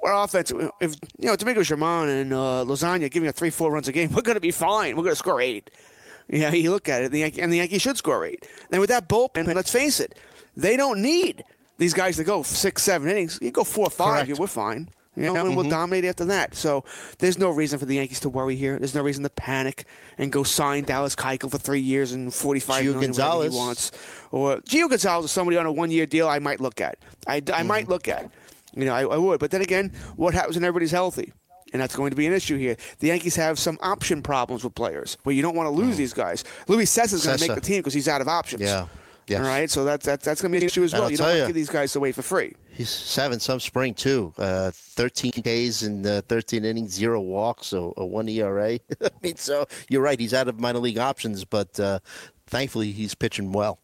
Our 0.04 0.24
offense, 0.24 0.52
if 0.80 0.94
you 1.18 1.26
know 1.26 1.34
Domingo 1.34 1.62
German 1.62 2.08
and 2.08 2.32
uh, 2.32 2.64
Lasagna 2.64 3.10
giving 3.10 3.28
us 3.28 3.34
three, 3.34 3.50
four 3.50 3.72
runs 3.72 3.88
a 3.88 3.92
game, 3.92 4.12
we're 4.14 4.22
going 4.22 4.36
to 4.36 4.40
be 4.40 4.52
fine. 4.52 4.96
We're 4.96 5.02
going 5.02 5.12
to 5.12 5.16
score 5.16 5.40
eight. 5.40 5.70
Yeah, 6.28 6.52
you 6.52 6.70
look 6.70 6.88
at 6.88 7.02
it, 7.02 7.10
the 7.10 7.20
Yankee, 7.20 7.40
and 7.40 7.50
the 7.52 7.56
Yankees 7.56 7.82
should 7.82 7.96
score 7.96 8.24
eight. 8.24 8.46
And 8.70 8.80
with 8.80 8.90
that 8.90 9.08
bullpen, 9.08 9.52
let's 9.54 9.72
face 9.72 9.98
it, 9.98 10.18
they 10.56 10.76
don't 10.76 11.00
need 11.00 11.42
these 11.78 11.94
guys 11.94 12.16
to 12.16 12.24
go 12.24 12.42
six, 12.42 12.82
seven 12.82 13.08
innings. 13.08 13.38
You 13.40 13.50
go 13.50 13.64
four, 13.64 13.88
five, 13.88 14.26
Correct. 14.26 14.38
we're 14.38 14.46
fine. 14.46 14.88
You 15.18 15.24
know, 15.24 15.36
and 15.36 15.56
we'll 15.56 15.64
mm-hmm. 15.64 15.70
dominate 15.70 16.04
after 16.04 16.24
that. 16.26 16.54
So 16.54 16.84
there's 17.18 17.38
no 17.38 17.50
reason 17.50 17.78
for 17.78 17.86
the 17.86 17.96
Yankees 17.96 18.20
to 18.20 18.28
worry 18.28 18.54
here. 18.54 18.78
There's 18.78 18.94
no 18.94 19.02
reason 19.02 19.24
to 19.24 19.30
panic 19.30 19.84
and 20.16 20.30
go 20.30 20.44
sign 20.44 20.84
Dallas 20.84 21.16
Keuchel 21.16 21.50
for 21.50 21.58
three 21.58 21.80
years 21.80 22.12
and 22.12 22.32
forty-five 22.32 22.84
Gio 22.84 22.92
million, 22.92 23.10
Gonzalez. 23.10 23.52
he 23.52 23.58
wants. 23.58 23.90
Or 24.30 24.58
Gio 24.58 24.88
Gonzalez 24.88 25.24
is 25.24 25.30
somebody 25.32 25.56
on 25.56 25.66
a 25.66 25.72
one-year 25.72 26.06
deal 26.06 26.28
I 26.28 26.38
might 26.38 26.60
look 26.60 26.80
at. 26.80 26.98
I, 27.26 27.42
I 27.52 27.64
might 27.64 27.84
mm-hmm. 27.84 27.92
look 27.92 28.08
at. 28.08 28.30
You 28.74 28.84
know, 28.84 28.94
I, 28.94 29.02
I 29.02 29.16
would. 29.16 29.40
But 29.40 29.50
then 29.50 29.62
again, 29.62 29.92
what 30.14 30.34
happens 30.34 30.54
when 30.54 30.64
everybody's 30.64 30.92
healthy? 30.92 31.32
And 31.72 31.82
that's 31.82 31.96
going 31.96 32.10
to 32.10 32.16
be 32.16 32.26
an 32.26 32.32
issue 32.32 32.56
here. 32.56 32.76
The 33.00 33.08
Yankees 33.08 33.36
have 33.36 33.58
some 33.58 33.76
option 33.82 34.22
problems 34.22 34.64
with 34.64 34.74
players 34.74 35.18
where 35.24 35.34
you 35.34 35.42
don't 35.42 35.54
want 35.54 35.66
to 35.66 35.70
lose 35.70 35.96
mm. 35.96 35.98
these 35.98 36.14
guys. 36.14 36.42
Luis 36.66 36.96
Cessa 36.96 37.14
is 37.14 37.26
going 37.26 37.36
to 37.36 37.46
make 37.46 37.54
the 37.54 37.60
team 37.60 37.80
because 37.80 37.92
he's 37.92 38.08
out 38.08 38.20
of 38.20 38.28
options. 38.28 38.62
Yeah. 38.62 38.86
Yes. 39.28 39.40
All 39.40 39.46
right. 39.46 39.70
So 39.70 39.84
that's 39.84 40.06
that's, 40.06 40.24
that's 40.24 40.40
going 40.40 40.52
to 40.52 40.58
be 40.58 40.64
an 40.64 40.66
issue 40.66 40.84
as 40.84 40.92
well. 40.92 41.04
I'll 41.04 41.10
You 41.10 41.16
don't 41.16 41.26
want 41.26 41.40
to 41.40 41.46
give 41.46 41.54
these 41.54 41.68
guys 41.68 41.94
away 41.96 42.12
for 42.12 42.22
free. 42.22 42.54
He's 42.70 43.14
having 43.16 43.38
some 43.40 43.60
spring 43.60 43.94
too. 43.94 44.32
Uh, 44.38 44.70
13 44.72 45.32
Ks 45.32 45.82
and 45.82 46.06
uh, 46.06 46.22
13 46.22 46.64
innings, 46.64 46.92
zero 46.92 47.20
walks, 47.20 47.66
so 47.68 47.92
a 47.96 48.06
one 48.06 48.28
ERA. 48.28 48.78
I 49.02 49.10
mean, 49.22 49.36
so 49.36 49.66
you're 49.88 50.02
right. 50.02 50.18
He's 50.18 50.32
out 50.32 50.48
of 50.48 50.60
minor 50.60 50.78
league 50.78 50.98
options, 50.98 51.44
but 51.44 51.78
uh, 51.80 51.98
thankfully 52.46 52.92
he's 52.92 53.14
pitching 53.14 53.52
well. 53.52 53.78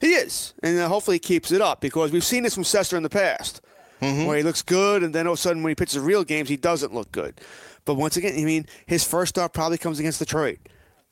He 0.00 0.14
is, 0.14 0.54
and 0.62 0.78
uh, 0.78 0.88
hopefully 0.88 1.16
he 1.16 1.20
keeps 1.20 1.50
it 1.50 1.60
up 1.60 1.80
because 1.80 2.12
we've 2.12 2.24
seen 2.24 2.42
this 2.42 2.54
from 2.54 2.64
Sester 2.64 2.96
in 2.96 3.02
the 3.02 3.10
past, 3.10 3.60
where 4.00 4.36
he 4.36 4.42
looks 4.42 4.60
good, 4.60 5.02
and 5.02 5.14
then 5.14 5.26
all 5.26 5.32
of 5.32 5.38
a 5.38 5.42
sudden 5.42 5.62
when 5.62 5.70
he 5.70 5.74
pitches 5.74 5.98
real 5.98 6.24
games, 6.24 6.48
he 6.48 6.56
doesn't 6.56 6.92
look 6.92 7.10
good. 7.10 7.40
But 7.84 7.94
once 7.94 8.16
again, 8.16 8.34
I 8.38 8.44
mean, 8.44 8.66
his 8.86 9.02
first 9.04 9.30
start 9.30 9.52
probably 9.52 9.78
comes 9.78 9.98
against 9.98 10.18
Detroit. 10.18 10.58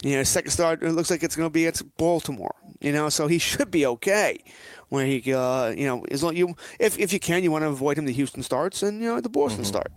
You 0.03 0.17
know, 0.17 0.23
second 0.25 0.51
start 0.51 0.83
it 0.83 0.93
looks 0.93 1.11
like 1.11 1.23
it's 1.23 1.37
going 1.37 1.49
to 1.49 1.53
be 1.53 1.67
against 1.67 1.97
Baltimore. 1.97 2.55
You 2.81 2.93
know, 2.93 3.09
so 3.09 3.27
he 3.29 3.39
should 3.39 3.71
be 3.71 3.87
okay. 3.87 4.39
when 4.89 5.07
he, 5.07 5.33
uh, 5.33 5.69
you 5.71 5.87
know, 5.87 6.05
as 6.11 6.23
long 6.23 6.37
you, 6.37 6.57
if 6.81 6.99
if 6.99 7.13
you 7.13 7.21
can, 7.21 7.43
you 7.43 7.51
want 7.51 7.63
to 7.63 7.69
avoid 7.69 7.97
him 7.99 8.05
the 8.05 8.13
Houston 8.13 8.43
starts 8.43 8.83
and 8.83 9.01
you 9.01 9.09
know 9.09 9.21
the 9.21 9.29
Boston 9.29 9.65
start. 9.65 9.93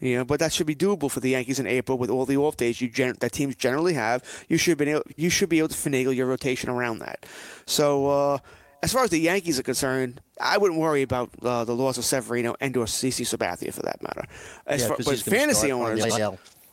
You 0.00 0.16
know, 0.16 0.24
but 0.24 0.40
that 0.40 0.50
should 0.50 0.66
be 0.66 0.74
doable 0.74 1.10
for 1.10 1.20
the 1.20 1.28
Yankees 1.30 1.60
in 1.60 1.66
April 1.66 1.98
with 1.98 2.08
all 2.08 2.24
the 2.24 2.38
off 2.38 2.56
days 2.56 2.80
you 2.80 2.88
gen- 2.88 3.16
that 3.20 3.32
teams 3.32 3.54
generally 3.54 3.92
have. 3.92 4.22
You 4.48 4.56
should 4.56 4.78
be 4.78 4.88
able, 4.88 5.02
you 5.16 5.28
should 5.28 5.50
be 5.50 5.58
able 5.58 5.68
to 5.68 5.74
finagle 5.76 6.16
your 6.16 6.26
rotation 6.26 6.70
around 6.70 7.00
that. 7.00 7.26
So 7.66 8.06
uh, 8.08 8.38
as 8.82 8.94
far 8.94 9.04
as 9.04 9.10
the 9.10 9.18
Yankees 9.20 9.58
are 9.58 9.62
concerned, 9.62 10.22
I 10.40 10.56
wouldn't 10.56 10.80
worry 10.80 11.02
about 11.02 11.28
uh, 11.42 11.64
the 11.64 11.74
loss 11.76 11.98
of 11.98 12.06
Severino 12.06 12.56
and 12.60 12.74
or 12.78 12.86
CC 12.86 13.26
Sabathia 13.26 13.74
for 13.74 13.82
that 13.82 14.02
matter. 14.02 14.24
As 14.66 14.80
Yeah, 14.80 14.88
far, 14.88 14.96
but 15.04 15.18
fantasy 15.18 15.70
owners, 15.70 16.00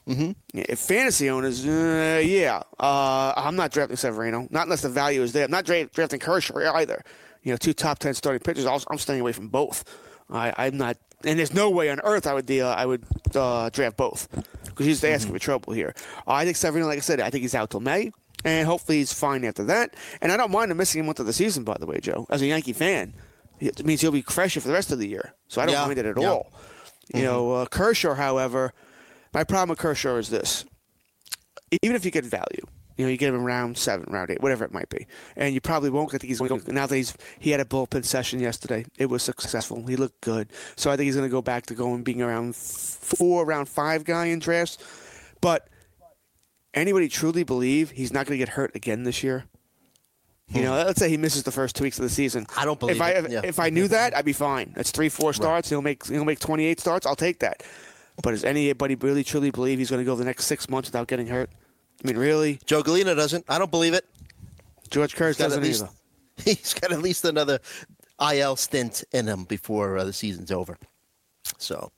the 0.07 0.13
IL. 0.25 0.35
yeah, 0.53 0.65
if 0.69 0.79
fantasy 0.79 1.29
owners, 1.29 1.65
uh, 1.65 2.21
yeah, 2.23 2.61
uh, 2.79 3.33
I'm 3.35 3.55
not 3.55 3.71
drafting 3.71 3.97
Severino, 3.97 4.47
not 4.49 4.63
unless 4.63 4.81
the 4.81 4.89
value 4.89 5.21
is 5.21 5.33
there. 5.33 5.45
I'm 5.45 5.51
not 5.51 5.65
dra- 5.65 5.85
drafting 5.85 6.19
Kershaw 6.19 6.57
either. 6.75 7.03
You 7.43 7.51
know, 7.53 7.57
two 7.57 7.73
top 7.73 7.99
ten 7.99 8.13
starting 8.13 8.39
pitchers. 8.41 8.65
I'm 8.65 8.97
staying 8.97 9.21
away 9.21 9.31
from 9.33 9.47
both. 9.49 9.83
I, 10.29 10.53
I'm 10.57 10.77
not, 10.77 10.97
and 11.23 11.39
there's 11.39 11.53
no 11.53 11.69
way 11.69 11.89
on 11.89 11.99
earth 12.01 12.27
I 12.27 12.33
would 12.33 12.49
uh, 12.51 12.67
I 12.69 12.85
would 12.85 13.03
uh, 13.35 13.69
draft 13.69 13.95
both 13.95 14.27
because 14.65 14.85
he's 14.85 15.03
asking 15.03 15.31
for 15.33 15.39
trouble 15.39 15.71
here. 15.73 15.93
Uh, 16.27 16.31
I 16.31 16.43
think 16.45 16.57
Severino, 16.57 16.87
like 16.87 16.97
I 16.97 17.01
said, 17.01 17.19
I 17.21 17.29
think 17.29 17.43
he's 17.43 17.55
out 17.55 17.69
till 17.69 17.79
May, 17.79 18.11
and 18.43 18.67
hopefully 18.67 18.97
he's 18.97 19.13
fine 19.13 19.45
after 19.45 19.63
that. 19.65 19.93
And 20.21 20.31
I 20.31 20.37
don't 20.37 20.51
mind 20.51 20.71
him 20.71 20.77
missing 20.77 20.99
a 21.01 21.03
month 21.05 21.19
of 21.21 21.25
the 21.25 21.33
season, 21.33 21.63
by 21.63 21.77
the 21.79 21.85
way, 21.85 21.99
Joe. 22.01 22.25
As 22.29 22.41
a 22.41 22.47
Yankee 22.47 22.73
fan, 22.73 23.13
it 23.61 23.85
means 23.85 24.01
he'll 24.01 24.11
be 24.11 24.21
fresher 24.21 24.59
for 24.59 24.67
the 24.67 24.73
rest 24.73 24.91
of 24.91 24.99
the 24.99 25.07
year, 25.07 25.33
so 25.47 25.61
I 25.61 25.65
don't 25.65 25.73
Yeah, 25.75 25.85
mind 25.85 25.99
it 25.99 26.05
at 26.05 26.19
yeah. 26.19 26.29
all. 26.29 26.51
You 27.13 27.23
know, 27.23 27.53
uh, 27.53 27.65
Kershaw, 27.67 28.15
however, 28.15 28.73
my 29.37 29.43
problem 29.43 29.69
with 29.69 29.77
Kershaw 29.77 30.15
is 30.15 30.29
this: 30.31 30.65
even 31.83 31.95
if 31.95 32.03
you 32.03 32.09
get 32.09 32.25
value, 32.25 32.65
you 32.97 33.05
know, 33.05 33.11
you 33.11 33.17
get 33.17 33.29
him 33.29 33.35
in 33.35 33.43
round 33.43 33.77
seven, 33.77 34.11
round 34.11 34.31
eight, 34.31 34.41
whatever 34.41 34.65
it 34.65 34.73
might 34.73 34.89
be, 34.89 35.05
and 35.35 35.53
you 35.53 35.61
probably 35.61 35.91
won't 35.91 36.09
get. 36.09 36.23
He's 36.23 36.39
going 36.39 36.63
now 36.69 36.87
that 36.87 36.95
he's 36.95 37.15
he 37.37 37.51
had 37.51 37.59
a 37.59 37.65
bullpen 37.65 38.03
session 38.03 38.39
yesterday. 38.39 38.87
It 38.97 39.11
was 39.11 39.21
successful. 39.21 39.85
He 39.85 39.95
looked 39.95 40.21
good, 40.21 40.49
so 40.75 40.89
I 40.89 40.97
think 40.97 41.05
he's 41.05 41.15
going 41.15 41.29
to 41.29 41.31
go 41.31 41.43
back 41.43 41.67
to 41.67 41.75
going 41.75 42.01
being 42.01 42.23
around 42.23 42.55
four, 42.55 43.43
around 43.43 43.69
five 43.69 44.05
guy 44.05 44.25
in 44.25 44.39
drafts. 44.39 44.79
But 45.39 45.69
anybody 46.73 47.07
truly 47.07 47.43
believe 47.43 47.91
he's 47.91 48.11
not 48.11 48.25
going 48.25 48.39
to 48.39 48.43
get 48.43 48.49
hurt 48.55 48.75
again 48.75 49.03
this 49.03 49.21
year? 49.21 49.45
You 50.47 50.63
know, 50.63 50.71
let's 50.71 50.97
say 50.97 51.09
he 51.09 51.17
misses 51.17 51.43
the 51.43 51.51
first 51.51 51.75
two 51.75 51.83
weeks 51.83 51.99
of 51.99 52.03
the 52.03 52.09
season. 52.09 52.47
I 52.57 52.65
don't 52.65 52.79
believe 52.79 52.95
if 52.95 53.01
I 53.03 53.11
it, 53.11 53.25
if, 53.25 53.31
yeah. 53.31 53.41
if 53.43 53.59
I 53.59 53.69
knew 53.69 53.87
that, 53.89 54.17
I'd 54.17 54.25
be 54.25 54.33
fine. 54.33 54.73
That's 54.75 54.89
three, 54.89 55.09
four 55.09 55.31
starts. 55.31 55.69
He'll 55.69 55.83
make 55.83 56.07
he'll 56.07 56.25
make 56.25 56.39
twenty 56.39 56.65
eight 56.65 56.79
starts. 56.79 57.05
I'll 57.05 57.15
take 57.15 57.41
that. 57.41 57.61
But 58.23 58.31
does 58.31 58.43
anybody 58.43 58.95
really 58.95 59.23
truly 59.23 59.51
believe 59.51 59.79
he's 59.79 59.89
going 59.89 60.01
to 60.01 60.05
go 60.05 60.15
the 60.15 60.25
next 60.25 60.45
six 60.45 60.69
months 60.69 60.89
without 60.89 61.07
getting 61.07 61.27
hurt? 61.27 61.49
I 62.03 62.07
mean, 62.07 62.17
really? 62.17 62.59
Joe 62.65 62.83
Gallina 62.83 63.15
doesn't. 63.15 63.45
I 63.47 63.57
don't 63.57 63.71
believe 63.71 63.93
it. 63.93 64.05
George 64.89 65.15
Kurtz 65.15 65.37
doesn't 65.37 65.63
least, 65.63 65.83
either. 65.83 65.91
he's 66.45 66.73
got 66.73 66.91
at 66.91 67.01
least 67.01 67.25
another 67.25 67.59
IL 68.33 68.55
stint 68.55 69.03
in 69.11 69.27
him 69.27 69.43
before 69.43 69.97
uh, 69.97 70.03
the 70.03 70.13
season's 70.13 70.51
over. 70.51 70.77
So, 71.57 71.91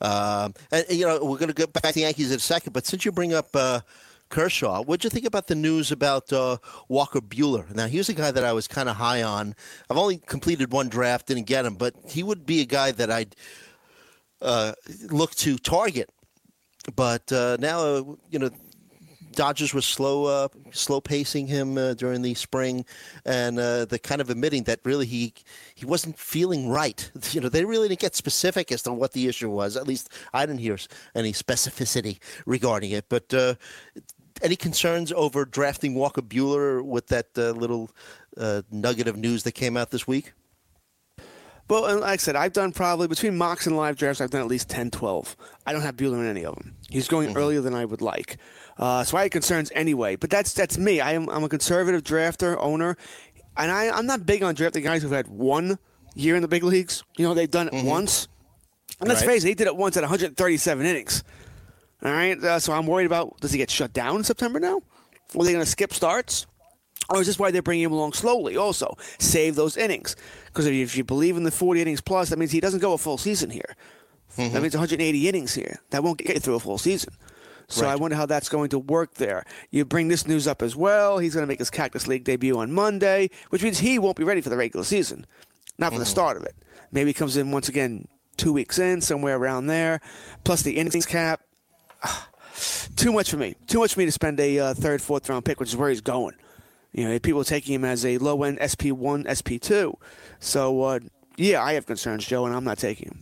um, 0.00 0.54
and, 0.72 0.84
you 0.90 1.06
know, 1.06 1.24
we're 1.24 1.38
going 1.38 1.48
to 1.48 1.54
get 1.54 1.72
back 1.72 1.84
to 1.84 1.92
the 1.92 2.00
Yankees 2.00 2.30
in 2.30 2.36
a 2.36 2.40
second. 2.40 2.72
But 2.72 2.86
since 2.86 3.04
you 3.04 3.12
bring 3.12 3.34
up 3.34 3.48
uh, 3.54 3.80
Kershaw, 4.28 4.82
what'd 4.82 5.04
you 5.04 5.10
think 5.10 5.26
about 5.26 5.46
the 5.46 5.54
news 5.54 5.92
about 5.92 6.32
uh, 6.32 6.58
Walker 6.88 7.20
Buehler? 7.20 7.72
Now, 7.74 7.86
here's 7.86 8.08
a 8.08 8.14
guy 8.14 8.30
that 8.30 8.44
I 8.44 8.52
was 8.52 8.66
kind 8.66 8.88
of 8.88 8.96
high 8.96 9.22
on. 9.22 9.54
I've 9.88 9.96
only 9.96 10.18
completed 10.18 10.72
one 10.72 10.88
draft, 10.88 11.26
didn't 11.26 11.46
get 11.46 11.64
him, 11.64 11.74
but 11.74 11.94
he 12.08 12.22
would 12.22 12.46
be 12.46 12.60
a 12.60 12.66
guy 12.66 12.90
that 12.92 13.10
I'd 13.10 13.36
uh, 14.42 14.72
look 15.10 15.34
to 15.36 15.58
target. 15.58 16.10
But 16.94 17.30
uh, 17.32 17.56
now, 17.58 17.80
uh, 17.80 18.02
you 18.30 18.38
know, 18.38 18.50
Dodgers 19.36 19.74
were 19.74 19.82
slow, 19.82 20.24
uh, 20.24 20.48
slow 20.72 21.00
pacing 21.00 21.46
him 21.46 21.76
uh, 21.76 21.92
during 21.92 22.22
the 22.22 22.34
spring, 22.34 22.86
and 23.26 23.58
uh, 23.58 23.84
they're 23.84 23.98
kind 23.98 24.22
of 24.22 24.30
admitting 24.30 24.64
that 24.64 24.80
really 24.82 25.04
he 25.04 25.34
he 25.74 25.84
wasn't 25.84 26.18
feeling 26.18 26.68
right. 26.68 27.10
You 27.32 27.42
know, 27.42 27.50
they 27.50 27.64
really 27.64 27.88
didn't 27.88 28.00
get 28.00 28.16
specific 28.16 28.72
as 28.72 28.82
to 28.82 28.92
what 28.94 29.12
the 29.12 29.28
issue 29.28 29.50
was. 29.50 29.76
At 29.76 29.86
least 29.86 30.08
I 30.32 30.46
didn't 30.46 30.60
hear 30.60 30.78
any 31.14 31.32
specificity 31.32 32.18
regarding 32.46 32.92
it. 32.92 33.04
But 33.10 33.34
uh, 33.34 33.56
any 34.40 34.56
concerns 34.56 35.12
over 35.12 35.44
drafting 35.44 35.94
Walker 35.94 36.22
Buehler 36.22 36.82
with 36.82 37.08
that 37.08 37.26
uh, 37.36 37.50
little 37.50 37.90
nugget 38.70 39.06
of 39.06 39.16
news 39.18 39.42
that 39.42 39.52
came 39.52 39.76
out 39.76 39.90
this 39.90 40.06
week? 40.06 40.32
Well, 41.68 41.86
and 41.86 42.00
like 42.00 42.10
I 42.12 42.16
said, 42.16 42.36
I've 42.36 42.52
done 42.52 42.70
probably 42.72 43.08
between 43.08 43.36
mocks 43.36 43.66
and 43.66 43.76
live 43.76 43.96
drafts, 43.96 44.20
I've 44.20 44.30
done 44.30 44.40
at 44.40 44.46
least 44.46 44.68
10, 44.70 44.90
12. 44.92 45.36
I 45.66 45.72
don't 45.72 45.82
have 45.82 45.96
Buehler 45.96 46.20
in 46.20 46.26
any 46.26 46.44
of 46.44 46.54
them. 46.54 46.76
He's 46.88 47.08
going 47.08 47.30
Mm-hmm. 47.30 47.38
earlier 47.38 47.60
than 47.60 47.74
I 47.74 47.84
would 47.84 48.00
like. 48.00 48.36
Uh, 48.78 49.02
so 49.02 49.16
I 49.16 49.22
had 49.22 49.32
concerns 49.32 49.72
anyway. 49.74 50.14
But 50.16 50.30
that's 50.30 50.52
that's 50.52 50.78
me. 50.78 51.00
I 51.00 51.12
am, 51.12 51.28
I'm 51.28 51.42
a 51.42 51.48
conservative 51.48 52.02
drafter, 52.04 52.56
owner. 52.60 52.96
And 53.56 53.70
I, 53.72 53.88
I'm 53.90 54.06
not 54.06 54.26
big 54.26 54.42
on 54.44 54.54
drafting 54.54 54.84
guys 54.84 55.02
who've 55.02 55.10
had 55.10 55.26
one 55.28 55.78
year 56.14 56.36
in 56.36 56.42
the 56.42 56.48
big 56.48 56.62
leagues. 56.62 57.02
You 57.16 57.26
know, 57.26 57.34
they've 57.34 57.50
done 57.50 57.68
it 57.72 57.84
once. 57.84 58.28
And 59.00 59.08
let's 59.08 59.20
Mm-hmm. 59.20 59.28
Right. 59.28 59.34
face 59.34 59.44
it, 59.44 59.48
he 59.48 59.54
did 59.54 59.66
it 59.66 59.76
once 59.76 59.96
at 59.96 60.02
137 60.02 60.86
innings. 60.86 61.24
All 62.02 62.12
right. 62.12 62.38
Uh, 62.42 62.58
so 62.60 62.72
I'm 62.74 62.86
worried 62.86 63.06
about 63.06 63.40
does 63.40 63.50
he 63.50 63.58
get 63.58 63.70
shut 63.70 63.92
down 63.92 64.16
in 64.16 64.24
September 64.24 64.60
now? 64.60 64.76
Are 65.36 65.44
they 65.44 65.52
going 65.52 65.64
to 65.64 65.70
skip 65.70 65.92
starts? 65.92 66.46
Or 67.08 67.20
is 67.20 67.26
this 67.26 67.38
why 67.38 67.50
they're 67.50 67.62
bringing 67.62 67.84
him 67.84 67.92
along 67.92 68.14
slowly? 68.14 68.56
Also, 68.56 68.96
save 69.18 69.54
those 69.54 69.76
innings 69.76 70.16
because 70.46 70.66
if 70.66 70.96
you, 70.96 71.04
believe 71.04 71.36
in 71.36 71.44
the 71.44 71.50
40 71.50 71.82
innings 71.82 72.00
plus, 72.00 72.30
that 72.30 72.38
means 72.38 72.50
he 72.50 72.60
doesn't 72.60 72.80
go 72.80 72.94
a 72.94 72.98
full 72.98 73.18
season 73.18 73.50
here. 73.50 73.76
That 74.36 74.60
means 74.60 74.74
180 74.74 75.28
innings 75.28 75.54
here. 75.54 75.80
That 75.90 76.02
won't 76.02 76.18
get 76.18 76.34
you 76.34 76.40
through 76.40 76.56
a 76.56 76.60
full 76.60 76.78
season. 76.78 77.14
So 77.68 77.86
I 77.86 77.96
wonder 77.96 78.16
how 78.16 78.26
that's 78.26 78.48
going 78.48 78.68
to 78.70 78.78
work 78.78 79.14
there. 79.14 79.44
You 79.70 79.84
bring 79.84 80.08
this 80.08 80.26
news 80.26 80.46
up 80.46 80.62
as 80.62 80.76
well. 80.76 81.18
He's 81.18 81.34
going 81.34 81.42
to 81.42 81.48
make 81.48 81.58
his 81.58 81.70
Cactus 81.70 82.06
League 82.06 82.24
debut 82.24 82.56
on 82.58 82.72
Monday, 82.72 83.30
which 83.50 83.62
means 83.62 83.78
he 83.78 83.98
won't 83.98 84.16
be 84.16 84.24
ready 84.24 84.40
for 84.40 84.50
the 84.50 84.56
regular 84.56 84.84
season, 84.84 85.26
not 85.78 85.92
for 85.92 85.98
the 85.98 86.06
start 86.06 86.36
of 86.36 86.44
it. 86.44 86.54
Maybe 86.92 87.10
he 87.10 87.14
comes 87.14 87.36
in 87.36 87.50
once 87.50 87.68
again 87.68 88.06
two 88.36 88.52
weeks 88.52 88.78
in, 88.78 89.00
somewhere 89.00 89.36
around 89.36 89.66
there, 89.66 90.00
plus 90.44 90.62
the 90.62 90.76
innings 90.76 91.06
cap. 91.06 91.40
Too 92.96 93.12
much 93.12 93.30
for 93.30 93.36
me. 93.36 93.54
Too 93.66 93.80
much 93.80 93.94
for 93.94 94.00
me 94.00 94.06
to 94.06 94.12
spend 94.12 94.38
a 94.40 94.58
uh, 94.58 94.74
third, 94.74 95.02
fourth 95.02 95.28
round 95.28 95.44
pick, 95.44 95.60
which 95.60 95.70
is 95.70 95.76
where 95.76 95.90
he's 95.90 96.00
going. 96.00 96.34
You 96.96 97.06
know, 97.06 97.18
people 97.18 97.44
taking 97.44 97.74
him 97.74 97.84
as 97.84 98.06
a 98.06 98.16
low 98.16 98.42
end 98.42 98.58
SP1, 98.58 99.26
SP2. 99.26 99.94
So, 100.40 100.82
uh, 100.82 101.00
yeah, 101.36 101.62
I 101.62 101.74
have 101.74 101.84
concerns, 101.84 102.24
Joe, 102.26 102.46
and 102.46 102.56
I'm 102.56 102.64
not 102.64 102.78
taking 102.78 103.08
him. 103.08 103.18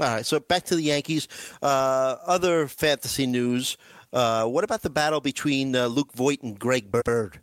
All 0.00 0.14
right, 0.14 0.26
so 0.26 0.40
back 0.40 0.64
to 0.64 0.74
the 0.74 0.82
Yankees. 0.82 1.28
Uh, 1.62 2.16
other 2.26 2.66
fantasy 2.66 3.26
news. 3.26 3.76
Uh, 4.12 4.46
what 4.46 4.64
about 4.64 4.82
the 4.82 4.90
battle 4.90 5.20
between 5.20 5.76
uh, 5.76 5.86
Luke 5.86 6.12
Voit 6.12 6.42
and 6.42 6.58
Greg 6.58 6.90
Bird? 6.90 7.38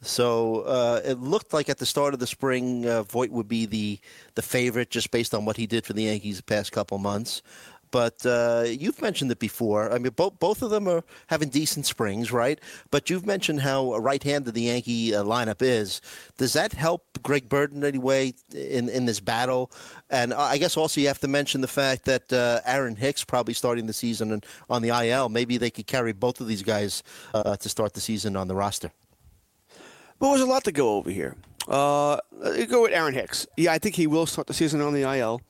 So 0.00 0.60
uh, 0.62 1.02
it 1.04 1.18
looked 1.18 1.52
like 1.52 1.68
at 1.68 1.76
the 1.76 1.86
start 1.86 2.14
of 2.14 2.20
the 2.20 2.26
spring, 2.26 2.86
uh, 2.86 3.02
Voigt 3.02 3.30
would 3.30 3.48
be 3.48 3.66
the 3.66 3.98
the 4.36 4.42
favorite 4.42 4.90
just 4.90 5.10
based 5.10 5.34
on 5.34 5.44
what 5.44 5.56
he 5.56 5.66
did 5.66 5.84
for 5.84 5.92
the 5.92 6.04
Yankees 6.04 6.38
the 6.38 6.42
past 6.44 6.72
couple 6.72 6.96
months. 6.98 7.42
But 7.90 8.24
uh, 8.26 8.64
you've 8.66 9.00
mentioned 9.00 9.30
it 9.30 9.38
before. 9.38 9.92
I 9.92 9.98
mean, 9.98 10.12
both 10.12 10.38
both 10.38 10.62
of 10.62 10.70
them 10.70 10.88
are 10.88 11.02
having 11.28 11.48
decent 11.48 11.86
springs, 11.86 12.32
right? 12.32 12.60
But 12.90 13.10
you've 13.10 13.26
mentioned 13.26 13.60
how 13.60 13.96
right-handed 13.96 14.54
the 14.54 14.62
Yankee 14.62 15.14
uh, 15.14 15.22
lineup 15.24 15.62
is. 15.62 16.00
Does 16.36 16.52
that 16.54 16.72
help 16.72 17.04
Greg 17.22 17.48
Bird 17.48 17.72
in 17.72 17.84
any 17.84 17.98
way 17.98 18.34
in 18.54 18.88
in 18.88 19.06
this 19.06 19.20
battle? 19.20 19.70
And 20.10 20.32
I 20.34 20.58
guess 20.58 20.76
also 20.76 21.00
you 21.00 21.08
have 21.08 21.20
to 21.20 21.28
mention 21.28 21.60
the 21.60 21.68
fact 21.68 22.04
that 22.04 22.32
uh, 22.32 22.60
Aaron 22.64 22.96
Hicks 22.96 23.24
probably 23.24 23.54
starting 23.54 23.86
the 23.86 23.92
season 23.92 24.42
on 24.70 24.82
the 24.82 24.88
IL. 24.88 25.28
Maybe 25.28 25.58
they 25.58 25.70
could 25.70 25.86
carry 25.86 26.12
both 26.12 26.40
of 26.40 26.46
these 26.46 26.62
guys 26.62 27.02
uh, 27.34 27.56
to 27.56 27.68
start 27.68 27.94
the 27.94 28.00
season 28.00 28.36
on 28.36 28.48
the 28.48 28.54
roster. 28.54 28.90
But 30.18 30.30
there's 30.30 30.40
a 30.40 30.46
lot 30.46 30.64
to 30.64 30.72
go 30.72 30.96
over 30.96 31.10
here. 31.10 31.36
Uh, 31.68 32.18
go 32.68 32.82
with 32.82 32.92
Aaron 32.92 33.14
Hicks. 33.14 33.46
Yeah, 33.56 33.72
I 33.72 33.78
think 33.78 33.96
he 33.96 34.06
will 34.06 34.26
start 34.26 34.46
the 34.46 34.54
season 34.54 34.80
on 34.80 34.94
the 34.94 35.02
IL. 35.02 35.40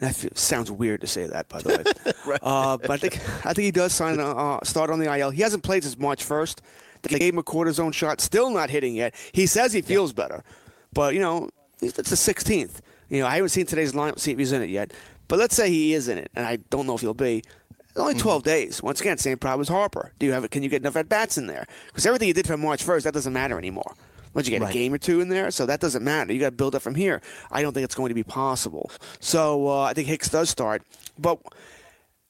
That 0.00 0.14
sounds 0.38 0.70
weird 0.70 1.00
to 1.00 1.06
say 1.06 1.26
that, 1.26 1.48
by 1.48 1.60
the 1.60 1.68
way. 1.68 2.12
Right. 2.26 2.40
uh, 2.42 2.76
but 2.76 2.90
I 2.90 2.96
think 2.98 3.14
I 3.46 3.52
think 3.54 3.64
he 3.64 3.70
does 3.70 3.92
sign 3.94 4.20
uh, 4.20 4.60
start 4.62 4.90
on 4.90 4.98
the 4.98 5.12
IL. 5.18 5.30
He 5.30 5.42
hasn't 5.42 5.62
played 5.62 5.82
since 5.82 5.98
March 5.98 6.22
first. 6.22 6.60
They 7.02 7.18
gave 7.18 7.32
him 7.32 7.38
a 7.38 7.42
cortisone 7.42 7.94
shot, 7.94 8.20
still 8.20 8.50
not 8.50 8.70
hitting 8.70 8.94
yet. 8.94 9.14
He 9.32 9.46
says 9.46 9.72
he 9.72 9.82
feels 9.82 10.12
better, 10.12 10.44
but 10.92 11.14
you 11.14 11.20
know 11.20 11.48
it's 11.80 11.94
the 11.96 12.02
16th. 12.02 12.80
You 13.08 13.20
know 13.20 13.26
I 13.26 13.36
haven't 13.36 13.48
seen 13.50 13.66
today's 13.66 13.92
lineup, 13.92 14.18
see 14.18 14.32
if 14.32 14.38
he's 14.38 14.52
in 14.52 14.62
it 14.62 14.68
yet. 14.68 14.92
But 15.26 15.38
let's 15.38 15.56
say 15.56 15.70
he 15.70 15.94
is 15.94 16.08
in 16.08 16.18
it, 16.18 16.30
and 16.34 16.46
I 16.46 16.56
don't 16.70 16.86
know 16.86 16.94
if 16.94 17.00
he'll 17.00 17.14
be. 17.14 17.42
It's 17.88 17.98
only 17.98 18.14
12 18.14 18.42
days. 18.42 18.82
Once 18.82 19.00
again, 19.00 19.18
same 19.18 19.38
problem 19.38 19.62
as 19.62 19.68
Harper. 19.68 20.12
Do 20.18 20.26
you 20.26 20.32
have? 20.32 20.44
it? 20.44 20.50
Can 20.50 20.62
you 20.62 20.68
get 20.68 20.82
enough 20.82 20.96
at 20.96 21.08
bats 21.08 21.38
in 21.38 21.46
there? 21.46 21.66
Because 21.86 22.04
everything 22.06 22.28
you 22.28 22.34
did 22.34 22.46
from 22.46 22.60
March 22.60 22.84
1st, 22.84 23.04
that 23.04 23.14
doesn't 23.14 23.32
matter 23.32 23.58
anymore. 23.58 23.94
Once 24.38 24.46
you 24.46 24.52
get 24.52 24.62
Right. 24.62 24.70
a 24.70 24.72
game 24.72 24.94
or 24.94 24.98
two 24.98 25.20
in 25.20 25.28
there, 25.28 25.50
so 25.50 25.66
that 25.66 25.80
doesn't 25.80 26.02
matter. 26.04 26.32
You 26.32 26.40
got 26.40 26.46
to 26.50 26.56
build 26.56 26.74
up 26.74 26.82
from 26.82 26.94
here. 26.94 27.20
I 27.50 27.60
don't 27.62 27.72
think 27.74 27.84
it's 27.84 27.94
going 27.94 28.08
to 28.10 28.14
be 28.14 28.22
possible. 28.22 28.90
So 29.20 29.68
uh, 29.68 29.82
I 29.82 29.94
think 29.94 30.08
Hicks 30.08 30.28
does 30.28 30.48
start, 30.50 30.82
but 31.18 31.40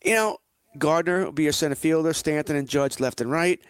you 0.04 0.14
know, 0.14 0.38
Gardner 0.78 1.24
will 1.26 1.32
be 1.32 1.42
your 1.44 1.52
center 1.52 1.74
fielder, 1.74 2.12
Stanton 2.12 2.56
and 2.56 2.68
Judge 2.68 3.00
left 3.00 3.20
and 3.20 3.30
right. 3.30 3.60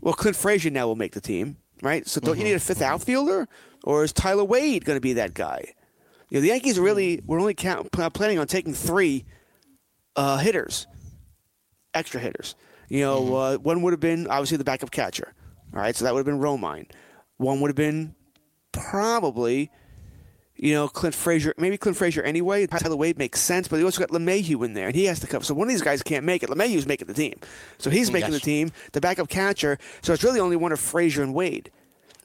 Well, 0.00 0.14
Clint 0.14 0.36
Frazier 0.36 0.70
now 0.70 0.86
will 0.86 0.96
make 0.96 1.12
the 1.12 1.20
team, 1.20 1.56
right? 1.82 2.06
So 2.06 2.20
don't 2.20 2.38
you 2.38 2.44
need 2.44 2.52
a 2.52 2.58
5th 2.58 2.82
outfielder, 2.82 3.48
or 3.84 4.04
is 4.04 4.12
Tyler 4.12 4.44
Wade 4.44 4.84
going 4.84 4.96
to 4.96 5.00
be 5.00 5.14
that 5.14 5.34
guy? 5.34 5.74
You 6.28 6.36
know, 6.38 6.42
the 6.42 6.48
Yankees 6.48 6.78
really 6.78 7.22
were 7.26 7.38
only 7.40 7.54
count, 7.54 7.90
planning 7.92 8.38
on 8.38 8.46
taking 8.46 8.72
three 8.72 9.24
uh, 10.16 10.38
hitters, 10.38 10.86
extra 11.94 12.20
hitters. 12.20 12.54
You 12.88 13.00
know, 13.00 13.34
uh, 13.36 13.56
one 13.56 13.82
would 13.82 13.92
have 13.92 14.00
been 14.00 14.26
obviously 14.26 14.56
the 14.56 14.64
backup 14.64 14.90
catcher. 14.90 15.32
All 15.74 15.80
right, 15.80 15.94
so 15.94 16.04
that 16.04 16.12
would 16.14 16.20
have 16.20 16.26
been 16.26 16.40
Romine. 16.40 16.86
One 17.40 17.60
would 17.60 17.68
have 17.68 17.76
been 17.76 18.14
probably, 18.72 19.70
you 20.56 20.74
know, 20.74 20.88
Clint 20.88 21.14
Frazier. 21.14 21.54
Maybe 21.56 21.78
Clint 21.78 21.96
Frazier 21.96 22.22
anyway. 22.22 22.66
Tyler 22.66 22.96
Wade 22.96 23.16
makes 23.18 23.40
sense, 23.40 23.66
but 23.66 23.78
he 23.78 23.84
also 23.84 23.98
got 24.00 24.10
LeMahieu 24.10 24.62
in 24.64 24.74
there, 24.74 24.88
and 24.88 24.94
he 24.94 25.06
has 25.06 25.20
to 25.20 25.26
come. 25.26 25.42
So 25.42 25.54
one 25.54 25.66
of 25.68 25.72
these 25.72 25.82
guys 25.82 26.02
can't 26.02 26.24
make 26.24 26.42
it. 26.42 26.50
LeMahieu's 26.50 26.86
making 26.86 27.06
the 27.08 27.14
team, 27.14 27.34
so 27.78 27.88
he's 27.88 28.10
making 28.12 28.32
Yes. 28.32 28.40
the 28.40 28.44
team. 28.44 28.72
The 28.92 29.00
backup 29.00 29.28
catcher. 29.28 29.78
So 30.02 30.12
it's 30.12 30.22
really 30.22 30.38
only 30.40 30.56
one 30.56 30.70
of 30.72 30.80
Frazier 30.80 31.22
and 31.22 31.34
Wade. 31.34 31.70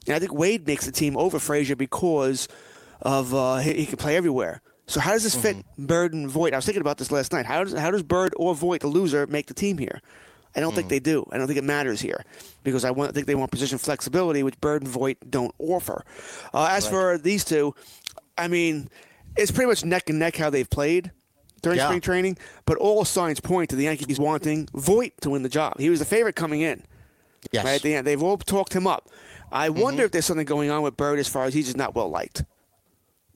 And 0.06 0.14
I 0.14 0.18
think 0.18 0.34
Wade 0.34 0.66
makes 0.66 0.84
the 0.86 0.92
team 0.92 1.16
over 1.16 1.38
Frazier 1.38 1.76
because 1.76 2.46
of 3.00 3.34
uh, 3.34 3.56
he, 3.56 3.72
he 3.74 3.86
can 3.86 3.96
play 3.96 4.16
everywhere. 4.16 4.60
So 4.86 5.00
how 5.00 5.12
does 5.12 5.24
this 5.24 5.34
fit 5.34 5.56
Bird 5.78 6.12
and 6.14 6.28
Voit? 6.30 6.52
I 6.52 6.56
was 6.56 6.64
thinking 6.64 6.80
about 6.80 6.98
this 6.98 7.10
last 7.10 7.32
night. 7.32 7.44
How 7.46 7.64
does 7.64 7.72
how 7.72 7.90
does 7.90 8.02
Bird 8.02 8.34
or 8.36 8.54
Voit, 8.54 8.82
the 8.82 8.86
loser, 8.86 9.26
make 9.26 9.46
the 9.46 9.54
team 9.54 9.78
here? 9.78 10.00
I 10.56 10.60
don't 10.60 10.74
think 10.74 10.88
they 10.88 10.98
do. 11.00 11.24
I 11.30 11.36
don't 11.38 11.46
think 11.46 11.58
it 11.58 11.64
matters 11.64 12.00
here 12.00 12.24
because 12.62 12.84
I 12.84 12.90
want, 12.90 13.14
think 13.14 13.26
they 13.26 13.34
want 13.34 13.50
position 13.50 13.76
flexibility, 13.78 14.42
which 14.42 14.58
Bird 14.60 14.82
and 14.82 14.90
Voit 14.90 15.18
don't 15.28 15.54
offer. 15.58 16.02
Uh, 16.54 16.68
as 16.70 16.88
for 16.88 17.18
these 17.18 17.44
two, 17.44 17.74
I 18.38 18.48
mean, 18.48 18.88
it's 19.36 19.50
pretty 19.50 19.68
much 19.68 19.84
neck 19.84 20.08
and 20.08 20.18
neck 20.18 20.36
how 20.36 20.48
they've 20.50 20.68
played 20.68 21.12
during 21.62 21.78
Yeah. 21.78 21.86
spring 21.88 22.00
training. 22.00 22.38
But 22.64 22.78
all 22.78 23.04
signs 23.04 23.38
point 23.38 23.70
to 23.70 23.76
the 23.76 23.84
Yankees 23.84 24.18
wanting 24.18 24.68
Voit 24.72 25.12
to 25.20 25.30
win 25.30 25.42
the 25.42 25.48
job. 25.48 25.78
He 25.78 25.90
was 25.90 25.98
the 25.98 26.04
favorite 26.06 26.36
coming 26.36 26.62
in. 26.62 26.82
Yes. 27.52 27.64
Right 27.64 27.74
at 27.74 27.82
the 27.82 27.94
end, 27.94 28.06
they've 28.06 28.22
all 28.22 28.38
talked 28.38 28.72
him 28.74 28.86
up. 28.86 29.08
I 29.52 29.68
wonder 29.68 30.04
if 30.04 30.10
there's 30.10 30.24
something 30.26 30.46
going 30.46 30.70
on 30.70 30.82
with 30.82 30.96
Bird 30.96 31.18
as 31.18 31.28
far 31.28 31.44
as 31.44 31.54
he's 31.54 31.66
just 31.66 31.76
not 31.76 31.94
well 31.94 32.08
liked. 32.08 32.44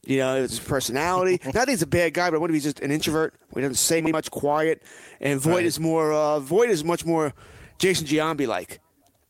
You 0.04 0.18
know, 0.18 0.36
it's 0.42 0.58
his 0.58 0.66
personality. 0.66 1.40
not 1.44 1.54
that 1.54 1.68
he's 1.68 1.82
a 1.82 1.86
bad 1.86 2.14
guy, 2.14 2.30
but 2.30 2.40
what 2.40 2.50
if 2.50 2.54
he's 2.54 2.64
just 2.64 2.80
an 2.80 2.90
introvert? 2.90 3.34
He 3.54 3.60
doesn't 3.60 3.74
say 3.74 4.00
much, 4.00 4.30
quiet. 4.30 4.82
And 5.20 5.38
Voit 5.40 5.56
Right. 5.56 5.64
is 5.66 5.78
more. 5.78 6.12
Uh, 6.12 6.40
Voit 6.40 6.70
is 6.70 6.82
much 6.84 7.04
more 7.04 7.34
Jason 7.78 8.06
Giambi 8.06 8.46
like. 8.46 8.80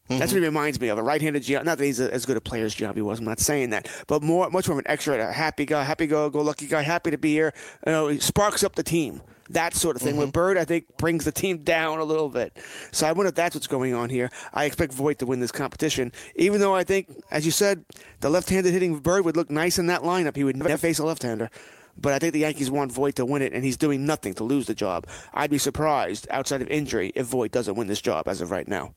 That's 0.09 0.33
what 0.33 0.41
he 0.41 0.45
reminds 0.45 0.81
me 0.81 0.89
of. 0.89 0.99
A 0.99 1.03
right-handed 1.05 1.45
Giambi. 1.45 1.65
Not 1.65 1.79
that 1.79 1.85
he's 1.85 2.01
a, 2.01 2.13
as 2.13 2.27
good 2.27 2.37
a 2.37 2.41
player 2.41 2.65
as 2.65 2.75
Giambi 2.75 3.01
was. 3.01 3.21
I'm 3.21 3.25
not 3.25 3.39
saying 3.39 3.71
that, 3.71 3.89
but 4.09 4.23
more, 4.25 4.51
much 4.51 4.67
more 4.67 4.77
of 4.79 4.85
an 4.85 4.91
extra, 4.91 5.29
a 5.29 5.33
happy 5.33 5.65
guy, 5.65 5.85
happy 5.85 6.09
go, 6.09 6.29
go 6.31 6.41
lucky 6.41 6.67
guy, 6.67 6.83
happy 6.83 7.13
to 7.13 7.19
be 7.19 7.31
here. 7.33 7.53
You 7.87 7.93
know, 7.93 8.09
he 8.09 8.19
sparks 8.19 8.65
up 8.65 8.75
the 8.75 8.83
team. 8.83 9.23
That 9.51 9.75
sort 9.75 9.97
of 9.97 10.03
thing. 10.03 10.17
With 10.17 10.33
Bird, 10.33 10.57
I 10.57 10.65
think 10.65 10.97
brings 10.97 11.25
the 11.25 11.33
team 11.33 11.59
down 11.59 11.99
a 11.99 12.05
little 12.05 12.29
bit. 12.29 12.57
So 12.93 13.07
I 13.07 13.13
wonder 13.13 13.29
if 13.29 13.35
that's 13.35 13.55
what's 13.55 13.67
going 13.67 13.95
on 13.95 14.09
here. 14.09 14.31
I 14.55 14.65
expect 14.65 14.93
Voit 14.93 15.19
to 15.19 15.27
win 15.27 15.41
this 15.41 15.53
competition, 15.53 16.13
even 16.37 16.61
though 16.61 16.75
I 16.75 16.85
think, 16.85 17.09
as 17.31 17.45
you 17.45 17.51
said, 17.51 17.85
the 18.21 18.31
left-handed 18.31 18.73
hitting 18.73 18.99
Bird 18.99 19.25
would 19.25 19.37
look 19.37 19.51
nice 19.51 19.79
in 19.79 19.87
that 19.89 20.03
lineup. 20.03 20.37
He 20.37 20.45
would 20.45 20.57
never 20.57 20.77
face 20.77 20.99
a 20.99 21.05
left-hander. 21.05 21.51
But 21.97 22.13
I 22.13 22.19
think 22.19 22.33
the 22.33 22.41
Yankees 22.41 22.71
want 22.71 22.93
Voit 22.93 23.17
to 23.17 23.27
win 23.27 23.43
it, 23.43 23.53
and 23.53 23.65
he's 23.65 23.77
doing 23.77 24.07
nothing 24.07 24.35
to 24.35 24.45
lose 24.45 24.67
the 24.67 24.75
job. 24.75 25.07
I'd 25.35 25.51
be 25.51 25.59
surprised, 25.59 26.29
outside 26.31 26.63
of 26.63 26.69
injury, 26.69 27.13
if 27.15 27.27
Voit 27.27 27.51
doesn't 27.51 27.75
win 27.75 27.89
this 27.89 28.01
job 28.01 28.29
as 28.29 28.41
of 28.41 28.51
right 28.51 28.69
now. 28.69 28.95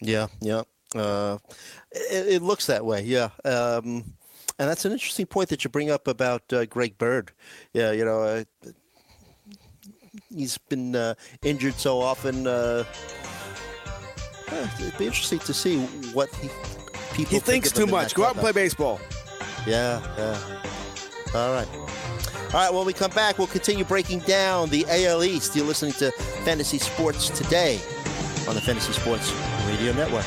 Yeah, 0.00 0.28
yeah. 0.40 0.62
Uh, 0.94 1.38
it, 1.90 2.28
it 2.28 2.42
looks 2.42 2.66
that 2.66 2.84
way. 2.84 3.02
Yeah. 3.02 3.30
Um, 3.44 4.04
and 4.58 4.68
that's 4.68 4.84
an 4.84 4.92
interesting 4.92 5.26
point 5.26 5.48
that 5.48 5.64
you 5.64 5.70
bring 5.70 5.90
up 5.90 6.06
about 6.06 6.42
uh, 6.52 6.66
Greg 6.66 6.98
Bird. 6.98 7.32
Yeah, 7.72 7.92
you 7.92 8.04
know, 8.04 8.22
uh, 8.22 8.44
he's 10.34 10.58
been 10.58 10.94
uh, 10.94 11.14
injured 11.42 11.74
so 11.74 12.00
often. 12.00 12.46
Uh, 12.46 12.84
it'd 14.80 14.98
be 14.98 15.06
interesting 15.06 15.38
to 15.40 15.54
see 15.54 15.80
what 16.12 16.28
he 16.36 16.48
people. 17.12 17.14
He 17.14 17.24
think 17.24 17.44
thinks 17.44 17.72
too 17.72 17.86
much. 17.86 18.14
Go 18.14 18.24
out 18.24 18.32
and 18.32 18.40
play 18.40 18.52
baseball. 18.52 19.00
Yeah, 19.66 20.00
yeah. 20.16 20.60
All 21.34 21.52
right. 21.52 21.68
All 22.52 22.60
right, 22.60 22.74
when 22.74 22.84
we 22.84 22.92
come 22.92 23.12
back, 23.12 23.38
we'll 23.38 23.46
continue 23.46 23.84
breaking 23.84 24.20
down 24.20 24.70
the 24.70 24.84
AL 24.88 25.22
East. 25.22 25.54
You're 25.54 25.66
listening 25.66 25.92
to 25.94 26.10
Fantasy 26.44 26.78
Sports 26.78 27.30
Today 27.30 27.80
on 28.48 28.56
the 28.56 28.60
Fantasy 28.60 28.92
Sports 28.92 29.32
Radio 29.68 29.92
Network. 29.92 30.26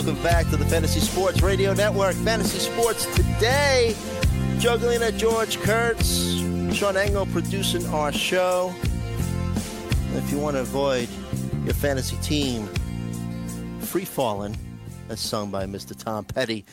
Welcome 0.00 0.22
back 0.22 0.48
to 0.48 0.56
the 0.56 0.64
Fantasy 0.64 0.98
Sports 0.98 1.42
Radio 1.42 1.74
Network. 1.74 2.14
Fantasy 2.14 2.58
Sports 2.58 3.04
today. 3.14 3.94
Joe 4.58 4.78
Gallina 4.78 5.08
at 5.08 5.18
George 5.18 5.58
Kurtz, 5.58 6.38
Sean 6.74 6.96
Engel 6.96 7.26
producing 7.26 7.84
our 7.88 8.10
show. 8.10 8.74
If 10.14 10.32
you 10.32 10.38
want 10.38 10.56
to 10.56 10.62
avoid 10.62 11.06
your 11.66 11.74
fantasy 11.74 12.16
team 12.22 12.66
free 13.80 14.06
falling, 14.06 14.56
as 15.10 15.20
sung 15.20 15.50
by 15.50 15.66
Mr. 15.66 15.94
Tom 15.94 16.24
Petty, 16.24 16.64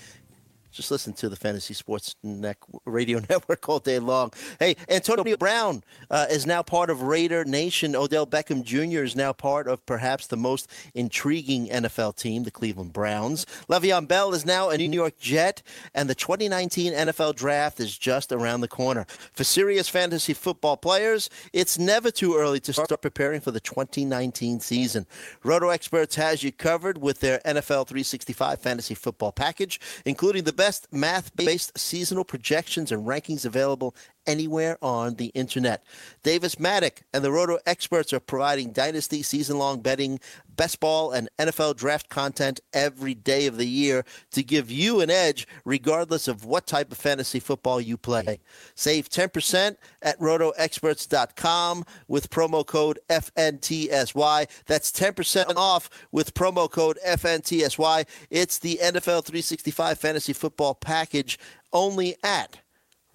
just 0.77 0.91
listen 0.91 1.11
to 1.11 1.27
the 1.27 1.35
Fantasy 1.35 1.73
Sports 1.73 2.15
Net 2.21 2.55
Radio 2.85 3.19
Network 3.29 3.67
all 3.67 3.79
day 3.79 3.97
long. 3.97 4.31
Hey, 4.59 4.75
Antonio 4.87 5.35
Brown 5.35 5.83
uh, 6.11 6.27
is 6.29 6.45
now 6.45 6.61
part 6.61 6.91
of 6.91 7.01
Raider 7.01 7.43
Nation. 7.43 7.95
Odell 7.95 8.27
Beckham 8.27 8.63
Jr. 8.63 9.03
is 9.03 9.15
now 9.15 9.33
part 9.33 9.67
of 9.67 9.83
perhaps 9.87 10.27
the 10.27 10.37
most 10.37 10.71
intriguing 10.93 11.67
NFL 11.69 12.15
team, 12.15 12.43
the 12.43 12.51
Cleveland 12.51 12.93
Browns. 12.93 13.47
Le'Veon 13.67 14.07
Bell 14.07 14.35
is 14.35 14.45
now 14.45 14.69
a 14.69 14.77
New 14.77 14.91
York 14.91 15.17
Jet, 15.17 15.63
and 15.95 16.07
the 16.07 16.13
2019 16.13 16.93
NFL 16.93 17.35
Draft 17.35 17.79
is 17.79 17.97
just 17.97 18.31
around 18.31 18.61
the 18.61 18.67
corner. 18.67 19.07
For 19.33 19.43
serious 19.43 19.89
fantasy 19.89 20.35
football 20.35 20.77
players, 20.77 21.27
it's 21.53 21.79
never 21.79 22.11
too 22.11 22.37
early 22.37 22.59
to 22.59 22.73
start 22.73 23.01
preparing 23.01 23.41
for 23.41 23.49
the 23.49 23.59
2019 23.59 24.59
season. 24.59 25.07
Roto 25.43 25.69
Experts 25.69 26.15
has 26.15 26.43
you 26.43 26.51
covered 26.51 26.99
with 26.99 27.19
their 27.19 27.39
NFL 27.39 27.87
365 27.87 28.61
fantasy 28.61 28.93
football 28.93 29.31
package, 29.31 29.79
including 30.05 30.43
the 30.43 30.53
best 30.53 30.66
math 30.91 31.35
based 31.35 31.77
seasonal 31.77 32.23
projections 32.23 32.91
and 32.91 33.05
rankings 33.05 33.45
available 33.45 33.95
anywhere 34.27 34.77
on 34.81 35.15
the 35.15 35.27
internet. 35.27 35.83
Davis 36.21 36.59
Maddock 36.59 37.01
and 37.13 37.23
the 37.23 37.31
Roto 37.31 37.57
experts 37.65 38.13
are 38.13 38.19
providing 38.19 38.71
dynasty 38.71 39.23
season 39.23 39.57
long 39.57 39.79
betting, 39.79 40.19
best 40.55 40.79
ball, 40.79 41.11
and 41.11 41.29
NFL 41.39 41.77
draft 41.77 42.09
content 42.09 42.59
every 42.73 43.15
day 43.15 43.47
of 43.47 43.57
the 43.57 43.65
year 43.65 44.03
to 44.31 44.43
give 44.43 44.69
you 44.69 44.99
an 44.99 45.09
edge 45.09 45.47
regardless 45.65 46.27
of 46.27 46.45
what 46.45 46.67
type 46.67 46.91
of 46.91 46.97
fantasy 46.97 47.39
football 47.39 47.79
you 47.79 47.97
play. 47.97 48.39
Save 48.75 49.09
10% 49.09 49.77
at 50.01 50.19
rotoexperts.com 50.19 51.85
with 52.07 52.29
promo 52.29 52.65
code 52.65 52.99
FNTSY. 53.09 54.47
That's 54.65 54.91
10% 54.91 55.55
off 55.55 55.89
with 56.11 56.33
promo 56.33 56.69
code 56.69 56.99
FNTSY. 57.07 58.05
It's 58.29 58.59
the 58.59 58.79
NFL 58.81 59.25
365 59.25 59.97
fantasy 59.97 60.33
football 60.33 60.75
package 60.75 61.39
only 61.73 62.15
at 62.23 62.59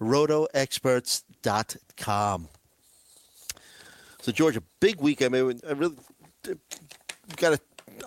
rotoexperts.com. 0.03 2.47
So, 4.21 4.31
George, 4.31 4.55
a 4.55 4.63
big 4.79 5.01
week. 5.01 5.21
I 5.21 5.27
mean, 5.27 5.59
I 5.67 5.73
really 5.73 5.97
got 7.35 7.49
to. 7.51 7.59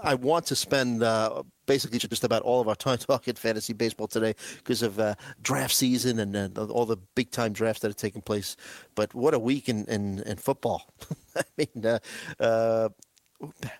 I 0.03 0.15
want 0.15 0.47
to 0.47 0.57
spend 0.57 1.03
uh, 1.03 1.43
basically 1.67 1.99
just 1.99 2.25
about 2.25 2.43
all 2.43 2.61
of 2.61 2.69
our 2.69 2.75
time 2.75 2.99
talking 2.99 3.35
fantasy 3.35 3.73
baseball 3.73 4.07
today 4.07 4.35
because 4.57 4.83
of 4.83 4.99
uh, 4.99 5.15
draft 5.43 5.75
season 5.75 6.19
and 6.19 6.59
uh, 6.59 6.65
all 6.67 6.87
the 6.87 6.97
big 7.15 7.31
time 7.31 7.53
drafts 7.53 7.83
that 7.83 7.91
are 7.91 7.95
taking 7.95 8.23
place. 8.23 8.57
But 8.95 9.15
what 9.15 9.35
a 9.35 9.39
week 9.39 9.69
in, 9.69 9.85
in, 9.87 10.21
in 10.21 10.37
football. 10.37 10.89
I 11.37 11.43
mean, 11.59 11.85
uh, 11.85 11.99
uh, 12.41 12.89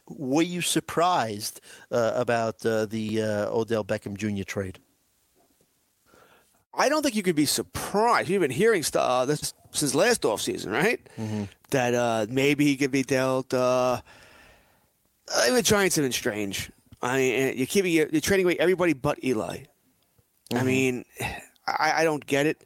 were 0.09 0.43
you 0.43 0.61
surprised 0.61 1.61
uh, 1.91 2.13
about 2.15 2.59
the 2.59 3.49
Odell 3.51 3.85
Beckham 3.85 4.17
Jr. 4.17 4.45
trade? 4.45 4.79
I 6.77 6.89
don't 6.89 7.03
think 7.03 7.17
you 7.17 7.23
could 7.23 7.37
be 7.37 7.47
surprised. 7.47 8.29
You've 8.29 8.43
been 8.43 8.51
hearing 8.51 8.83
stuff 8.83 9.09
uh, 9.09 9.25
this 9.25 9.55
since 9.73 9.95
last 9.95 10.23
offseason, 10.23 10.71
right? 10.71 11.01
Mm-hmm. 11.19 11.45
That 11.71 11.95
uh, 11.95 12.27
maybe 12.29 12.67
he 12.67 12.77
could 12.77 12.91
be 12.91 13.03
dealt. 13.03 13.53
Uh, 13.53 14.01
I 15.35 15.47
mean, 15.47 15.55
the 15.55 15.63
Giants 15.63 15.97
have 15.97 16.05
been 16.05 16.13
strange. 16.13 16.71
I 17.03 17.19
mean, 17.19 17.67
keep 17.67 17.85
you're, 17.85 18.09
you're 18.09 18.21
trading 18.21 18.47
away 18.47 18.57
everybody 18.59 18.93
but 18.93 19.23
Eli. 19.25 19.59
Mm-hmm. 19.59 20.57
I 20.57 20.63
mean, 20.63 21.05
I, 21.67 21.93
I, 21.97 22.05
don't 22.05 22.25
get 22.25 22.47
it. 22.47 22.63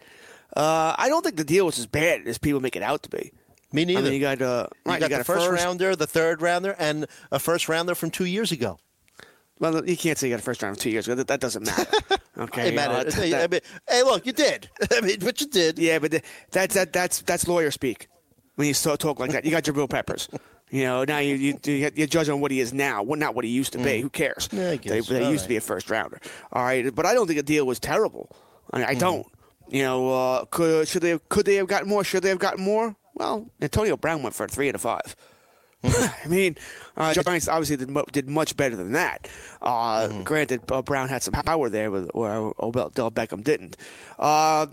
Uh, 0.54 0.94
I 0.98 1.08
don't 1.08 1.22
think 1.22 1.36
the 1.36 1.44
deal 1.44 1.66
was 1.66 1.78
as 1.78 1.86
bad 1.86 2.26
as 2.26 2.38
people 2.38 2.60
make 2.60 2.76
it 2.76 2.82
out 2.82 3.02
to 3.04 3.10
be. 3.10 3.32
Me 3.72 3.84
neither. 3.84 4.00
I 4.00 4.02
mean, 4.04 4.12
you 4.14 4.20
got, 4.20 4.42
uh, 4.42 4.66
right, 4.84 4.94
you 4.94 5.00
got, 5.00 5.02
you 5.02 5.08
got 5.10 5.18
the 5.18 5.24
first, 5.24 5.46
first 5.46 5.64
rounder, 5.64 5.94
the 5.96 6.06
third 6.06 6.42
rounder, 6.42 6.74
and 6.78 7.06
a 7.30 7.38
first 7.38 7.68
rounder 7.68 7.94
from 7.94 8.10
two 8.10 8.24
years 8.24 8.50
ago. 8.50 8.78
Well, 9.60 9.86
you 9.86 9.96
can't 9.96 10.16
say 10.16 10.26
you 10.26 10.32
got 10.32 10.40
a 10.40 10.42
first 10.42 10.62
round 10.62 10.78
two 10.78 10.90
years 10.90 11.06
ago. 11.06 11.14
That, 11.14 11.28
that 11.28 11.40
doesn't 11.40 11.64
matter. 11.64 11.86
Okay. 12.38 12.74
Uh, 12.74 13.04
that, 13.04 13.18
I 13.18 13.46
mean, 13.48 13.60
hey, 13.86 14.02
look, 14.02 14.24
you 14.24 14.32
did. 14.32 14.70
I 14.92 15.02
mean, 15.02 15.18
but 15.20 15.42
you 15.42 15.46
did. 15.46 15.78
Yeah, 15.78 15.98
but 15.98 16.24
that's 16.52 16.74
that, 16.74 16.90
that's 16.90 17.20
that's 17.20 17.46
lawyer 17.46 17.70
speak. 17.70 18.08
When 18.54 18.66
you 18.66 18.72
talk 18.72 19.18
like 19.18 19.32
that, 19.32 19.44
you 19.44 19.50
got 19.50 19.64
Jabril 19.64 19.90
Peppers. 19.90 20.28
You 20.72 20.84
know, 20.84 21.02
now 21.02 21.18
you 21.18 21.34
you 21.34 21.58
you 21.64 22.06
judge 22.06 22.28
on 22.28 22.40
what 22.40 22.52
he 22.52 22.60
is 22.60 22.72
now, 22.72 23.02
not 23.04 23.34
what 23.34 23.44
he 23.44 23.50
used 23.50 23.72
to 23.72 23.78
be. 23.78 23.84
Mm. 23.84 24.02
Who 24.02 24.08
cares? 24.08 24.48
Yeah, 24.52 24.76
they, 24.76 24.76
they 24.76 24.96
used 24.98 25.10
right. 25.10 25.38
to 25.40 25.48
be 25.48 25.56
a 25.56 25.60
first 25.60 25.90
rounder. 25.90 26.20
All 26.52 26.62
right, 26.62 26.94
but 26.94 27.06
I 27.06 27.12
don't 27.12 27.26
think 27.26 27.38
the 27.38 27.42
deal 27.42 27.66
was 27.66 27.80
terrible. 27.80 28.30
I, 28.72 28.78
mean, 28.78 28.86
I 28.86 28.94
mm. 28.94 29.00
don't. 29.00 29.26
You 29.68 29.82
know, 29.82 30.12
uh, 30.12 30.44
could 30.44 30.86
should 30.86 31.02
they 31.02 31.18
could 31.28 31.44
they 31.44 31.56
have 31.56 31.66
gotten 31.66 31.88
more? 31.88 32.04
Should 32.04 32.22
they 32.22 32.28
have 32.28 32.38
gotten 32.38 32.62
more? 32.62 32.94
Well, 33.14 33.50
Antonio 33.60 33.96
Brown 33.96 34.22
went 34.22 34.36
for 34.36 34.46
three 34.46 34.68
and 34.68 34.76
a 34.76 34.78
five. 34.78 35.16
I 35.84 36.28
mean, 36.28 36.56
uh, 36.96 37.14
Giants 37.14 37.48
obviously 37.48 37.76
did, 37.76 37.96
did 38.12 38.28
much 38.28 38.56
better 38.56 38.76
than 38.76 38.92
that. 38.92 39.28
Uh, 39.62 40.08
mm-hmm. 40.08 40.22
Granted, 40.24 40.70
uh, 40.70 40.82
Brown 40.82 41.08
had 41.08 41.22
some 41.22 41.32
power 41.32 41.70
there, 41.70 41.90
with, 41.90 42.10
where 42.12 42.52
Odell 42.60 43.10
Beckham 43.10 43.42
didn't. 43.42 43.76
Uh, 44.18 44.66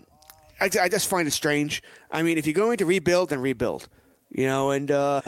I, 0.59 0.69
I, 0.81 0.89
just 0.89 1.07
find 1.07 1.27
it 1.27 1.31
strange. 1.31 1.81
I 2.11 2.23
mean, 2.23 2.37
if 2.37 2.45
you're 2.45 2.53
going 2.53 2.77
to 2.77 2.85
rebuild, 2.85 3.29
then 3.29 3.39
rebuild. 3.39 3.87
You 4.29 4.47
know, 4.47 4.71
and 4.71 4.91
uh, 4.91 5.21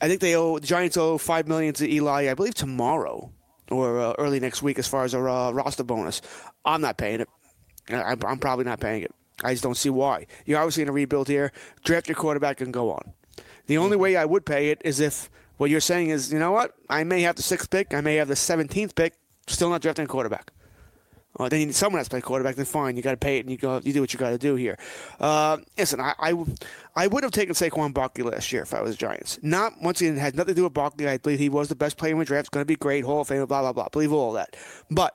I 0.00 0.08
think 0.08 0.20
they 0.20 0.34
owe 0.34 0.58
the 0.58 0.66
Giants 0.66 0.96
owe 0.96 1.18
five 1.18 1.46
million 1.46 1.72
to 1.74 1.88
Eli, 1.88 2.28
I 2.28 2.34
believe 2.34 2.54
tomorrow 2.54 3.30
or 3.70 4.00
uh, 4.00 4.14
early 4.18 4.40
next 4.40 4.62
week, 4.62 4.78
as 4.78 4.88
far 4.88 5.04
as 5.04 5.14
a 5.14 5.20
roster 5.20 5.84
bonus. 5.84 6.22
I'm 6.64 6.80
not 6.80 6.96
paying 6.98 7.20
it. 7.20 7.28
I'm, 7.88 8.20
I'm 8.26 8.38
probably 8.38 8.64
not 8.64 8.80
paying 8.80 9.02
it. 9.02 9.14
I 9.44 9.52
just 9.52 9.62
don't 9.62 9.76
see 9.76 9.90
why. 9.90 10.26
You're 10.46 10.58
obviously 10.58 10.82
going 10.82 10.88
to 10.88 10.92
rebuild 10.92 11.28
here. 11.28 11.52
Draft 11.84 12.08
your 12.08 12.16
quarterback 12.16 12.60
and 12.60 12.72
go 12.72 12.90
on. 12.90 13.12
The 13.66 13.78
only 13.78 13.96
way 13.96 14.16
I 14.16 14.24
would 14.24 14.46
pay 14.46 14.70
it 14.70 14.80
is 14.84 15.00
if 15.00 15.30
what 15.56 15.70
you're 15.70 15.80
saying 15.80 16.10
is, 16.10 16.32
you 16.32 16.38
know 16.38 16.52
what, 16.52 16.74
I 16.88 17.04
may 17.04 17.22
have 17.22 17.36
the 17.36 17.42
sixth 17.42 17.70
pick, 17.70 17.94
I 17.94 18.00
may 18.00 18.16
have 18.16 18.28
the 18.28 18.34
17th 18.34 18.94
pick, 18.94 19.14
still 19.46 19.70
not 19.70 19.80
drafting 19.80 20.04
a 20.04 20.08
quarterback. 20.08 20.52
Uh, 21.38 21.48
then 21.48 21.72
someone 21.72 21.98
has 21.98 22.06
to 22.06 22.10
play 22.10 22.20
quarterback. 22.20 22.56
Then 22.56 22.64
fine, 22.64 22.96
you 22.96 23.02
got 23.02 23.10
to 23.10 23.16
pay 23.16 23.36
it, 23.36 23.40
and 23.40 23.50
you 23.50 23.58
go, 23.58 23.80
you 23.84 23.92
do 23.92 24.00
what 24.00 24.12
you 24.12 24.18
got 24.18 24.30
to 24.30 24.38
do 24.38 24.54
here. 24.54 24.78
Uh, 25.20 25.58
listen, 25.76 26.00
I, 26.00 26.14
I, 26.18 26.34
I, 26.94 27.06
would 27.06 27.22
have 27.24 27.32
taken 27.32 27.54
Saquon 27.54 27.92
Barkley 27.92 28.24
last 28.24 28.52
year 28.52 28.62
if 28.62 28.72
I 28.72 28.80
was 28.80 28.96
Giants. 28.96 29.38
Not 29.42 29.74
once 29.82 30.00
again, 30.00 30.16
it 30.16 30.20
had 30.20 30.34
nothing 30.34 30.54
to 30.54 30.60
do 30.60 30.64
with 30.64 30.72
Barkley. 30.72 31.06
I 31.06 31.18
believe 31.18 31.38
he 31.38 31.50
was 31.50 31.68
the 31.68 31.74
best 31.74 31.98
player 31.98 32.12
in 32.12 32.18
the 32.18 32.24
draft. 32.24 32.50
Going 32.50 32.62
to 32.62 32.66
be 32.66 32.76
great, 32.76 33.04
Hall 33.04 33.20
of 33.20 33.28
Fame, 33.28 33.44
blah 33.44 33.60
blah 33.60 33.72
blah. 33.72 33.88
Believe 33.90 34.12
all 34.12 34.32
that, 34.32 34.56
but 34.90 35.14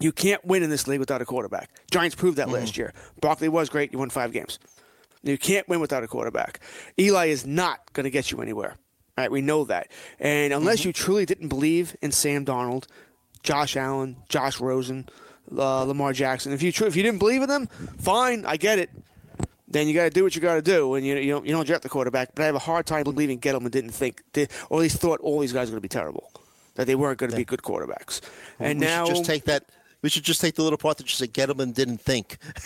you 0.00 0.12
can't 0.12 0.44
win 0.44 0.62
in 0.62 0.70
this 0.70 0.86
league 0.88 1.00
without 1.00 1.22
a 1.22 1.24
quarterback. 1.24 1.70
Giants 1.90 2.16
proved 2.16 2.38
that 2.38 2.46
mm-hmm. 2.46 2.56
last 2.56 2.76
year. 2.76 2.92
Barkley 3.20 3.48
was 3.48 3.68
great. 3.68 3.92
You 3.92 3.98
won 3.98 4.10
five 4.10 4.32
games. 4.32 4.58
You 5.28 5.38
can't 5.38 5.68
win 5.68 5.80
without 5.80 6.02
a 6.02 6.08
quarterback. 6.08 6.60
Eli 6.98 7.26
is 7.26 7.46
not 7.46 7.92
going 7.92 8.04
to 8.04 8.10
get 8.10 8.30
you 8.30 8.40
anywhere. 8.40 8.76
All 9.18 9.24
right, 9.24 9.30
we 9.30 9.40
know 9.40 9.64
that. 9.64 9.90
And 10.20 10.52
unless 10.52 10.80
mm-hmm. 10.80 10.88
you 10.88 10.92
truly 10.92 11.26
didn't 11.26 11.48
believe 11.48 11.96
in 12.02 12.12
Sam 12.12 12.44
Darnold, 12.44 12.86
Josh 13.42 13.76
Allen, 13.76 14.16
Josh 14.28 14.60
Rosen, 14.60 15.08
uh, 15.56 15.84
Lamar 15.84 16.12
Jackson, 16.12 16.52
if 16.52 16.62
you 16.62 16.72
tr- 16.72 16.86
if 16.86 16.96
you 16.96 17.02
didn't 17.02 17.18
believe 17.18 17.42
in 17.42 17.48
them, 17.48 17.66
fine, 17.98 18.44
I 18.44 18.56
get 18.56 18.78
it. 18.78 18.90
Then 19.68 19.88
you 19.88 19.94
got 19.94 20.04
to 20.04 20.10
do 20.10 20.22
what 20.22 20.34
you 20.34 20.40
got 20.40 20.54
to 20.54 20.62
do, 20.62 20.94
and 20.94 21.04
you 21.04 21.16
you 21.16 21.32
don't, 21.32 21.46
you 21.46 21.52
don't 21.52 21.66
draft 21.66 21.82
the 21.82 21.88
quarterback. 21.88 22.34
But 22.34 22.42
I 22.42 22.46
have 22.46 22.54
a 22.54 22.60
hard 22.60 22.86
time 22.86 23.04
believing 23.04 23.40
Gettleman 23.40 23.70
didn't 23.70 23.90
think, 23.90 24.22
or 24.36 24.78
at 24.78 24.80
least 24.80 24.98
thought 24.98 25.20
all 25.20 25.40
these 25.40 25.52
guys 25.52 25.68
were 25.68 25.72
going 25.72 25.82
to 25.82 25.88
be 25.88 25.88
terrible, 25.88 26.30
that 26.74 26.86
they 26.86 26.94
weren't 26.94 27.18
going 27.18 27.30
to 27.30 27.36
be 27.36 27.44
good 27.44 27.62
quarterbacks. 27.62 28.20
And 28.60 28.80
we 28.80 28.86
now 28.86 29.06
just 29.06 29.24
take 29.24 29.44
that 29.44 29.64
we 30.06 30.10
should 30.10 30.22
just 30.22 30.40
take 30.40 30.54
the 30.54 30.62
little 30.62 30.78
part 30.78 30.98
that 30.98 31.04
just 31.04 31.18
said 31.18 31.34
Gettleman 31.34 31.74
didn't 31.74 32.00
think, 32.00 32.38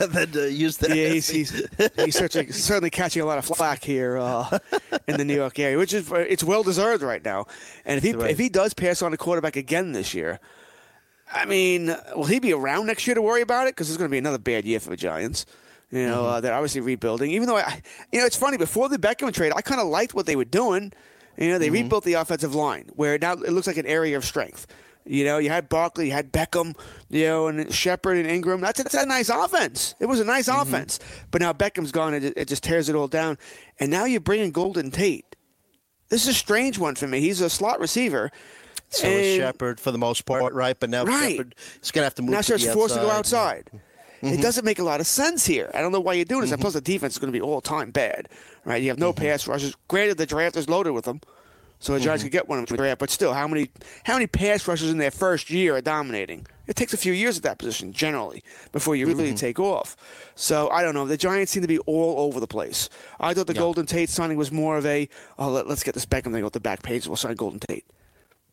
and 0.00 0.10
then 0.10 0.30
uh, 0.34 0.46
use 0.46 0.78
that. 0.78 0.88
Yeah, 0.88 1.08
he's, 1.08 1.28
he's, 1.28 1.50
he's 1.96 2.16
certainly, 2.16 2.50
certainly, 2.50 2.88
catching 2.88 3.20
a 3.20 3.26
lot 3.26 3.36
of 3.36 3.44
flack 3.44 3.84
here 3.84 4.16
uh, 4.16 4.58
in 5.06 5.18
the 5.18 5.24
New 5.26 5.34
York 5.34 5.58
area, 5.58 5.76
which 5.76 5.92
is 5.92 6.10
it's 6.10 6.42
well 6.42 6.62
deserved 6.62 7.02
right 7.02 7.22
now. 7.22 7.44
And 7.84 7.98
if 7.98 8.04
he 8.04 8.14
right. 8.14 8.30
if 8.30 8.38
he 8.38 8.48
does 8.48 8.72
pass 8.72 9.02
on 9.02 9.12
a 9.12 9.18
quarterback 9.18 9.56
again 9.56 9.92
this 9.92 10.14
year, 10.14 10.40
I 11.30 11.44
mean, 11.44 11.94
will 12.14 12.24
he 12.24 12.38
be 12.38 12.54
around 12.54 12.86
next 12.86 13.06
year 13.06 13.14
to 13.14 13.20
worry 13.20 13.42
about 13.42 13.66
it? 13.66 13.74
Because 13.74 13.90
it's 13.90 13.98
going 13.98 14.08
to 14.08 14.12
be 14.12 14.16
another 14.16 14.38
bad 14.38 14.64
year 14.64 14.80
for 14.80 14.88
the 14.88 14.96
Giants. 14.96 15.44
You 15.90 16.06
know, 16.06 16.22
mm-hmm. 16.22 16.26
uh, 16.26 16.40
they're 16.40 16.54
obviously 16.54 16.80
rebuilding. 16.80 17.32
Even 17.32 17.48
though, 17.48 17.58
I, 17.58 17.82
you 18.12 18.20
know, 18.20 18.24
it's 18.24 18.36
funny. 18.36 18.56
Before 18.56 18.88
the 18.88 18.96
Beckham 18.96 19.30
trade, 19.30 19.52
I 19.54 19.60
kind 19.60 19.78
of 19.78 19.88
liked 19.88 20.14
what 20.14 20.24
they 20.24 20.36
were 20.36 20.46
doing. 20.46 20.94
You 21.36 21.50
know, 21.50 21.58
they 21.58 21.66
mm-hmm. 21.66 21.82
rebuilt 21.82 22.04
the 22.04 22.14
offensive 22.14 22.54
line, 22.54 22.88
where 22.94 23.18
now 23.18 23.34
it 23.34 23.52
looks 23.52 23.66
like 23.66 23.76
an 23.76 23.84
area 23.84 24.16
of 24.16 24.24
strength. 24.24 24.66
You 25.06 25.24
know, 25.24 25.38
you 25.38 25.50
had 25.50 25.68
Barkley, 25.68 26.06
you 26.06 26.12
had 26.12 26.32
Beckham, 26.32 26.76
you 27.08 27.26
know, 27.26 27.46
and 27.46 27.72
Shepard 27.72 28.18
and 28.18 28.28
Ingram. 28.28 28.60
That's, 28.60 28.82
that's 28.82 28.94
a 28.94 29.06
nice 29.06 29.28
offense. 29.28 29.94
It 30.00 30.06
was 30.06 30.20
a 30.20 30.24
nice 30.24 30.48
mm-hmm. 30.48 30.60
offense. 30.60 30.98
But 31.30 31.42
now 31.42 31.52
Beckham's 31.52 31.92
gone, 31.92 32.14
and 32.14 32.24
it, 32.24 32.34
it, 32.36 32.48
just 32.48 32.64
tears 32.64 32.88
it 32.88 32.96
all 32.96 33.08
down. 33.08 33.38
And 33.78 33.90
now 33.90 34.04
you're 34.04 34.20
bringing 34.20 34.50
Golden 34.50 34.90
Tate. 34.90 35.36
This 36.08 36.22
is 36.22 36.28
a 36.28 36.34
strange 36.34 36.78
one 36.78 36.94
for 36.94 37.06
me. 37.06 37.20
He's 37.20 37.40
a 37.40 37.50
slot 37.50 37.80
receiver. 37.80 38.30
So 38.88 39.06
and, 39.06 39.14
is 39.14 39.36
Shepard 39.36 39.80
for 39.80 39.90
the 39.90 39.98
most 39.98 40.26
part, 40.26 40.54
right? 40.54 40.78
But 40.78 40.90
now 40.90 41.04
right. 41.04 41.36
Shepard 41.36 41.54
is 41.82 41.90
going 41.90 42.02
to 42.02 42.06
have 42.06 42.14
to 42.16 42.22
move. 42.22 42.32
Now 42.32 42.40
Shepard's 42.40 42.72
forced 42.72 42.94
to 42.94 43.00
go 43.00 43.10
outside. 43.10 43.70
Mm-hmm. 44.22 44.34
It 44.34 44.42
doesn't 44.42 44.64
make 44.64 44.78
a 44.78 44.84
lot 44.84 45.00
of 45.00 45.06
sense 45.06 45.44
here. 45.44 45.70
I 45.74 45.80
don't 45.80 45.92
know 45.92 46.00
why 46.00 46.14
you're 46.14 46.24
doing 46.24 46.42
this. 46.42 46.50
Mm-hmm. 46.50 46.62
plus, 46.62 46.74
the 46.74 46.80
defense 46.80 47.14
is 47.14 47.18
going 47.18 47.32
to 47.32 47.38
be 47.38 47.42
all 47.42 47.60
time 47.60 47.90
bad, 47.90 48.28
right? 48.64 48.82
You 48.82 48.88
have 48.88 48.98
no 48.98 49.12
mm-hmm. 49.12 49.24
pass 49.24 49.46
rushes. 49.46 49.74
Granted, 49.88 50.18
the 50.18 50.26
draft 50.26 50.56
is 50.56 50.68
loaded 50.68 50.92
with 50.92 51.04
them. 51.04 51.20
So 51.78 51.92
the 51.92 52.00
Giants 52.00 52.22
mm-hmm. 52.22 52.26
could 52.28 52.32
get 52.32 52.48
one 52.48 52.58
of 52.58 52.66
them 52.66 52.76
draft, 52.76 52.98
but 52.98 53.10
still, 53.10 53.34
how 53.34 53.46
many 53.46 53.70
how 54.04 54.14
many 54.14 54.26
pass 54.26 54.66
rushers 54.66 54.90
in 54.90 54.98
their 54.98 55.10
first 55.10 55.50
year 55.50 55.76
are 55.76 55.80
dominating? 55.80 56.46
It 56.66 56.74
takes 56.74 56.92
a 56.92 56.96
few 56.96 57.12
years 57.12 57.36
at 57.36 57.42
that 57.44 57.58
position 57.58 57.92
generally 57.92 58.42
before 58.72 58.96
you 58.96 59.06
really 59.06 59.28
mm-hmm. 59.28 59.36
take 59.36 59.60
off. 59.60 59.96
So 60.34 60.68
I 60.70 60.82
don't 60.82 60.94
know. 60.94 61.06
The 61.06 61.16
Giants 61.16 61.52
seem 61.52 61.62
to 61.62 61.68
be 61.68 61.78
all 61.80 62.20
over 62.26 62.40
the 62.40 62.46
place. 62.46 62.88
I 63.20 63.34
thought 63.34 63.46
the 63.46 63.54
Golden 63.54 63.86
Tate 63.86 64.10
signing 64.10 64.36
was 64.36 64.50
more 64.50 64.76
of 64.76 64.86
a 64.86 65.08
oh 65.38 65.50
let, 65.50 65.66
us 65.66 65.82
get 65.82 65.94
this 65.94 66.06
Beckham 66.06 66.32
thing 66.32 66.44
off 66.44 66.52
the 66.52 66.60
back 66.60 66.82
page. 66.82 67.06
We'll 67.06 67.16
sign 67.16 67.34
Golden 67.34 67.60
Tate. 67.60 67.84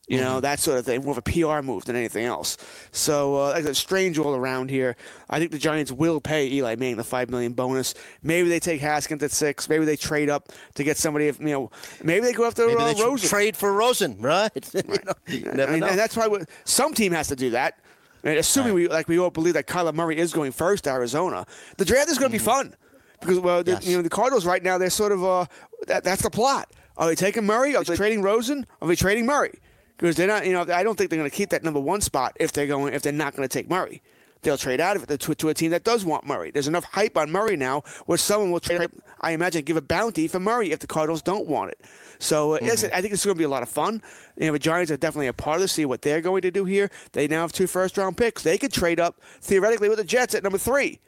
You 0.07 0.19
know, 0.19 0.41
that 0.41 0.59
sort 0.59 0.77
of 0.77 0.85
thing, 0.85 1.01
more 1.01 1.11
of 1.11 1.17
a 1.17 1.21
PR 1.21 1.65
move 1.65 1.85
than 1.85 1.95
anything 1.95 2.25
else. 2.25 2.57
So, 2.91 3.37
uh, 3.37 3.49
like, 3.51 3.63
it's 3.63 3.79
strange 3.79 4.19
all 4.19 4.35
around 4.35 4.69
here. 4.69 4.97
I 5.29 5.39
think 5.39 5.51
the 5.51 5.57
Giants 5.57 5.93
will 5.93 6.19
pay 6.19 6.47
Eli 6.51 6.75
Manning 6.75 6.97
the 6.97 7.05
five 7.05 7.29
million 7.29 7.53
bonus. 7.53 7.93
Maybe 8.21 8.49
they 8.49 8.59
take 8.59 8.81
Haskins 8.81 9.23
at 9.23 9.31
six. 9.31 9.69
Maybe 9.69 9.85
they 9.85 9.95
trade 9.95 10.29
up 10.29 10.49
to 10.75 10.83
get 10.83 10.97
somebody. 10.97 11.27
You 11.27 11.33
know, 11.39 11.71
maybe 12.03 12.25
they 12.25 12.33
go 12.33 12.45
after 12.45 12.67
Maybe 12.67 12.81
uh, 12.81 12.93
they 12.93 13.01
Rosen. 13.01 13.29
trade 13.29 13.55
for 13.55 13.71
Rosen, 13.71 14.17
right? 14.19 14.51
you 14.73 15.45
know, 15.45 15.51
never 15.53 15.71
and, 15.71 15.79
know. 15.79 15.87
and 15.87 15.97
that's 15.97 16.17
why 16.17 16.27
we, 16.27 16.39
some 16.65 16.93
team 16.93 17.13
has 17.13 17.29
to 17.29 17.35
do 17.37 17.51
that. 17.51 17.79
And 18.25 18.37
assuming 18.37 18.73
we 18.73 18.89
like 18.89 19.07
we 19.07 19.17
all 19.19 19.29
believe 19.31 19.53
that 19.53 19.67
Kyler 19.67 19.93
Murray 19.93 20.17
is 20.17 20.33
going 20.33 20.51
first 20.51 20.83
to 20.83 20.89
Arizona, 20.91 21.45
the 21.77 21.85
draft 21.85 22.09
is 22.09 22.17
going 22.17 22.31
to 22.31 22.37
be 22.37 22.43
fun 22.43 22.75
because 23.21 23.39
well, 23.39 23.63
the, 23.63 23.71
Mm-hmm. 23.73 23.89
You 23.89 23.97
know 23.97 24.03
the 24.03 24.09
Cardinals 24.09 24.45
right 24.45 24.61
now 24.61 24.77
they're 24.77 24.89
sort 24.89 25.13
of 25.13 25.23
uh 25.23 25.45
that, 25.87 26.03
that's 26.03 26.21
the 26.23 26.29
plot. 26.29 26.69
Are 26.97 27.07
they 27.07 27.15
taking 27.15 27.45
Murray? 27.45 27.75
Are 27.75 27.83
they 27.83 27.95
trading 27.95 28.21
Rosen? 28.21 28.65
Are 28.81 28.87
they 28.87 28.95
trading 28.95 29.25
Murray? 29.25 29.59
Because 29.97 30.15
they're 30.15 30.27
not, 30.27 30.45
you 30.45 30.53
know, 30.53 30.61
I 30.61 30.83
don't 30.83 30.97
think 30.97 31.09
they're 31.09 31.19
going 31.19 31.29
to 31.29 31.35
keep 31.35 31.49
that 31.49 31.63
number 31.63 31.79
one 31.79 32.01
spot 32.01 32.35
if 32.39 32.51
they're 32.51 32.67
going 32.67 32.93
if 32.93 33.01
they're 33.01 33.13
not 33.13 33.35
going 33.35 33.47
to 33.47 33.53
take 33.53 33.69
Murray. 33.69 34.01
They'll 34.41 34.57
trade 34.57 34.81
out 34.81 34.97
of 34.97 35.09
it 35.09 35.19
to, 35.21 35.35
to 35.35 35.49
a 35.49 35.53
team 35.53 35.71
that 35.71 35.85
does 35.85 36.03
want 36.03 36.25
Murray. 36.25 36.51
There's 36.51 36.67
enough 36.67 36.83
hype 36.83 37.17
on 37.17 37.31
Murray 37.31 37.55
now 37.55 37.83
where 38.05 38.17
someone 38.17 38.51
will 38.51 38.59
trade. 38.59 38.89
I 39.21 39.31
imagine 39.31 39.63
give 39.63 39.77
a 39.77 39.81
bounty 39.81 40.27
for 40.27 40.39
Murray 40.39 40.71
if 40.71 40.79
the 40.79 40.87
Cardinals 40.87 41.21
don't 41.21 41.47
want 41.47 41.71
it. 41.71 41.79
So 42.19 42.55
uh, 42.55 42.59
yes, 42.61 42.83
I 42.83 43.01
think 43.01 43.13
it's 43.13 43.23
going 43.23 43.35
to 43.35 43.39
be 43.39 43.45
a 43.45 43.49
lot 43.49 43.63
of 43.63 43.69
fun. 43.69 44.01
You 44.37 44.47
know, 44.47 44.53
the 44.53 44.59
Giants 44.59 44.91
are 44.91 44.97
definitely 44.97 45.27
a 45.27 45.33
part 45.33 45.55
of 45.55 45.61
this. 45.61 45.71
See 45.71 45.85
what 45.85 46.01
they're 46.01 46.21
going 46.21 46.41
to 46.41 46.51
do 46.51 46.65
here. 46.65 46.91
They 47.13 47.27
now 47.27 47.41
have 47.41 47.53
two 47.53 47.67
first 47.67 47.97
round 47.97 48.17
picks. 48.17 48.43
They 48.43 48.57
could 48.57 48.73
trade 48.73 48.99
up 48.99 49.21
theoretically 49.39 49.87
with 49.87 49.97
the 49.97 50.03
Jets 50.03 50.35
at 50.35 50.43
number 50.43 50.57
three. 50.57 50.99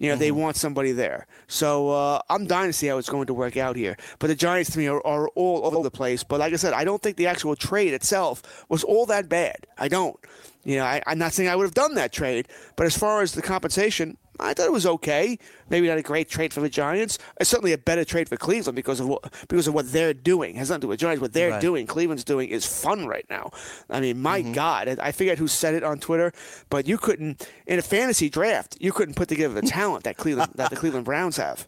You 0.00 0.08
know, 0.08 0.16
they 0.16 0.30
want 0.30 0.56
somebody 0.56 0.92
there. 0.92 1.26
So 1.46 1.90
uh, 1.90 2.22
I'm 2.30 2.46
dying 2.46 2.70
to 2.70 2.72
see 2.72 2.86
how 2.86 2.96
it's 2.96 3.10
going 3.10 3.26
to 3.26 3.34
work 3.34 3.58
out 3.58 3.76
here. 3.76 3.98
But 4.18 4.28
the 4.28 4.34
Giants, 4.34 4.70
to 4.70 4.78
me, 4.78 4.86
are, 4.86 5.06
are 5.06 5.28
all 5.34 5.66
over 5.66 5.82
the 5.82 5.90
place. 5.90 6.24
But 6.24 6.40
like 6.40 6.54
I 6.54 6.56
said, 6.56 6.72
I 6.72 6.84
don't 6.84 7.02
think 7.02 7.18
the 7.18 7.26
actual 7.26 7.54
trade 7.54 7.92
itself 7.92 8.64
was 8.70 8.82
all 8.82 9.04
that 9.06 9.28
bad. 9.28 9.66
I 9.76 9.88
don't. 9.88 10.18
You 10.64 10.76
know, 10.76 10.84
I, 10.84 11.02
I'm 11.06 11.18
not 11.18 11.34
saying 11.34 11.50
I 11.50 11.56
would 11.56 11.64
have 11.64 11.74
done 11.74 11.96
that 11.96 12.12
trade. 12.12 12.48
But 12.76 12.86
as 12.86 12.96
far 12.96 13.20
as 13.20 13.32
the 13.32 13.42
compensation, 13.42 14.16
I 14.40 14.54
thought 14.54 14.66
it 14.66 14.72
was 14.72 14.86
okay. 14.86 15.38
Maybe 15.68 15.88
not 15.88 15.98
a 15.98 16.02
great 16.02 16.28
trade 16.28 16.52
for 16.52 16.60
the 16.60 16.68
Giants. 16.68 17.18
It's 17.40 17.50
certainly 17.50 17.72
a 17.72 17.78
better 17.78 18.04
trade 18.04 18.28
for 18.28 18.36
Cleveland 18.36 18.76
because 18.76 19.00
of 19.00 19.06
what 19.08 19.32
because 19.48 19.66
of 19.68 19.74
what 19.74 19.92
they're 19.92 20.14
doing. 20.14 20.56
It 20.56 20.58
has 20.58 20.70
nothing 20.70 20.80
to 20.82 20.84
do 20.86 20.88
with 20.88 21.00
Giants. 21.00 21.20
What 21.20 21.32
they're 21.32 21.50
Right. 21.50 21.60
doing, 21.60 21.86
Cleveland's 21.86 22.24
doing, 22.24 22.48
is 22.48 22.64
fun 22.66 23.06
right 23.06 23.26
now. 23.30 23.50
I 23.88 24.00
mean, 24.00 24.20
my 24.20 24.40
Mm-hmm. 24.42 24.52
God, 24.52 24.98
I 25.00 25.12
forget 25.12 25.38
who 25.38 25.48
said 25.48 25.74
it 25.74 25.84
on 25.84 25.98
Twitter, 26.00 26.32
but 26.70 26.86
you 26.88 26.96
couldn't 26.98 27.46
in 27.66 27.78
a 27.78 27.82
fantasy 27.82 28.28
draft, 28.30 28.76
you 28.80 28.92
couldn't 28.92 29.14
put 29.14 29.28
together 29.28 29.54
the 29.54 29.62
talent 29.66 30.04
that 30.04 30.16
Cleveland 30.16 30.52
that 30.54 30.70
the 30.70 30.76
Cleveland 30.76 31.04
Browns 31.04 31.36
have. 31.36 31.66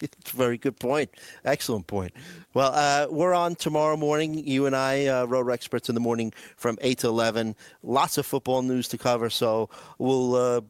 It's 0.00 0.32
a 0.32 0.36
very 0.36 0.56
good 0.58 0.78
point. 0.78 1.10
Excellent 1.44 1.86
point. 1.86 2.12
Well, 2.54 2.72
uh, 2.74 3.06
we're 3.10 3.34
on 3.34 3.54
tomorrow 3.54 3.96
morning. 3.96 4.34
You 4.34 4.66
and 4.66 4.74
I, 4.74 5.06
uh, 5.06 5.24
Roto 5.26 5.50
Experts 5.50 5.88
in 5.88 5.94
the 5.94 6.00
morning 6.00 6.32
from 6.56 6.78
8 6.80 6.98
to 7.00 7.08
11. 7.08 7.54
Lots 7.82 8.16
of 8.18 8.26
football 8.26 8.62
news 8.62 8.88
to 8.88 8.98
cover, 8.98 9.28
so 9.30 9.68
we'll. 9.98 10.34
Uh, 10.34 10.60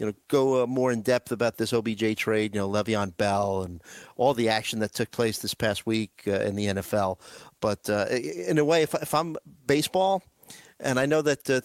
you 0.00 0.06
know, 0.06 0.14
go 0.28 0.62
uh, 0.62 0.66
more 0.66 0.90
in 0.90 1.02
depth 1.02 1.30
about 1.30 1.58
this 1.58 1.74
OBJ 1.74 2.16
trade. 2.16 2.54
You 2.54 2.62
know, 2.62 2.70
Le'Veon 2.70 3.14
Bell 3.18 3.62
and 3.62 3.82
all 4.16 4.32
the 4.32 4.48
action 4.48 4.78
that 4.78 4.94
took 4.94 5.10
place 5.10 5.40
this 5.40 5.52
past 5.52 5.84
week 5.84 6.22
uh, 6.26 6.40
in 6.40 6.56
the 6.56 6.66
NFL. 6.68 7.20
But 7.60 7.88
uh, 7.90 8.06
in 8.08 8.56
a 8.56 8.64
way, 8.64 8.82
if, 8.82 8.94
if 8.94 9.12
I'm 9.12 9.36
baseball, 9.66 10.22
and 10.80 10.98
I 10.98 11.04
know 11.04 11.20
that 11.20 11.48
uh, 11.50 11.60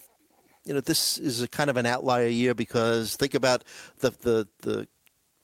you 0.66 0.74
know 0.74 0.82
this 0.82 1.18
is 1.18 1.42
a 1.42 1.48
kind 1.48 1.70
of 1.70 1.78
an 1.78 1.86
outlier 1.86 2.28
year 2.28 2.54
because 2.54 3.16
think 3.16 3.36
about 3.36 3.64
the 4.00 4.12
the 4.22 4.48
the 4.64 4.88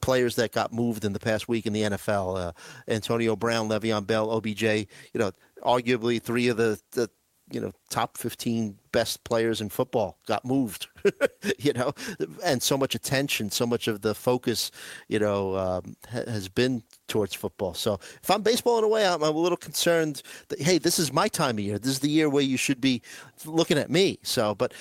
players 0.01 0.35
that 0.35 0.51
got 0.51 0.73
moved 0.73 1.05
in 1.05 1.13
the 1.13 1.19
past 1.19 1.47
week 1.47 1.65
in 1.65 1.71
the 1.71 1.83
NFL: 1.83 2.47
uh, 2.47 2.51
Antonio 2.89 3.37
Brown, 3.37 3.69
Le'Veon 3.69 4.05
Bell, 4.05 4.29
OBJ. 4.29 4.63
You 4.63 4.87
know, 5.15 5.31
arguably 5.63 6.21
three 6.21 6.49
of 6.49 6.57
the, 6.57 6.77
the 6.91 7.09
you 7.51 7.59
know 7.59 7.71
top 7.89 8.17
15 8.17 8.77
best 8.91 9.23
players 9.23 9.61
in 9.61 9.69
football 9.69 10.17
got 10.27 10.43
moved 10.45 10.87
you 11.59 11.73
know? 11.73 11.93
And 12.43 12.61
so 12.63 12.77
much 12.77 12.95
attention 12.95 13.51
so 13.51 13.65
much 13.65 13.87
of 13.87 14.01
the 14.01 14.15
focus 14.15 14.71
you 15.07 15.19
know 15.19 15.55
um, 15.57 15.95
ha- 16.09 16.23
has 16.27 16.47
been 16.49 16.83
towards 17.07 17.33
football. 17.33 17.73
So 17.73 17.99
if 18.23 18.29
i'm 18.31 18.41
baseball 18.41 18.77
in 18.77 18.83
a 18.83 18.87
way 18.87 19.05
I'm, 19.05 19.21
a 19.21 19.29
little 19.31 19.57
concerned 19.57 20.21
that 20.49 20.61
hey 20.61 20.77
this 20.77 20.97
is 20.99 21.11
my 21.11 21.27
time 21.27 21.57
of 21.57 21.63
year. 21.63 21.77
This 21.77 21.91
is 21.91 21.99
the 21.99 22.09
year 22.09 22.29
where 22.29 22.43
you 22.43 22.57
should 22.57 22.79
be 22.81 23.01
looking 23.45 23.77
at 23.77 23.89
me. 23.89 24.19
So 24.23 24.55
but 24.55 24.73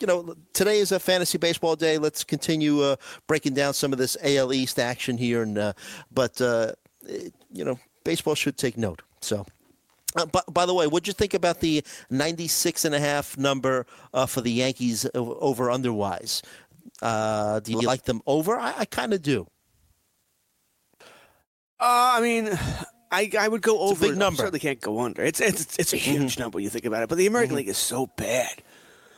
you 0.00 0.06
know 0.06 0.34
today 0.52 0.78
is 0.78 0.92
a 0.92 0.98
fantasy 1.00 1.38
baseball 1.38 1.76
day. 1.76 1.98
Let's 1.98 2.24
continue 2.24 2.80
uh, 2.82 2.96
breaking 3.26 3.54
down 3.54 3.74
some 3.74 3.92
of 3.92 3.98
this 3.98 4.16
al 4.22 4.52
east 4.52 4.78
action 4.78 5.18
here 5.18 5.42
and 5.42 5.58
uh, 5.58 5.72
but 6.10 6.40
uh, 6.40 6.72
it- 7.06 7.34
you 7.52 7.64
know 7.64 7.78
baseball 8.04 8.34
should 8.34 8.56
take 8.56 8.76
note. 8.78 9.02
So 9.20 9.44
uh, 10.18 10.26
by, 10.26 10.40
by 10.50 10.66
the 10.66 10.74
way, 10.74 10.86
what'd 10.86 11.06
you 11.06 11.12
think 11.12 11.34
about 11.34 11.60
the 11.60 11.84
96 12.10 12.84
and 12.84 12.94
a 12.94 13.00
half 13.00 13.36
number 13.38 13.86
uh, 14.12 14.26
for 14.26 14.40
the 14.40 14.50
Yankees 14.52 15.06
over 15.14 15.66
underwise? 15.66 16.42
Uh, 17.00 17.60
do 17.60 17.72
you 17.72 17.80
like 17.80 18.04
them 18.04 18.20
over? 18.26 18.58
I, 18.58 18.74
I 18.78 18.84
kind 18.84 19.12
of 19.12 19.22
do. 19.22 19.46
Uh, 21.80 22.16
I 22.16 22.20
mean, 22.20 22.58
I 23.10 23.30
I 23.38 23.48
would 23.48 23.62
go 23.62 23.78
over. 23.80 24.00
big. 24.06 24.14
I 24.14 24.18
number. 24.18 24.26
Mm-hmm. 24.26 24.36
certainly 24.36 24.58
can't 24.60 24.80
go 24.80 25.00
under. 25.00 25.22
It's 25.22 25.40
it's 25.40 25.78
it's 25.78 25.92
a 25.92 25.96
huge 25.96 26.38
number. 26.38 26.56
when 26.56 26.64
You 26.64 26.70
think 26.70 26.84
about 26.84 27.02
it, 27.02 27.08
but 27.08 27.18
the 27.18 27.26
American 27.26 27.56
League 27.56 27.68
is 27.68 27.78
so 27.78 28.06
bad. 28.16 28.62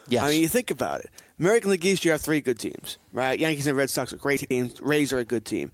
Yes. 0.09 0.25
I 0.25 0.31
mean, 0.31 0.43
you 0.43 0.49
think 0.49 0.71
about 0.71 1.01
it. 1.01 1.11
American 1.39 1.71
League 1.71 1.85
East, 1.85 2.05
you 2.05 2.11
have 2.11 2.21
three 2.21 2.41
good 2.41 2.59
teams, 2.59 2.99
right? 3.13 3.39
Yankees 3.39 3.67
and 3.67 3.77
Red 3.77 3.89
Sox 3.91 4.13
are 4.13 4.17
great 4.17 4.47
teams. 4.49 4.81
Rays 4.81 5.13
are 5.13 5.19
a 5.19 5.25
good 5.25 5.45
team. 5.45 5.73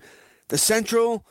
The 0.49 0.57
Central, 0.57 1.25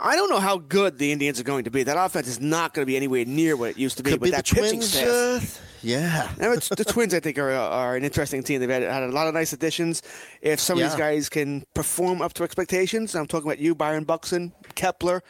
I 0.00 0.14
don't 0.14 0.30
know 0.30 0.38
how 0.38 0.58
good 0.58 0.98
the 0.98 1.10
Indians 1.10 1.40
are 1.40 1.44
going 1.44 1.64
to 1.64 1.70
be. 1.70 1.82
That 1.82 1.96
offense 1.98 2.28
is 2.28 2.40
not 2.40 2.72
going 2.72 2.84
to 2.84 2.86
be 2.86 2.96
anywhere 2.96 3.24
near 3.24 3.56
what 3.56 3.70
it 3.70 3.78
used 3.78 3.96
to 3.96 4.02
be. 4.04 4.12
Could 4.12 4.20
but 4.20 4.26
be 4.26 4.30
that 4.30 4.46
the 4.46 4.54
pitching 4.54 4.78
Twins. 4.78 4.92
staff. 4.92 5.58
Uh, 5.58 5.64
yeah. 5.82 6.30
Now, 6.38 6.52
it's, 6.52 6.68
the 6.68 6.84
Twins, 6.84 7.14
I 7.14 7.20
think, 7.20 7.38
are, 7.38 7.50
are 7.50 7.96
an 7.96 8.04
interesting 8.04 8.42
team. 8.42 8.60
They've 8.60 8.70
had, 8.70 8.82
had 8.82 9.02
a 9.02 9.08
lot 9.08 9.26
of 9.26 9.34
nice 9.34 9.52
additions. 9.52 10.02
If 10.40 10.60
some 10.60 10.78
of 10.78 10.84
these 10.84 10.94
guys 10.94 11.28
can 11.28 11.64
perform 11.74 12.22
up 12.22 12.32
to 12.34 12.44
expectations, 12.44 13.14
I'm 13.16 13.26
talking 13.26 13.48
about 13.48 13.58
you, 13.58 13.74
Byron 13.74 14.04
Buxton, 14.04 14.52
Kepler. 14.74 15.22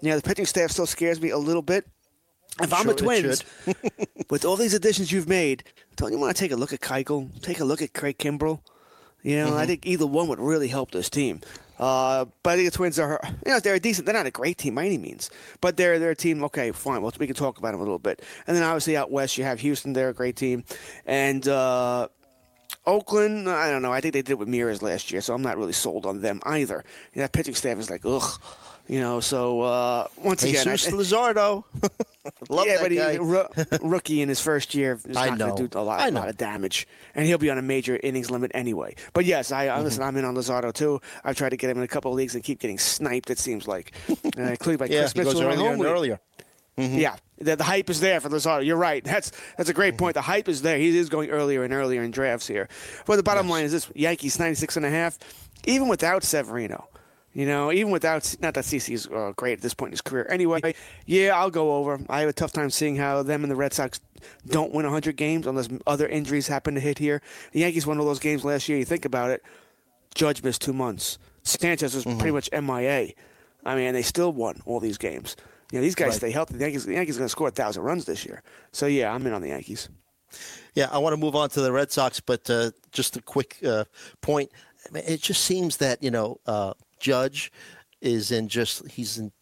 You 0.00 0.10
know, 0.10 0.16
the 0.16 0.22
pitching 0.22 0.46
staff 0.46 0.70
still 0.70 0.86
scares 0.86 1.20
me 1.20 1.30
a 1.30 1.38
little 1.38 1.62
bit. 1.62 1.86
If 2.62 2.72
I'm 2.72 2.84
Sure 2.84 2.94
the 2.94 3.02
Twins, 3.02 3.44
with 4.30 4.44
all 4.46 4.56
these 4.56 4.72
additions 4.72 5.12
you've 5.12 5.28
made, 5.28 5.64
don't 5.96 6.10
you 6.12 6.18
want 6.18 6.34
to 6.34 6.40
take 6.40 6.52
a 6.52 6.56
look 6.56 6.72
at 6.72 6.80
Keuchel? 6.80 7.38
Take 7.42 7.60
a 7.60 7.64
look 7.64 7.82
at 7.82 7.92
Craig 7.92 8.16
Kimbrel? 8.18 8.60
You 9.22 9.36
know, 9.36 9.46
Mm-hmm. 9.48 9.56
I 9.58 9.66
think 9.66 9.86
either 9.86 10.06
one 10.06 10.28
would 10.28 10.38
really 10.38 10.68
help 10.68 10.90
this 10.92 11.10
team. 11.10 11.40
Uh, 11.78 12.24
but 12.42 12.50
I 12.50 12.56
think 12.56 12.70
the 12.70 12.76
Twins 12.76 12.98
are, 12.98 13.20
you 13.44 13.52
know, 13.52 13.60
they're 13.60 13.74
a 13.74 13.80
decent. 13.80 14.06
They're 14.06 14.14
not 14.14 14.26
a 14.26 14.30
great 14.30 14.58
team 14.58 14.74
by 14.74 14.86
any 14.86 14.98
means, 14.98 15.30
but 15.60 15.76
they're 15.76 15.98
they're 15.98 16.10
a 16.10 16.16
team. 16.16 16.42
Okay, 16.44 16.72
fine. 16.72 17.02
Well, 17.02 17.12
we 17.18 17.26
can 17.26 17.36
talk 17.36 17.58
about 17.58 17.72
them 17.72 17.80
a 17.80 17.84
little 17.84 17.98
bit. 17.98 18.22
And 18.46 18.56
then 18.56 18.62
obviously 18.62 18.96
out 18.96 19.10
west, 19.10 19.36
you 19.36 19.44
have 19.44 19.60
Houston. 19.60 19.92
They're 19.92 20.08
a 20.08 20.14
great 20.14 20.36
team, 20.36 20.64
and 21.04 21.46
uh, 21.46 22.08
Oakland. 22.86 23.48
I 23.48 23.70
don't 23.70 23.82
know. 23.82 23.92
I 23.92 24.00
think 24.00 24.14
they 24.14 24.22
did 24.22 24.32
it 24.32 24.38
with 24.38 24.48
Mirrors 24.48 24.82
last 24.82 25.10
year, 25.10 25.20
so 25.20 25.34
I'm 25.34 25.42
not 25.42 25.58
really 25.58 25.72
sold 25.72 26.06
on 26.06 26.20
them 26.22 26.40
either. 26.44 26.84
You 27.12 27.20
know, 27.20 27.24
that 27.24 27.32
pitching 27.32 27.54
staff 27.54 27.78
is 27.78 27.90
like 27.90 28.04
ugh. 28.04 28.40
You 28.88 29.00
know, 29.00 29.20
so 29.20 29.62
uh, 29.62 30.08
once 30.16 30.44
again, 30.44 30.64
Jesus 30.64 30.88
I, 30.88 30.96
Luzardo. 30.96 31.64
Love 32.48 32.66
yeah, 32.66 32.78
but 32.80 32.90
he, 32.90 32.96
guy. 32.96 33.18
rookie 33.82 34.20
in 34.20 34.28
his 34.28 34.40
first 34.40 34.74
year 34.74 34.98
is 35.04 35.16
I 35.16 35.30
not 35.30 35.38
know. 35.38 35.46
going 35.46 35.56
to 35.56 35.68
do 35.68 35.78
a 35.78 35.82
lot, 35.82 36.00
I 36.00 36.08
a 36.08 36.10
lot 36.10 36.28
of 36.28 36.36
damage, 36.36 36.86
and 37.14 37.26
he'll 37.26 37.38
be 37.38 37.50
on 37.50 37.58
a 37.58 37.62
major 37.62 37.98
innings 38.02 38.30
limit 38.30 38.50
anyway. 38.54 38.94
But 39.12 39.24
yes, 39.24 39.52
I, 39.52 39.66
I 39.66 39.80
listen. 39.80 40.00
Mm-hmm. 40.00 40.08
I'm 40.08 40.16
in 40.16 40.24
on 40.24 40.34
Luzardo 40.34 40.72
too. 40.72 41.00
I've 41.24 41.36
tried 41.36 41.50
to 41.50 41.56
get 41.56 41.70
him 41.70 41.78
in 41.78 41.84
a 41.84 41.88
couple 41.88 42.10
of 42.10 42.16
leagues 42.16 42.34
and 42.34 42.42
keep 42.42 42.58
getting 42.58 42.78
sniped. 42.78 43.30
It 43.30 43.38
seems 43.38 43.68
like, 43.68 43.92
uh, 44.08 44.42
including 44.42 44.78
by 44.78 44.86
yeah, 44.86 45.00
Chris 45.00 45.14
Mitchell 45.14 45.42
earlier 45.42 45.72
and 45.72 45.84
earlier. 45.84 46.20
Mm-hmm. 46.76 46.98
Yeah, 46.98 47.16
the, 47.38 47.56
the 47.56 47.64
hype 47.64 47.88
is 47.88 48.00
there 48.00 48.20
for 48.20 48.28
Luzardo. 48.28 48.64
You're 48.64 48.76
right. 48.76 49.02
That's 49.02 49.32
that's 49.56 49.68
a 49.68 49.74
great 49.74 49.96
point. 49.96 50.14
The 50.14 50.22
hype 50.22 50.48
is 50.48 50.62
there. 50.62 50.78
He 50.78 50.96
is 50.96 51.08
going 51.08 51.30
earlier 51.30 51.64
and 51.64 51.72
earlier 51.72 52.02
in 52.02 52.10
drafts 52.10 52.46
here. 52.46 52.68
But 53.06 53.16
the 53.16 53.22
bottom 53.22 53.48
line 53.48 53.64
is 53.64 53.72
this: 53.72 53.90
Yankees 53.94 54.38
96 54.38 54.76
and 54.76 54.86
a 54.86 54.90
half, 54.90 55.18
even 55.64 55.88
without 55.88 56.22
Severino. 56.22 56.88
You 57.36 57.44
know, 57.44 57.70
even 57.70 57.92
without 57.92 58.34
not 58.40 58.54
that 58.54 58.64
CC 58.64 58.94
is 58.94 59.06
uh, 59.08 59.32
great 59.36 59.52
at 59.58 59.60
this 59.60 59.74
point 59.74 59.88
in 59.90 59.92
his 59.92 60.00
career. 60.00 60.26
Anyway, 60.30 60.74
yeah, 61.04 61.38
I'll 61.38 61.50
go 61.50 61.74
over. 61.76 62.00
I 62.08 62.20
have 62.20 62.30
a 62.30 62.32
tough 62.32 62.50
time 62.52 62.70
seeing 62.70 62.96
how 62.96 63.22
them 63.22 63.44
and 63.44 63.50
the 63.50 63.56
Red 63.56 63.74
Sox 63.74 64.00
don't 64.46 64.72
win 64.72 64.86
100 64.86 65.16
games 65.18 65.46
unless 65.46 65.68
other 65.86 66.06
injuries 66.08 66.48
happen 66.48 66.74
to 66.76 66.80
hit 66.80 66.96
here. 66.98 67.20
The 67.52 67.60
Yankees 67.60 67.86
won 67.86 68.00
all 68.00 68.06
those 68.06 68.20
games 68.20 68.42
last 68.42 68.70
year. 68.70 68.78
You 68.78 68.86
think 68.86 69.04
about 69.04 69.28
it. 69.30 69.42
Judge 70.14 70.42
missed 70.42 70.62
two 70.62 70.72
months. 70.72 71.18
Sanchez 71.42 71.94
was 71.94 72.04
Mm-hmm. 72.06 72.18
pretty 72.18 72.32
much 72.32 72.48
MIA. 72.52 73.12
I 73.66 73.74
mean, 73.76 73.92
they 73.92 74.00
still 74.02 74.32
won 74.32 74.62
all 74.64 74.80
these 74.80 74.96
games. 74.96 75.36
You 75.70 75.78
know, 75.78 75.82
these 75.82 75.94
guys 75.94 76.12
Right. 76.12 76.16
stay 76.16 76.30
healthy. 76.30 76.54
The 76.54 76.60
Yankees, 76.64 76.86
the 76.86 76.94
Yankees 76.94 77.16
are 77.16 77.18
going 77.18 77.26
to 77.28 77.32
score 77.32 77.48
a 77.48 77.50
thousand 77.50 77.82
runs 77.82 78.06
this 78.06 78.24
year. 78.24 78.42
So 78.72 78.86
yeah, 78.86 79.12
I'm 79.12 79.26
in 79.26 79.34
on 79.34 79.42
the 79.42 79.48
Yankees. 79.48 79.90
Yeah, 80.74 80.88
I 80.90 80.96
want 80.98 81.12
to 81.12 81.18
move 81.18 81.36
on 81.36 81.50
to 81.50 81.60
the 81.60 81.70
Red 81.70 81.92
Sox, 81.92 82.18
but 82.18 82.48
uh, 82.48 82.70
just 82.92 83.16
a 83.16 83.20
quick 83.20 83.58
uh, 83.62 83.84
point. 84.22 84.50
It 84.94 85.20
just 85.20 85.44
seems 85.44 85.76
that 85.78 86.02
you 86.02 86.10
know 86.10 86.40
uh, 86.46 86.72
Judge 86.98 87.52
is 88.00 88.30
in 88.30 88.48
just 88.48 88.88
he's 88.88 89.18
in 89.18 89.32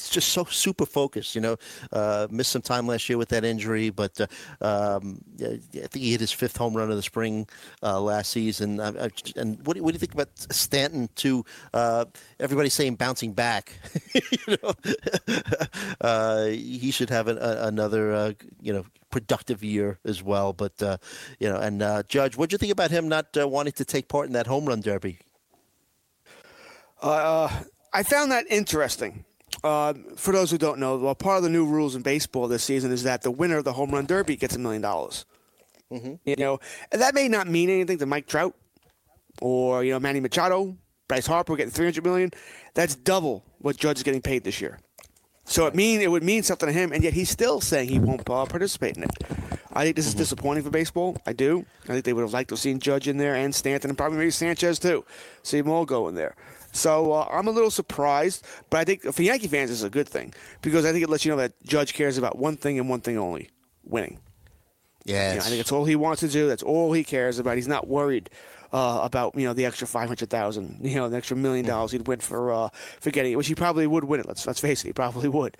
he's 0.00 0.08
just 0.08 0.30
so 0.30 0.44
super 0.44 0.86
focused. 0.86 1.34
You 1.34 1.40
know, 1.40 1.56
uh, 1.92 2.26
missed 2.30 2.52
some 2.52 2.62
time 2.62 2.86
last 2.86 3.08
year 3.08 3.18
with 3.18 3.28
that 3.30 3.44
injury, 3.44 3.90
but 3.90 4.20
uh, 4.20 4.26
um, 4.64 5.20
I 5.40 5.58
think 5.72 5.94
he 5.94 6.12
hit 6.12 6.20
his 6.20 6.32
fifth 6.32 6.56
home 6.56 6.76
run 6.76 6.90
of 6.90 6.96
the 6.96 7.02
spring 7.02 7.48
uh, 7.82 8.00
last 8.00 8.30
season. 8.30 8.80
I, 8.80 8.88
I, 8.88 9.10
and 9.36 9.64
what 9.66 9.76
do, 9.76 9.82
what 9.82 9.92
do 9.92 9.94
you 9.94 9.98
think 9.98 10.14
about 10.14 10.30
Stanton? 10.50 11.08
To 11.16 11.44
uh, 11.74 12.04
everybody 12.38 12.68
saying 12.68 12.94
bouncing 12.96 13.32
back, 13.32 13.78
you 14.14 14.56
know, 14.62 14.74
uh, 16.00 16.46
he 16.46 16.90
should 16.90 17.10
have 17.10 17.28
an, 17.28 17.38
a, 17.38 17.66
another 17.66 18.12
uh, 18.12 18.32
you 18.60 18.72
know 18.72 18.84
productive 19.10 19.62
year 19.64 19.98
as 20.04 20.22
well. 20.22 20.52
But 20.52 20.80
you 21.38 21.48
know, 21.48 21.56
and 21.56 22.08
Judge, 22.08 22.36
what 22.36 22.50
do 22.50 22.54
you 22.54 22.58
think 22.58 22.72
about 22.72 22.90
him 22.90 23.08
not 23.08 23.26
wanting 23.36 23.72
to 23.74 23.84
take 23.84 24.08
part 24.08 24.26
in 24.26 24.32
that 24.32 24.46
home 24.46 24.66
run 24.66 24.80
derby? 24.80 25.18
Uh, 27.00 27.48
I 27.92 28.02
found 28.02 28.32
that 28.32 28.46
interesting. 28.50 29.24
Uh, 29.64 29.94
for 30.16 30.32
those 30.32 30.50
who 30.50 30.58
don't 30.58 30.78
know, 30.78 30.96
well, 30.96 31.14
part 31.14 31.38
of 31.38 31.42
the 31.42 31.50
new 31.50 31.66
rules 31.66 31.94
in 31.94 32.02
baseball 32.02 32.48
this 32.48 32.62
season 32.62 32.92
is 32.92 33.02
that 33.02 33.22
the 33.22 33.30
winner 33.30 33.58
of 33.58 33.64
the 33.64 33.72
home 33.72 33.90
run 33.90 34.06
derby 34.06 34.36
gets 34.36 34.54
a 34.56 34.58
million 34.58 34.80
dollars. 34.80 35.26
You 36.24 36.36
know, 36.36 36.60
and 36.92 37.00
that 37.02 37.14
may 37.14 37.26
not 37.28 37.48
mean 37.48 37.68
anything 37.68 37.98
to 37.98 38.06
Mike 38.06 38.26
Trout 38.28 38.54
or 39.42 39.82
you 39.82 39.90
know 39.92 39.98
Manny 39.98 40.20
Machado, 40.20 40.76
Bryce 41.08 41.26
Harper 41.26 41.56
getting 41.56 41.72
three 41.72 41.86
hundred 41.86 42.04
million. 42.04 42.30
That's 42.74 42.94
double 42.94 43.44
what 43.58 43.76
Judge 43.76 43.96
is 43.98 44.02
getting 44.04 44.22
paid 44.22 44.44
this 44.44 44.60
year. 44.60 44.78
So 45.44 45.66
it 45.66 45.74
mean 45.74 46.00
it 46.00 46.10
would 46.10 46.22
mean 46.22 46.44
something 46.44 46.68
to 46.68 46.72
him, 46.72 46.92
and 46.92 47.02
yet 47.02 47.12
he's 47.12 47.28
still 47.28 47.60
saying 47.60 47.88
he 47.88 47.98
won't 47.98 48.28
uh, 48.30 48.46
participate 48.46 48.96
in 48.96 49.02
it. 49.02 49.10
I 49.72 49.84
think 49.84 49.96
this 49.96 50.06
is 50.06 50.14
disappointing 50.14 50.62
for 50.62 50.70
baseball. 50.70 51.16
I 51.26 51.32
do. 51.32 51.64
I 51.84 51.92
think 51.92 52.04
they 52.04 52.12
would 52.12 52.22
have 52.22 52.32
liked 52.32 52.48
to 52.50 52.54
have 52.54 52.60
seen 52.60 52.78
Judge 52.78 53.08
in 53.08 53.16
there 53.18 53.34
and 53.34 53.52
Stanton 53.54 53.90
and 53.90 53.98
probably 53.98 54.18
maybe 54.18 54.30
Sanchez 54.30 54.78
too. 54.78 55.04
See 55.42 55.60
them 55.60 55.70
all 55.70 55.84
go 55.84 56.08
in 56.08 56.14
there. 56.14 56.36
So 56.72 57.12
uh, 57.12 57.28
I'm 57.30 57.48
a 57.48 57.50
little 57.50 57.70
surprised, 57.70 58.46
but 58.70 58.78
I 58.78 58.84
think 58.84 59.02
for 59.02 59.22
Yankee 59.22 59.48
fans, 59.48 59.70
it's 59.70 59.82
a 59.82 59.90
good 59.90 60.08
thing 60.08 60.32
because 60.62 60.84
I 60.84 60.92
think 60.92 61.02
it 61.02 61.10
lets 61.10 61.24
you 61.24 61.32
know 61.32 61.38
that 61.38 61.52
Judge 61.64 61.94
cares 61.94 62.16
about 62.18 62.38
one 62.38 62.56
thing 62.56 62.78
and 62.78 62.88
one 62.88 63.00
thing 63.00 63.18
only: 63.18 63.50
winning. 63.84 64.18
Yes. 65.04 65.34
You 65.34 65.40
know, 65.40 65.44
I 65.44 65.48
think 65.48 65.58
that's 65.58 65.72
all 65.72 65.84
he 65.84 65.96
wants 65.96 66.20
to 66.20 66.28
do. 66.28 66.48
That's 66.48 66.62
all 66.62 66.92
he 66.92 67.04
cares 67.04 67.38
about. 67.38 67.56
He's 67.56 67.68
not 67.68 67.88
worried 67.88 68.30
uh, 68.72 69.00
about 69.02 69.34
you 69.34 69.46
know 69.46 69.52
the 69.52 69.66
extra 69.66 69.86
five 69.86 70.08
hundred 70.08 70.30
thousand, 70.30 70.78
you 70.82 70.96
know, 70.96 71.08
the 71.08 71.16
extra 71.16 71.36
million 71.36 71.66
dollars 71.66 71.92
he'd 71.92 72.06
win 72.06 72.20
for 72.20 72.52
uh, 72.52 72.68
for 73.00 73.10
getting 73.10 73.32
it, 73.32 73.36
which 73.36 73.48
he 73.48 73.54
probably 73.54 73.86
would 73.86 74.04
win 74.04 74.20
it. 74.20 74.26
Let's 74.26 74.46
let's 74.46 74.60
face 74.60 74.84
it, 74.84 74.88
he 74.88 74.92
probably 74.92 75.28
would. 75.28 75.56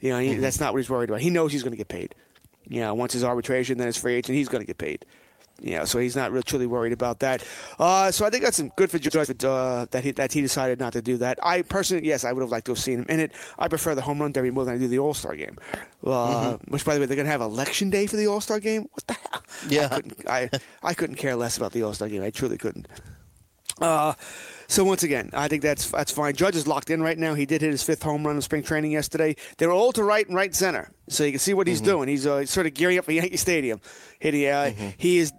You 0.00 0.10
know, 0.10 0.18
he, 0.18 0.34
that's 0.34 0.60
not 0.60 0.72
what 0.72 0.78
he's 0.78 0.90
worried 0.90 1.08
about. 1.08 1.20
He 1.20 1.30
knows 1.30 1.52
he's 1.52 1.62
going 1.62 1.72
to 1.72 1.78
get 1.78 1.88
paid. 1.88 2.14
You 2.68 2.80
know, 2.80 2.94
once 2.94 3.12
his 3.12 3.24
arbitration, 3.24 3.78
then 3.78 3.86
his 3.86 3.96
free 3.96 4.14
agent, 4.14 4.36
he's 4.36 4.48
going 4.48 4.60
to 4.60 4.66
get 4.66 4.78
paid. 4.78 5.06
You 5.60 5.78
know, 5.78 5.84
so 5.84 5.98
he's 5.98 6.14
not 6.14 6.32
really 6.32 6.42
truly 6.42 6.66
worried 6.66 6.92
about 6.92 7.20
that. 7.20 7.42
Uh, 7.78 8.10
so 8.10 8.26
I 8.26 8.30
think 8.30 8.44
that's 8.44 8.58
some 8.58 8.70
good 8.76 8.90
for 8.90 8.98
Judge 8.98 9.44
uh, 9.44 9.86
that 9.90 10.04
he 10.04 10.10
that 10.12 10.32
he 10.32 10.42
decided 10.42 10.78
not 10.78 10.92
to 10.92 11.02
do 11.02 11.16
that. 11.18 11.38
I 11.42 11.62
personally, 11.62 12.06
yes, 12.06 12.24
I 12.24 12.32
would 12.32 12.42
have 12.42 12.50
liked 12.50 12.66
to 12.66 12.72
have 12.72 12.78
seen 12.78 13.00
him 13.00 13.06
in 13.08 13.20
it. 13.20 13.32
I 13.58 13.68
prefer 13.68 13.94
the 13.94 14.02
home 14.02 14.20
run 14.20 14.32
derby 14.32 14.50
more 14.50 14.64
than 14.64 14.74
I 14.74 14.78
do 14.78 14.86
the 14.86 14.98
All 14.98 15.14
Star 15.14 15.34
game. 15.34 15.56
Uh, 16.04 16.58
Which, 16.68 16.84
by 16.84 16.94
the 16.94 17.00
way, 17.00 17.06
they're 17.06 17.16
going 17.16 17.26
to 17.26 17.32
have 17.32 17.40
election 17.40 17.90
day 17.90 18.06
for 18.06 18.16
the 18.16 18.26
All 18.26 18.40
Star 18.40 18.60
game. 18.60 18.86
What 18.92 19.06
the 19.06 19.14
hell? 19.14 19.42
Yeah. 19.68 19.88
I 19.90 19.94
couldn't, 19.96 20.28
I, 20.28 20.50
I 20.82 20.94
couldn't 20.94 21.16
care 21.16 21.36
less 21.36 21.56
about 21.56 21.72
the 21.72 21.82
All 21.82 21.94
Star 21.94 22.08
game. 22.08 22.22
I 22.22 22.30
truly 22.30 22.58
couldn't. 22.58 22.86
Uh, 23.80 24.14
so 24.68 24.84
once 24.84 25.02
again, 25.02 25.30
I 25.32 25.48
think 25.48 25.62
that's 25.62 25.90
that's 25.90 26.10
fine. 26.12 26.34
Judge 26.34 26.56
is 26.56 26.66
locked 26.66 26.90
in 26.90 27.02
right 27.02 27.18
now. 27.18 27.34
He 27.34 27.46
did 27.46 27.62
hit 27.62 27.70
his 27.70 27.82
fifth 27.82 28.02
home 28.02 28.26
run 28.26 28.36
in 28.36 28.42
spring 28.42 28.62
training 28.62 28.92
yesterday. 28.92 29.36
They 29.58 29.66
were 29.66 29.72
all 29.72 29.92
to 29.92 30.02
right 30.02 30.26
and 30.26 30.36
right 30.36 30.54
center, 30.54 30.90
so 31.08 31.24
you 31.24 31.30
can 31.32 31.38
see 31.38 31.54
what 31.54 31.66
he's 31.66 31.80
doing. 31.80 32.08
He's 32.08 32.26
uh, 32.26 32.44
sort 32.46 32.66
of 32.66 32.74
gearing 32.74 32.98
up 32.98 33.04
for 33.04 33.12
Yankee 33.12 33.36
Stadium. 33.36 33.80
Hitting, 34.18 34.46
uh, 34.46 34.72
He 34.96 35.18
is 35.18 35.32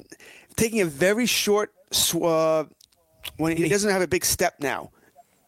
taking 0.55 0.81
a 0.81 0.85
very 0.85 1.25
short 1.25 1.73
uh, 2.21 2.65
when 3.37 3.57
he 3.57 3.67
doesn't 3.69 3.91
have 3.91 4.01
a 4.01 4.07
big 4.07 4.25
step 4.25 4.55
now 4.59 4.91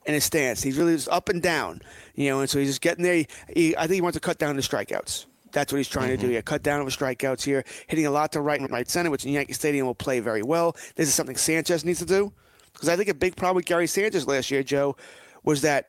in 0.05 0.13
his 0.13 0.23
stance. 0.23 0.61
He's 0.61 0.77
really 0.77 0.95
just 0.95 1.09
up 1.09 1.29
and 1.29 1.41
down, 1.41 1.81
you 2.15 2.29
know, 2.29 2.39
and 2.39 2.49
so 2.49 2.59
he's 2.59 2.69
just 2.69 2.81
getting 2.81 3.03
there. 3.03 3.15
He, 3.15 3.27
he, 3.53 3.77
I 3.77 3.81
think 3.81 3.93
he 3.93 4.01
wants 4.01 4.15
to 4.15 4.21
cut 4.21 4.37
down 4.37 4.55
the 4.55 4.61
strikeouts. 4.61 5.25
That's 5.51 5.73
what 5.73 5.77
he's 5.77 5.87
trying 5.87 6.09
to 6.09 6.17
do. 6.17 6.29
Yeah, 6.31 6.41
cut 6.41 6.61
down 6.61 6.79
on 6.79 6.85
the 6.85 6.91
strikeouts 6.91 7.43
here, 7.43 7.63
hitting 7.87 8.05
a 8.05 8.11
lot 8.11 8.31
to 8.33 8.41
right 8.41 8.59
and 8.59 8.69
right 8.69 8.87
center, 8.87 9.09
which 9.09 9.25
in 9.25 9.31
Yankee 9.31 9.53
Stadium 9.53 9.87
will 9.87 9.95
play 9.95 10.19
very 10.19 10.43
well. 10.43 10.75
This 10.95 11.07
is 11.07 11.15
something 11.15 11.35
Sanchez 11.35 11.83
needs 11.83 11.99
to 11.99 12.05
do 12.05 12.33
because 12.79 12.89
I 12.89 12.95
think 12.95 13.09
a 13.09 13.13
big 13.13 13.35
problem 13.35 13.57
with 13.57 13.65
Gary 13.65 13.87
Sanchez 13.87 14.25
last 14.25 14.49
year, 14.49 14.63
Joe, 14.63 14.95
was 15.43 15.61
that 15.61 15.87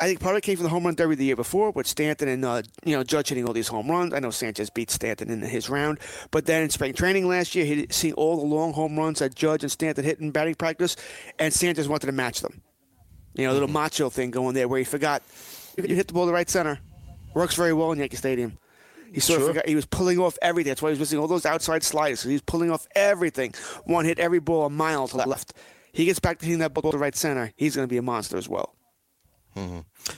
I 0.00 0.06
think 0.06 0.20
part 0.20 0.34
of 0.34 0.38
it 0.38 0.42
came 0.42 0.56
from 0.56 0.64
the 0.64 0.70
home 0.70 0.84
run 0.84 0.94
derby 0.94 1.14
the 1.14 1.26
year 1.26 1.36
before 1.36 1.72
with 1.72 1.86
Stanton 1.86 2.26
and 2.28 2.42
uh, 2.42 2.62
you 2.84 2.96
know 2.96 3.04
Judge 3.04 3.28
hitting 3.28 3.46
all 3.46 3.52
these 3.52 3.68
home 3.68 3.90
runs. 3.90 4.14
I 4.14 4.18
know 4.20 4.30
Sanchez 4.30 4.70
beat 4.70 4.90
Stanton 4.90 5.30
in 5.30 5.42
his 5.42 5.68
round, 5.68 5.98
but 6.30 6.46
then 6.46 6.62
in 6.62 6.70
spring 6.70 6.94
training 6.94 7.28
last 7.28 7.54
year, 7.54 7.66
he 7.66 7.86
seeing 7.90 8.14
all 8.14 8.36
the 8.38 8.46
long 8.46 8.72
home 8.72 8.98
runs 8.98 9.18
that 9.18 9.34
Judge 9.34 9.62
and 9.62 9.70
Stanton 9.70 10.04
hit 10.04 10.18
in 10.20 10.30
batting 10.30 10.54
practice, 10.54 10.96
and 11.38 11.52
Sanchez 11.52 11.86
wanted 11.86 12.06
to 12.06 12.12
match 12.12 12.40
them. 12.40 12.62
You 13.34 13.44
know, 13.44 13.52
a 13.52 13.54
little 13.54 13.68
macho 13.68 14.08
thing 14.08 14.30
going 14.30 14.54
there 14.54 14.68
where 14.68 14.78
he 14.78 14.84
forgot 14.84 15.22
you 15.76 15.94
hit 15.94 16.08
the 16.08 16.14
ball 16.14 16.26
to 16.26 16.32
right 16.32 16.48
center. 16.48 16.80
Works 17.34 17.54
very 17.54 17.74
well 17.74 17.92
in 17.92 17.98
Yankee 17.98 18.16
Stadium. 18.16 18.58
He 19.12 19.20
sort 19.20 19.40
of 19.40 19.48
forgot 19.48 19.68
he 19.68 19.74
was 19.74 19.86
pulling 19.86 20.18
off 20.18 20.38
everything. 20.40 20.70
That's 20.70 20.82
why 20.82 20.90
he 20.90 20.92
was 20.92 21.00
missing 21.00 21.18
all 21.18 21.26
those 21.26 21.44
outside 21.44 21.82
sliders. 21.82 22.22
He 22.22 22.32
was 22.32 22.42
pulling 22.42 22.70
off 22.70 22.86
everything. 22.94 23.54
One 23.84 24.04
hit 24.04 24.18
every 24.18 24.38
ball 24.38 24.66
a 24.66 24.70
mile 24.70 25.08
to 25.08 25.16
the 25.16 25.28
left. 25.28 25.52
He 25.92 26.04
gets 26.04 26.18
back 26.18 26.38
to 26.38 26.46
hitting 26.46 26.60
that 26.60 26.74
ball 26.74 26.90
to 26.90 26.96
the 26.96 26.98
right 26.98 27.16
center. 27.16 27.52
He's 27.56 27.76
going 27.76 27.86
to 27.86 27.90
be 27.90 27.98
a 27.98 28.02
monster 28.02 28.36
as 28.36 28.48
well. 28.48 28.74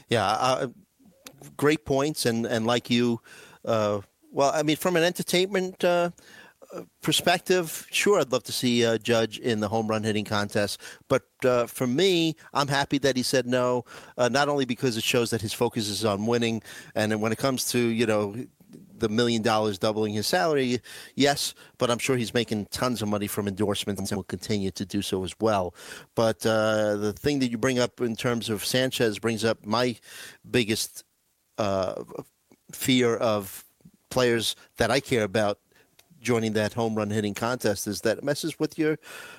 Yeah, 0.09 0.27
uh, 0.27 0.69
great 1.57 1.85
points, 1.85 2.27
and 2.27 2.47
and 2.47 2.67
like 2.67 2.91
you, 2.91 3.21
uh, 3.65 4.01
well, 4.31 4.53
I 4.55 4.63
mean, 4.63 4.77
from 4.77 4.97
an 4.97 5.03
entertainment 5.03 5.83
uh, 5.85 6.11
perspective, 7.03 7.87
sure, 7.91 8.21
I'd 8.21 8.33
love 8.33 8.45
to 8.45 8.53
see 8.53 8.85
uh, 8.85 8.99
Judge 8.99 9.39
in 9.39 9.61
the 9.61 9.69
home 9.69 9.89
run 9.89 10.03
hitting 10.03 10.25
contest, 10.25 10.81
but 11.09 11.25
uh, 11.45 11.67
for 11.67 11.87
me, 11.87 12.37
I'm 12.53 12.69
happy 12.69 12.99
that 12.99 13.17
he 13.17 13.23
said 13.23 13.47
no. 13.47 13.85
Uh, 14.17 14.29
not 14.29 14.49
only 14.49 14.65
because 14.65 14.97
it 14.97 15.05
shows 15.05 15.31
that 15.31 15.41
his 15.41 15.53
focus 15.53 15.89
is 15.89 16.05
on 16.05 16.27
winning, 16.27 16.63
and 16.95 17.21
when 17.21 17.33
it 17.33 17.39
comes 17.39 17.71
to 17.73 17.79
you 17.79 18.07
know 18.07 18.37
the 19.03 19.11
million 19.11 19.43
dollars 19.43 19.79
doubling 19.79 20.15
his 20.15 20.27
salary, 20.27 20.81
yes, 21.15 21.55
but 21.77 21.91
I'm 21.91 21.99
sure 21.99 22.17
he's 22.17 22.33
making 22.33 22.67
tons 22.71 23.03
of 23.03 23.09
money 23.09 23.27
from 23.27 23.47
endorsements 23.47 24.11
and 24.11 24.17
will 24.17 24.25
continue 24.25 24.71
to 24.71 24.87
do 24.87 25.03
so 25.03 25.23
as 25.25 25.35
well. 25.39 25.75
But 26.15 26.47
uh, 26.47 26.97
the 26.97 27.13
thing 27.13 27.41
that 27.41 27.51
you 27.51 27.59
bring 27.59 27.79
up 27.79 28.01
in 28.01 28.17
terms 28.17 28.49
of 28.49 28.65
Sanchez 28.65 29.19
brings 29.19 29.45
up 29.45 29.67
my 29.67 29.97
biggest 30.51 31.05
uh, 31.59 32.03
fear 32.73 33.17
of 33.17 33.65
players 34.09 34.57
that 34.79 34.91
I 34.91 35.01
care 35.01 35.25
about 35.25 35.59
joining 36.23 36.53
that 36.53 36.73
home 36.73 36.95
run 36.95 37.11
hitting 37.11 37.35
contest 37.35 37.87
is 37.87 38.01
that 38.03 38.19
it 38.19 38.25
messes 38.25 38.59
with 38.59 38.79
your 38.79 38.97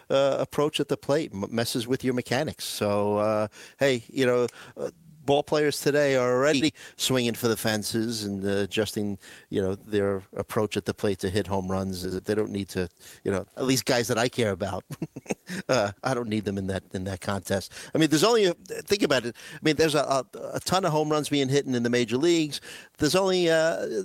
uh, 0.09 0.36
approach 0.39 0.80
at 0.80 0.89
the 0.89 0.97
plate, 0.97 1.34
messes 1.34 1.88
with 1.88 2.03
your 2.03 2.14
mechanics. 2.14 2.66
So, 2.66 3.18
uh, 3.18 3.47
hey, 3.80 4.03
you 4.09 4.26
know, 4.26 4.47
uh, 4.78 4.91
ball 5.26 5.43
players 5.43 5.80
today 5.80 6.15
are 6.15 6.34
already 6.34 6.74
swinging 6.97 7.34
for 7.34 7.47
the 7.47 7.57
fences 7.57 8.24
and 8.24 8.45
uh, 8.45 8.63
adjusting, 8.63 9.17
you 9.49 9.61
know, 9.61 9.76
their 9.76 10.24
approach 10.36 10.78
at 10.78 10.86
the 10.86 10.93
plate 10.93 11.19
to 11.19 11.30
hit 11.30 11.47
home 11.47 11.69
runs. 11.69 12.03
They 12.21 12.36
don't 12.36 12.51
need 12.51 12.69
to, 12.69 12.89
you 13.24 13.32
know, 13.32 13.45
at 13.57 13.65
least 13.65 13.86
guys 13.86 14.07
that 14.07 14.17
I 14.17 14.30
care 14.30 14.51
about. 14.51 14.84
uh, 15.69 15.91
I 16.03 16.13
don't 16.13 16.30
need 16.30 16.45
them 16.45 16.57
in 16.57 16.67
that 16.67 16.84
in 16.93 17.03
that 17.05 17.21
contest. 17.21 17.74
I 17.93 17.97
mean, 17.97 18.09
there's 18.09 18.24
only 18.24 18.45
a, 18.45 18.53
think 18.53 19.03
about 19.03 19.26
it. 19.26 19.36
I 19.53 19.59
mean, 19.61 19.76
there's 19.76 19.95
a, 19.95 19.99
a, 19.99 20.26
a 20.53 20.59
ton 20.59 20.86
of 20.86 20.91
home 20.91 21.09
runs 21.09 21.30
being 21.30 21.49
hit 21.49 21.65
in 21.65 21.84
the 21.84 21.89
major 21.89 22.17
leagues. 22.17 22.61
There's 22.97 23.15
only 23.15 23.49
uh, 23.49 24.03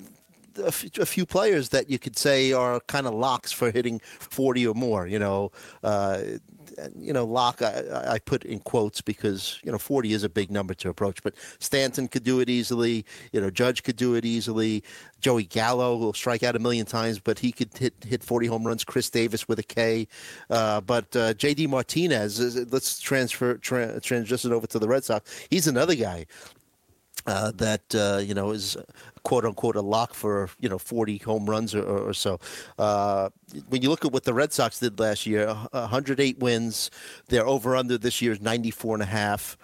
a 0.59 0.73
few 0.73 1.27
players 1.27 1.69
that 1.71 1.89
you 1.91 1.99
could 1.99 2.16
say 2.16 2.53
are 2.53 2.81
kind 2.81 3.07
of 3.07 3.14
locks 3.14 3.53
for 3.53 3.71
hitting 3.71 4.01
40 4.01 4.66
or 4.66 4.75
more. 4.75 5.07
You 5.07 5.19
know, 5.19 5.53
uh, 5.83 6.21
you 6.99 7.12
know, 7.12 7.24
Locke, 7.24 7.62
I, 7.62 8.14
I- 8.14 8.18
put 8.18 8.45
in 8.45 8.59
quotes 8.61 9.01
because 9.01 9.59
you 9.62 9.72
know 9.72 9.79
40 9.79 10.12
is 10.12 10.22
a 10.24 10.29
big 10.29 10.51
number 10.51 10.74
to 10.74 10.89
approach. 10.89 11.22
But 11.22 11.35
Stanton 11.61 12.09
could 12.09 12.24
do 12.24 12.41
it 12.41 12.49
easily. 12.51 13.05
You 13.33 13.41
know, 13.41 13.51
Judge 13.51 13.83
could 13.83 13.97
do 13.97 14.14
it 14.14 14.24
easily. 14.24 14.83
Joey 15.20 15.45
Gallo 15.45 15.97
will 15.97 16.12
strike 16.12 16.43
out 16.43 16.57
a 16.57 16.59
million 16.59 16.85
times, 16.87 17.18
but 17.18 17.39
he 17.39 17.53
could 17.53 17.76
hit 17.76 17.95
hit 18.05 18.22
40 18.22 18.47
home 18.49 18.66
runs. 18.66 18.85
Chris 18.85 19.09
Davis 19.11 19.49
with 19.49 19.59
a 19.59 19.62
K. 19.62 20.07
Uh, 20.51 20.81
but 20.81 21.14
uh, 21.16 21.35
J.D. 21.35 21.66
Martinez, 21.66 22.39
let's 22.72 23.01
transfer 23.01 23.55
tra- 23.57 24.01
transition 24.01 24.53
over 24.53 24.66
to 24.66 24.79
the 24.79 24.89
Red 24.89 25.05
Sox. 25.05 25.47
He's 25.51 25.66
another 25.66 25.95
guy 25.95 26.26
uh, 27.26 27.53
that 27.57 27.95
uh, 27.95 28.18
you 28.22 28.35
know 28.35 28.51
is 28.51 28.76
quote 29.29 29.45
unquote 29.45 29.76
a 29.76 29.83
lock 29.83 30.14
for 30.14 30.49
you 30.59 30.70
know 30.70 30.79
40 30.79 31.18
home 31.18 31.45
runs 31.45 31.74
or, 31.74 31.83
or, 31.83 32.14
so. 32.14 32.41
Uh, 32.79 33.29
when 33.68 33.83
you 33.83 33.91
look 33.91 34.07
at 34.07 34.11
what 34.11 34.24
the 34.24 34.33
Red 34.33 34.55
Sox 34.55 34.81
did 34.81 34.99
last 34.99 35.26
year, 35.26 35.49
108 35.72 36.39
wins. 36.39 36.91
Their 37.26 37.47
over 37.47 37.76
under 37.76 37.99
this 37.99 38.22
year 38.22 38.33
is 38.33 38.41
94 38.41 38.95
and 38.95 39.03
a 39.03 39.07
half. 39.07 39.59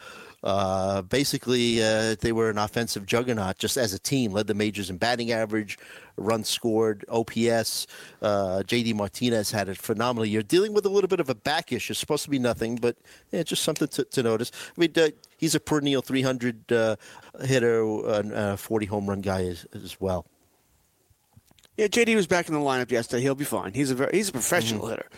Uh, 0.44 1.00
basically, 1.00 1.82
uh, 1.82 2.14
they 2.20 2.30
were 2.30 2.50
an 2.50 2.58
offensive 2.58 3.06
juggernaut 3.06 3.56
just 3.56 3.78
as 3.78 3.94
a 3.94 3.98
team, 3.98 4.30
led 4.30 4.46
the 4.46 4.52
majors 4.52 4.90
in 4.90 4.98
batting 4.98 5.32
average, 5.32 5.78
runs 6.18 6.50
scored, 6.50 7.02
OPS. 7.08 7.86
Uh, 8.20 8.62
JD 8.66 8.94
Martinez 8.94 9.50
had 9.50 9.70
a 9.70 9.74
phenomenal 9.74 10.26
year, 10.26 10.42
dealing 10.42 10.74
with 10.74 10.84
a 10.84 10.90
little 10.90 11.08
bit 11.08 11.18
of 11.18 11.30
a 11.30 11.34
back 11.34 11.72
issue. 11.72 11.92
It's 11.92 11.98
supposed 11.98 12.24
to 12.24 12.30
be 12.30 12.38
nothing, 12.38 12.76
but 12.76 12.96
yeah, 13.32 13.42
just 13.42 13.62
something 13.62 13.88
to, 13.88 14.04
to 14.04 14.22
notice. 14.22 14.52
I 14.76 14.80
mean, 14.80 14.92
uh, 14.96 15.08
he's 15.38 15.54
a 15.54 15.60
perennial 15.60 16.02
300 16.02 16.70
uh, 16.70 16.96
hitter, 17.42 17.82
a 17.82 18.56
40 18.58 18.86
home 18.86 19.08
run 19.08 19.22
guy 19.22 19.44
as, 19.46 19.66
as 19.74 19.98
well. 19.98 20.26
Yeah, 21.78 21.86
JD 21.86 22.14
was 22.14 22.26
back 22.26 22.48
in 22.48 22.54
the 22.54 22.60
lineup 22.60 22.90
yesterday. 22.90 23.22
He'll 23.22 23.34
be 23.34 23.44
fine. 23.44 23.72
He's 23.72 23.90
a 23.90 23.94
very, 23.94 24.10
he's 24.12 24.28
a 24.28 24.32
professional 24.32 24.88
hitter. 24.88 25.08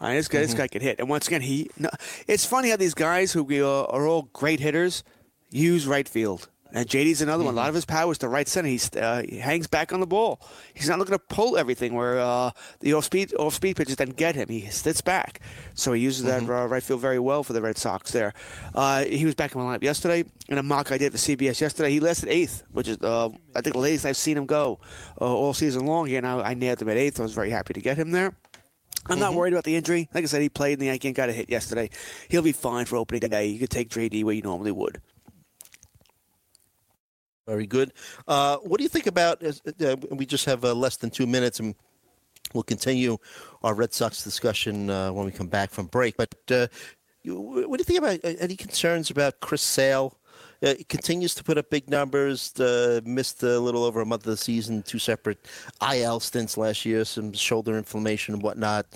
All 0.00 0.08
right, 0.08 0.16
this 0.16 0.28
guy, 0.28 0.40
this 0.40 0.52
guy 0.52 0.68
can 0.68 0.82
hit. 0.82 0.98
And 0.98 1.08
once 1.08 1.26
again, 1.26 1.40
he. 1.40 1.70
No, 1.78 1.88
it's 2.26 2.44
funny 2.44 2.70
how 2.70 2.76
these 2.76 2.94
guys 2.94 3.32
who 3.32 3.42
we 3.42 3.62
are, 3.62 3.86
are 3.86 4.06
all 4.06 4.28
great 4.32 4.60
hitters 4.60 5.02
use 5.50 5.86
right 5.86 6.08
field. 6.08 6.48
And 6.72 6.86
JD's 6.86 7.22
another 7.22 7.44
one. 7.44 7.54
A 7.54 7.56
lot 7.56 7.68
of 7.68 7.74
his 7.74 7.84
power 7.84 8.12
is 8.12 8.18
to 8.18 8.28
right 8.28 8.46
center. 8.46 8.68
He's, 8.68 8.94
uh, 8.94 9.22
he 9.26 9.38
hangs 9.38 9.66
back 9.66 9.92
on 9.92 10.00
the 10.00 10.06
ball. 10.06 10.40
He's 10.74 10.88
not 10.88 10.98
looking 10.98 11.14
to 11.14 11.18
pull 11.18 11.56
everything 11.56 11.94
where 11.94 12.18
uh, 12.18 12.50
the 12.80 12.92
off 12.92 13.04
speed 13.04 13.32
off 13.38 13.54
speed 13.54 13.76
pitches 13.76 13.96
then 13.96 14.10
get 14.10 14.34
him. 14.34 14.48
He 14.48 14.66
sits 14.66 15.00
back, 15.00 15.40
so 15.74 15.92
he 15.92 16.02
uses 16.02 16.24
that 16.24 16.42
uh, 16.42 16.66
right 16.66 16.82
field 16.82 17.00
very 17.00 17.18
well 17.18 17.44
for 17.44 17.52
the 17.52 17.62
Red 17.62 17.78
Sox. 17.78 18.10
There, 18.10 18.34
uh, 18.74 19.04
he 19.04 19.24
was 19.24 19.34
back 19.34 19.54
in 19.54 19.60
my 19.62 19.76
lineup 19.76 19.82
yesterday 19.82 20.24
in 20.48 20.58
a 20.58 20.62
mock 20.62 20.92
I 20.92 20.98
did 20.98 21.12
for 21.12 21.18
CBS 21.18 21.60
yesterday. 21.60 21.90
He 21.90 22.00
lasted 22.00 22.28
eighth, 22.28 22.64
which 22.72 22.88
is 22.88 22.98
uh, 23.00 23.28
I 23.54 23.60
think 23.60 23.74
the 23.74 23.80
latest 23.80 24.04
I've 24.04 24.16
seen 24.16 24.36
him 24.36 24.46
go 24.46 24.80
uh, 25.20 25.24
all 25.24 25.54
season 25.54 25.86
long. 25.86 26.06
Here 26.06 26.20
now 26.20 26.40
I 26.40 26.54
nailed 26.54 26.82
him 26.82 26.88
at 26.88 26.96
eighth. 26.96 27.20
I 27.20 27.22
was 27.22 27.32
very 27.32 27.50
happy 27.50 27.74
to 27.74 27.80
get 27.80 27.96
him 27.96 28.10
there. 28.10 28.34
I'm 29.08 29.18
not 29.18 29.34
worried 29.34 29.52
about 29.52 29.64
the 29.64 29.76
injury. 29.76 30.08
Like 30.14 30.24
I 30.24 30.26
said, 30.26 30.42
he 30.42 30.48
played 30.48 30.74
in 30.74 30.78
the 30.80 30.86
Yankee 30.86 31.08
and 31.08 31.14
got 31.14 31.28
a 31.28 31.32
hit 31.32 31.48
yesterday. 31.50 31.90
He'll 32.28 32.42
be 32.42 32.52
fine 32.52 32.86
for 32.86 32.96
opening 32.96 33.20
day. 33.28 33.46
You 33.46 33.58
could 33.58 33.70
take 33.70 33.88
JD 33.90 34.24
where 34.24 34.34
you 34.34 34.42
normally 34.42 34.72
would. 34.72 35.00
Very 37.46 37.66
good. 37.66 37.92
Uh, 38.26 38.56
what 38.58 38.78
do 38.78 38.82
you 38.82 38.88
think 38.88 39.06
about? 39.06 39.42
Uh, 39.44 39.96
we 40.10 40.26
just 40.26 40.44
have 40.46 40.64
uh, 40.64 40.74
less 40.74 40.96
than 40.96 41.10
two 41.10 41.26
minutes, 41.28 41.60
and 41.60 41.74
we'll 42.54 42.64
continue 42.64 43.18
our 43.62 43.72
Red 43.74 43.94
Sox 43.94 44.24
discussion 44.24 44.90
uh, 44.90 45.12
when 45.12 45.26
we 45.26 45.32
come 45.32 45.46
back 45.46 45.70
from 45.70 45.86
break. 45.86 46.16
But 46.16 46.34
uh, 46.50 46.66
you- 47.22 47.40
what 47.40 47.76
do 47.78 47.80
you 47.80 47.84
think 47.84 48.00
about 48.00 48.14
uh, 48.24 48.36
any 48.40 48.56
concerns 48.56 49.10
about 49.10 49.38
Chris 49.40 49.62
Sale? 49.62 50.18
Uh, 50.62 50.74
continues 50.88 51.34
to 51.34 51.44
put 51.44 51.58
up 51.58 51.68
big 51.70 51.88
numbers. 51.90 52.52
Missed 53.04 53.42
a 53.42 53.58
little 53.58 53.84
over 53.84 54.00
a 54.00 54.06
month 54.06 54.22
of 54.26 54.30
the 54.30 54.36
season, 54.36 54.82
two 54.82 54.98
separate 54.98 55.38
IL 55.92 56.20
stints 56.20 56.56
last 56.56 56.84
year, 56.84 57.04
some 57.04 57.32
shoulder 57.32 57.76
inflammation 57.76 58.34
and 58.34 58.42
whatnot. 58.42 58.86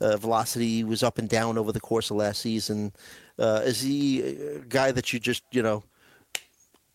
Uh, 0.00 0.16
velocity 0.16 0.84
was 0.84 1.02
up 1.02 1.18
and 1.18 1.28
down 1.28 1.58
over 1.58 1.72
the 1.72 1.80
course 1.80 2.10
of 2.10 2.16
last 2.16 2.40
season. 2.40 2.92
Uh, 3.38 3.62
is 3.64 3.80
he 3.80 4.20
a 4.20 4.58
guy 4.68 4.92
that 4.92 5.12
you 5.12 5.18
just 5.18 5.42
you 5.50 5.62
know 5.62 5.82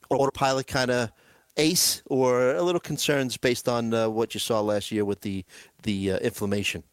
autopilot 0.09 0.67
kind 0.67 0.91
of 0.91 1.11
ace, 1.57 2.01
or 2.07 2.55
a 2.55 2.61
little 2.61 2.81
concerns 2.81 3.37
based 3.37 3.69
on 3.69 3.93
uh, 3.93 4.09
what 4.09 4.33
you 4.33 4.39
saw 4.39 4.59
last 4.59 4.91
year 4.91 5.05
with 5.05 5.21
the 5.21 5.45
the 5.83 6.13
uh, 6.13 6.17
inflammation? 6.17 6.83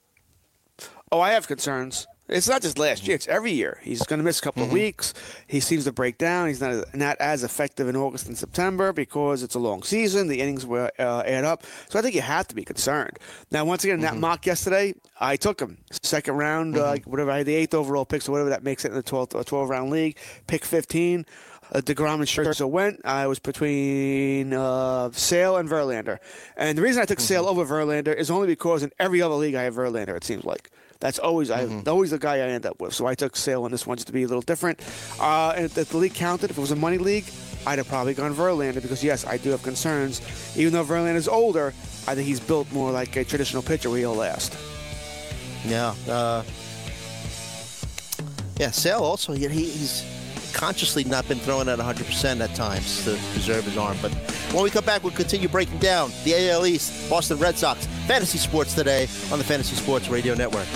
Oh, 1.11 1.21
I 1.21 1.33
have 1.33 1.47
concerns. 1.47 2.07
It's 2.33 2.49
not 2.49 2.63
just 2.63 2.79
last 2.79 3.07
year; 3.07 3.15
it's 3.15 3.29
every 3.29 3.53
year. 3.53 3.79
He's 3.83 4.03
going 4.05 4.19
to 4.19 4.25
miss 4.25 4.39
a 4.39 4.43
couple 4.43 4.63
of 4.63 4.73
weeks. 4.73 5.13
He 5.47 5.61
seems 5.61 5.85
to 5.85 5.93
break 5.93 6.17
down. 6.19 6.49
He's 6.49 6.61
not 6.61 6.95
not 6.95 7.19
as 7.21 7.45
effective 7.45 7.89
in 7.89 7.97
August 7.97 8.27
and 8.27 8.37
September 8.37 8.93
because 8.93 9.43
it's 9.43 9.55
a 9.55 9.59
long 9.59 9.83
season. 9.83 10.29
The 10.29 10.41
innings 10.41 10.65
will 10.65 10.89
uh, 10.99 11.23
add 11.27 11.45
up, 11.45 11.65
so 11.89 11.99
I 11.99 12.03
think 12.03 12.15
you 12.15 12.23
have 12.23 12.49
to 12.49 12.55
be 12.55 12.65
concerned. 12.65 13.19
Now, 13.51 13.65
once 13.65 13.85
again, 13.85 13.97
in 13.97 14.01
that 14.01 14.17
mock 14.17 14.47
yesterday, 14.47 14.95
I 15.21 15.37
took 15.37 15.61
him 15.61 15.79
second 15.91 16.37
round, 16.37 16.77
uh, 16.77 16.97
whatever 17.05 17.31
I 17.31 17.39
had 17.39 17.47
the 17.47 17.55
eighth 17.55 17.75
overall 17.75 18.07
pick, 18.07 18.23
so 18.23 18.33
whatever 18.33 18.51
that 18.51 18.65
makes 18.65 18.85
it 18.85 18.89
in 18.89 18.95
the 18.95 19.03
12th, 19.03 19.39
uh, 19.39 19.45
12 19.45 19.69
round 19.69 19.91
league. 19.91 20.17
Pick 20.47 20.65
15. 20.65 21.27
Uh, 21.75 21.81
DeGrom 21.81 22.15
and 22.15 22.25
Scherzer 22.25 22.69
went. 22.69 23.01
I 23.05 23.27
was 23.27 23.39
between 23.39 24.53
uh, 24.53 25.11
Sale 25.13 25.57
and 25.57 25.69
Verlander. 25.69 26.19
And 26.57 26.77
the 26.77 26.83
reason 26.83 27.01
I 27.01 27.07
took 27.07 27.21
Sale 27.21 27.47
over 27.47 27.65
Verlander 27.65 28.15
is 28.15 28.31
only 28.31 28.47
because 28.47 28.83
in 28.83 28.93
every 28.99 29.23
other 29.23 29.35
league 29.35 29.55
I 29.55 29.63
have 29.63 29.75
Verlander, 29.75 30.15
it 30.15 30.25
seems 30.25 30.45
like. 30.45 30.71
That's 31.03 31.19
always 31.19 31.51
I 31.51 31.67
always 31.89 32.13
the 32.13 32.19
guy 32.19 32.37
I 32.37 32.51
end 32.51 32.65
up 32.65 32.81
with. 32.81 32.95
So 32.95 33.07
I 33.07 33.17
took 33.17 33.35
Sale 33.35 33.65
on 33.65 33.73
this 33.73 33.89
one 33.89 33.97
just 33.97 34.07
to 34.07 34.13
be 34.13 34.23
a 34.23 34.29
little 34.29 34.41
different. 34.41 34.79
Uh, 35.19 35.53
and 35.57 35.65
if 35.65 35.89
the 35.89 35.97
league 35.97 36.15
counted, 36.15 36.51
if 36.51 36.57
it 36.57 36.61
was 36.61 36.71
a 36.71 36.77
money 36.77 36.99
league, 36.99 37.25
I'd 37.67 37.79
have 37.79 37.89
probably 37.89 38.15
gone 38.15 38.33
Verlander 38.33 38.81
because, 38.81 39.03
yes, 39.03 39.27
I 39.27 39.37
do 39.37 39.51
have 39.51 39.65
concerns. 39.65 40.23
Even 40.57 40.73
though 40.73 40.85
Verlander 40.85 41.17
is 41.17 41.27
older, 41.27 41.75
I 42.07 42.15
think 42.15 42.29
he's 42.29 42.39
built 42.39 42.71
more 42.71 42.93
like 42.93 43.17
a 43.17 43.25
traditional 43.25 43.65
pitcher 43.65 43.91
where 43.91 43.99
he'll 43.99 44.15
last. 44.15 44.57
Yeah. 45.67 45.93
Uh, 46.09 46.45
yeah, 48.59 48.71
Sale 48.71 49.01
also, 49.01 49.33
he, 49.33 49.49
he's 49.49 50.05
consciously 50.53 51.05
not 51.05 51.27
been 51.29 51.39
throwing 51.39 51.69
at 51.69 51.79
100% 51.79 52.41
at 52.41 52.55
times 52.55 53.05
to 53.05 53.17
preserve 53.33 53.65
his 53.65 53.77
arm. 53.77 53.97
But 54.01 54.13
when 54.53 54.63
we 54.63 54.71
come 54.71 54.85
back, 54.85 55.03
we'll 55.03 55.13
continue 55.13 55.49
breaking 55.49 55.79
down 55.79 56.13
the 56.25 56.51
AL 56.51 56.67
East, 56.67 57.09
Boston 57.11 57.39
Red 57.39 57.59
Sox, 57.59 57.87
fantasy 58.07 58.39
sports 58.39 58.75
today 58.75 59.09
on 59.31 59.39
the 59.39 59.45
Fantasy 59.45 59.77
Sports 59.77 60.09
Radio 60.09 60.35
Network. 60.35 60.67